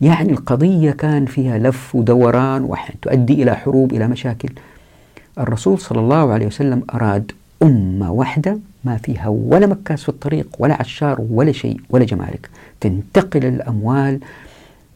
يعني 0.00 0.32
القضية 0.32 0.90
كان 0.90 1.26
فيها 1.26 1.58
لف 1.58 1.94
ودوران 1.94 2.64
وتؤدي 2.64 3.42
إلى 3.42 3.54
حروب 3.54 3.92
إلى 3.92 4.08
مشاكل. 4.08 4.48
الرسول 5.38 5.78
صلى 5.78 6.00
الله 6.00 6.32
عليه 6.32 6.46
وسلم 6.46 6.82
أراد 6.94 7.32
أمة 7.62 8.12
واحدة 8.12 8.58
ما 8.84 8.96
فيها 8.96 9.28
ولا 9.28 9.66
مكاس 9.66 10.02
في 10.02 10.08
الطريق 10.08 10.46
ولا 10.58 10.74
عشار 10.80 11.20
ولا 11.30 11.52
شيء 11.52 11.80
ولا 11.90 12.04
جمارك. 12.04 12.50
تنتقل 12.80 13.44
الأموال 13.44 14.20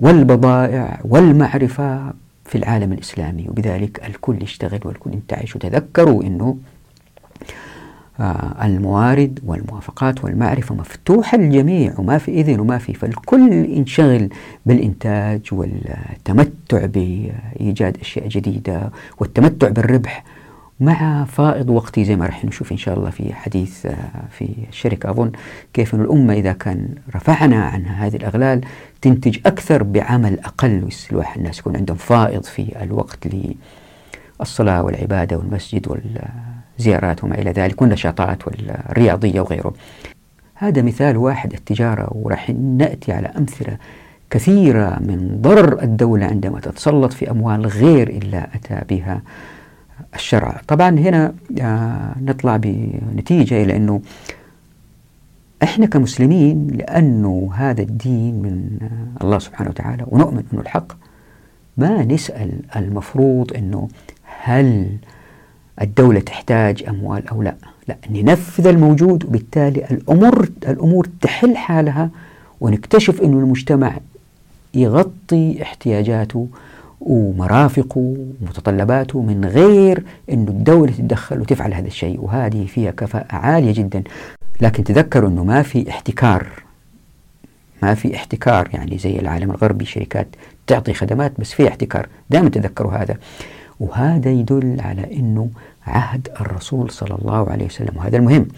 والبضائع 0.00 1.00
والمعرفة 1.04 2.12
في 2.50 2.58
العالم 2.58 2.92
الإسلامي 2.92 3.46
وبذلك 3.48 4.08
الكل 4.08 4.42
يشتغل 4.42 4.80
والكل 4.84 5.12
ينتعش 5.12 5.56
وتذكروا 5.56 6.22
أنه 6.22 6.56
آه، 8.20 8.66
الموارد 8.66 9.40
والموافقات 9.46 10.24
والمعرفة 10.24 10.74
مفتوحة 10.74 11.38
للجميع 11.38 11.94
وما 11.98 12.18
في 12.18 12.30
إذن 12.30 12.60
وما 12.60 12.78
في 12.78 12.94
فالكل 12.94 13.52
ينشغل 13.52 14.28
بالإنتاج 14.66 15.40
والتمتع 15.52 16.86
بإيجاد 16.86 17.96
أشياء 18.00 18.28
جديدة 18.28 18.90
والتمتع 19.18 19.68
بالربح 19.68 20.24
مع 20.80 21.24
فائض 21.24 21.70
وقتي 21.70 22.04
زي 22.04 22.16
ما 22.16 22.26
راح 22.26 22.44
نشوف 22.44 22.72
إن 22.72 22.76
شاء 22.76 22.98
الله 22.98 23.10
في 23.10 23.34
حديث 23.34 23.86
آه، 23.86 23.94
في 24.30 24.48
الشركة. 24.68 25.10
أظن 25.10 25.32
كيف 25.72 25.94
أن 25.94 26.00
الأمة 26.00 26.34
إذا 26.34 26.52
كان 26.52 26.94
رفعنا 27.14 27.64
عنها 27.64 28.06
هذه 28.06 28.16
الأغلال 28.16 28.60
تنتج 29.02 29.38
أكثر 29.46 29.82
بعمل 29.82 30.40
أقل 30.40 30.88
الواحد 31.12 31.38
الناس 31.38 31.58
يكون 31.58 31.76
عندهم 31.76 31.96
فائض 31.96 32.42
في 32.42 32.82
الوقت 32.82 33.28
للصلاة 34.40 34.82
والعبادة 34.82 35.36
والمسجد 35.36 35.88
والزيارات 35.88 37.24
وما 37.24 37.38
إلى 37.38 37.50
ذلك 37.50 37.82
والنشاطات 37.82 38.46
والرياضية 38.46 39.40
وغيره 39.40 39.74
هذا 40.54 40.82
مثال 40.82 41.16
واحد 41.16 41.52
التجارة 41.52 42.08
وراح 42.12 42.50
نأتي 42.50 43.12
على 43.12 43.26
أمثلة 43.26 43.76
كثيرة 44.30 44.98
من 45.00 45.38
ضرر 45.40 45.82
الدولة 45.82 46.26
عندما 46.26 46.60
تتسلط 46.60 47.12
في 47.12 47.30
أموال 47.30 47.66
غير 47.66 48.08
إلا 48.08 48.48
أتى 48.54 48.80
بها 48.88 49.22
الشرع. 50.14 50.60
طبعا 50.68 50.88
هنا 50.88 51.34
آه، 51.60 52.14
نطلع 52.20 52.56
بنتيجة 52.56 53.62
إلى 53.62 53.76
أنه 53.76 54.00
إحنا 55.62 55.86
كمسلمين 55.86 56.66
لأنه 56.66 57.50
هذا 57.54 57.82
الدين 57.82 58.42
من 58.42 58.78
الله 59.22 59.38
سبحانه 59.38 59.70
وتعالى 59.70 60.04
ونؤمن 60.08 60.42
إنه 60.52 60.60
الحق. 60.60 60.92
ما 61.76 62.04
نسأل 62.04 62.50
المفروض 62.76 63.52
إنه 63.56 63.88
هل 64.42 64.86
الدولة 65.82 66.20
تحتاج 66.20 66.84
أموال 66.88 67.28
أو 67.28 67.42
لا؟ 67.42 67.54
لا 67.88 67.96
ننفذ 68.10 68.66
الموجود 68.66 69.24
وبالتالي 69.24 69.84
الأمور 69.90 70.48
الأمور 70.68 71.08
تحل 71.20 71.56
حالها 71.56 72.10
ونكتشف 72.60 73.22
أنه 73.22 73.38
المجتمع 73.38 73.98
يغطي 74.74 75.62
احتياجاته 75.62 76.48
ومرافقه 77.00 78.16
ومتطلباته 78.42 79.22
من 79.22 79.44
غير 79.44 80.02
أن 80.30 80.48
الدولة 80.48 80.92
تتدخل 80.92 81.40
وتفعل 81.40 81.74
هذا 81.74 81.86
الشيء. 81.86 82.20
وهذه 82.20 82.66
فيها 82.66 82.90
كفاءة 82.90 83.36
عالية 83.36 83.72
جدا. 83.72 84.02
لكن 84.60 84.84
تذكروا 84.84 85.28
أنه 85.28 85.44
ما 85.44 85.62
في 85.62 85.90
احتكار. 85.90 86.46
ما 87.82 87.94
في 87.94 88.16
احتكار 88.16 88.68
يعني 88.72 88.98
زي 88.98 89.18
العالم 89.18 89.50
الغربي 89.50 89.84
شركات 89.84 90.28
تعطي 90.66 90.94
خدمات 90.94 91.32
بس 91.40 91.52
في 91.52 91.68
احتكار. 91.68 92.08
دائما 92.30 92.48
تذكروا 92.48 92.92
هذا. 92.92 93.16
وهذا 93.80 94.30
يدل 94.30 94.76
على 94.80 95.16
أنه 95.16 95.50
عهد 95.86 96.28
الرسول 96.40 96.90
صلى 96.90 97.18
الله 97.22 97.50
عليه 97.50 97.66
وسلم. 97.66 97.96
وهذا 97.96 98.16
المهم 98.16 98.48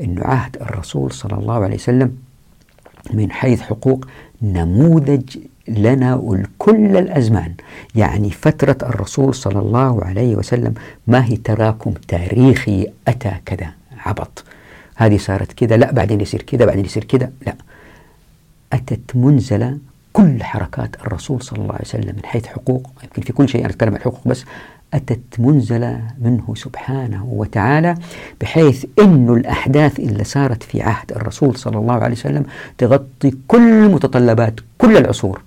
أنه 0.00 0.24
عهد 0.24 0.56
الرسول 0.56 1.12
صلى 1.12 1.38
الله 1.38 1.64
عليه 1.64 1.74
وسلم 1.74 2.16
من 3.10 3.32
حيث 3.32 3.60
حقوق 3.60 4.06
نموذج 4.42 5.38
لنا 5.68 6.14
ولكل 6.14 6.96
الأزمان. 6.96 7.54
يعني 7.94 8.30
فترة 8.30 8.76
الرسول 8.82 9.34
صلى 9.34 9.58
الله 9.58 10.04
عليه 10.04 10.36
وسلم 10.36 10.74
ما 11.06 11.24
هي 11.24 11.36
تراكم 11.36 11.90
تاريخي 12.08 12.86
أتى 13.08 13.32
كذا 13.46 13.70
عبط. 13.98 14.44
هذه 14.98 15.16
صارت 15.18 15.52
كذا 15.52 15.76
لا 15.76 15.92
بعدين 15.92 16.20
يصير 16.20 16.42
كذا 16.42 16.64
بعدين 16.64 16.84
يصير 16.84 17.04
كذا 17.04 17.30
لا. 17.46 17.54
أتت 18.72 19.16
منزلة 19.16 19.78
كل 20.12 20.42
حركات 20.42 20.96
الرسول 21.00 21.42
صلى 21.42 21.58
الله 21.58 21.72
عليه 21.72 21.84
وسلم 21.84 22.16
من 22.16 22.24
حيث 22.24 22.46
حقوق 22.46 22.90
يمكن 23.04 23.22
في 23.22 23.32
كل 23.32 23.48
شيء 23.48 23.60
أنا 23.60 23.70
أتكلم 23.70 23.90
عن 23.90 23.96
الحقوق 23.96 24.28
بس 24.28 24.44
أتت 24.94 25.20
منزلة 25.38 26.02
منه 26.20 26.54
سبحانه 26.54 27.24
وتعالى 27.24 27.94
بحيث 28.40 28.84
أن 28.98 29.28
الأحداث 29.28 30.00
اللي 30.00 30.24
صارت 30.24 30.62
في 30.62 30.82
عهد 30.82 31.12
الرسول 31.12 31.56
صلى 31.56 31.78
الله 31.78 31.94
عليه 31.94 32.14
وسلم 32.14 32.44
تغطي 32.78 33.32
كل 33.48 33.88
متطلبات 33.88 34.54
كل 34.78 34.96
العصور. 34.96 35.42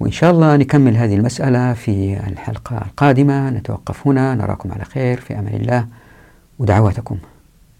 وإن 0.00 0.12
شاء 0.12 0.30
الله 0.30 0.56
نكمل 0.56 0.96
هذه 0.96 1.14
المسألة 1.14 1.72
في 1.72 2.20
الحلقة 2.26 2.76
القادمة. 2.76 3.50
نتوقف 3.50 4.06
هنا 4.06 4.34
نراكم 4.34 4.72
على 4.72 4.84
خير 4.84 5.20
في 5.20 5.38
أمان 5.38 5.54
الله 5.54 5.86
ودعواتكم. 6.58 7.18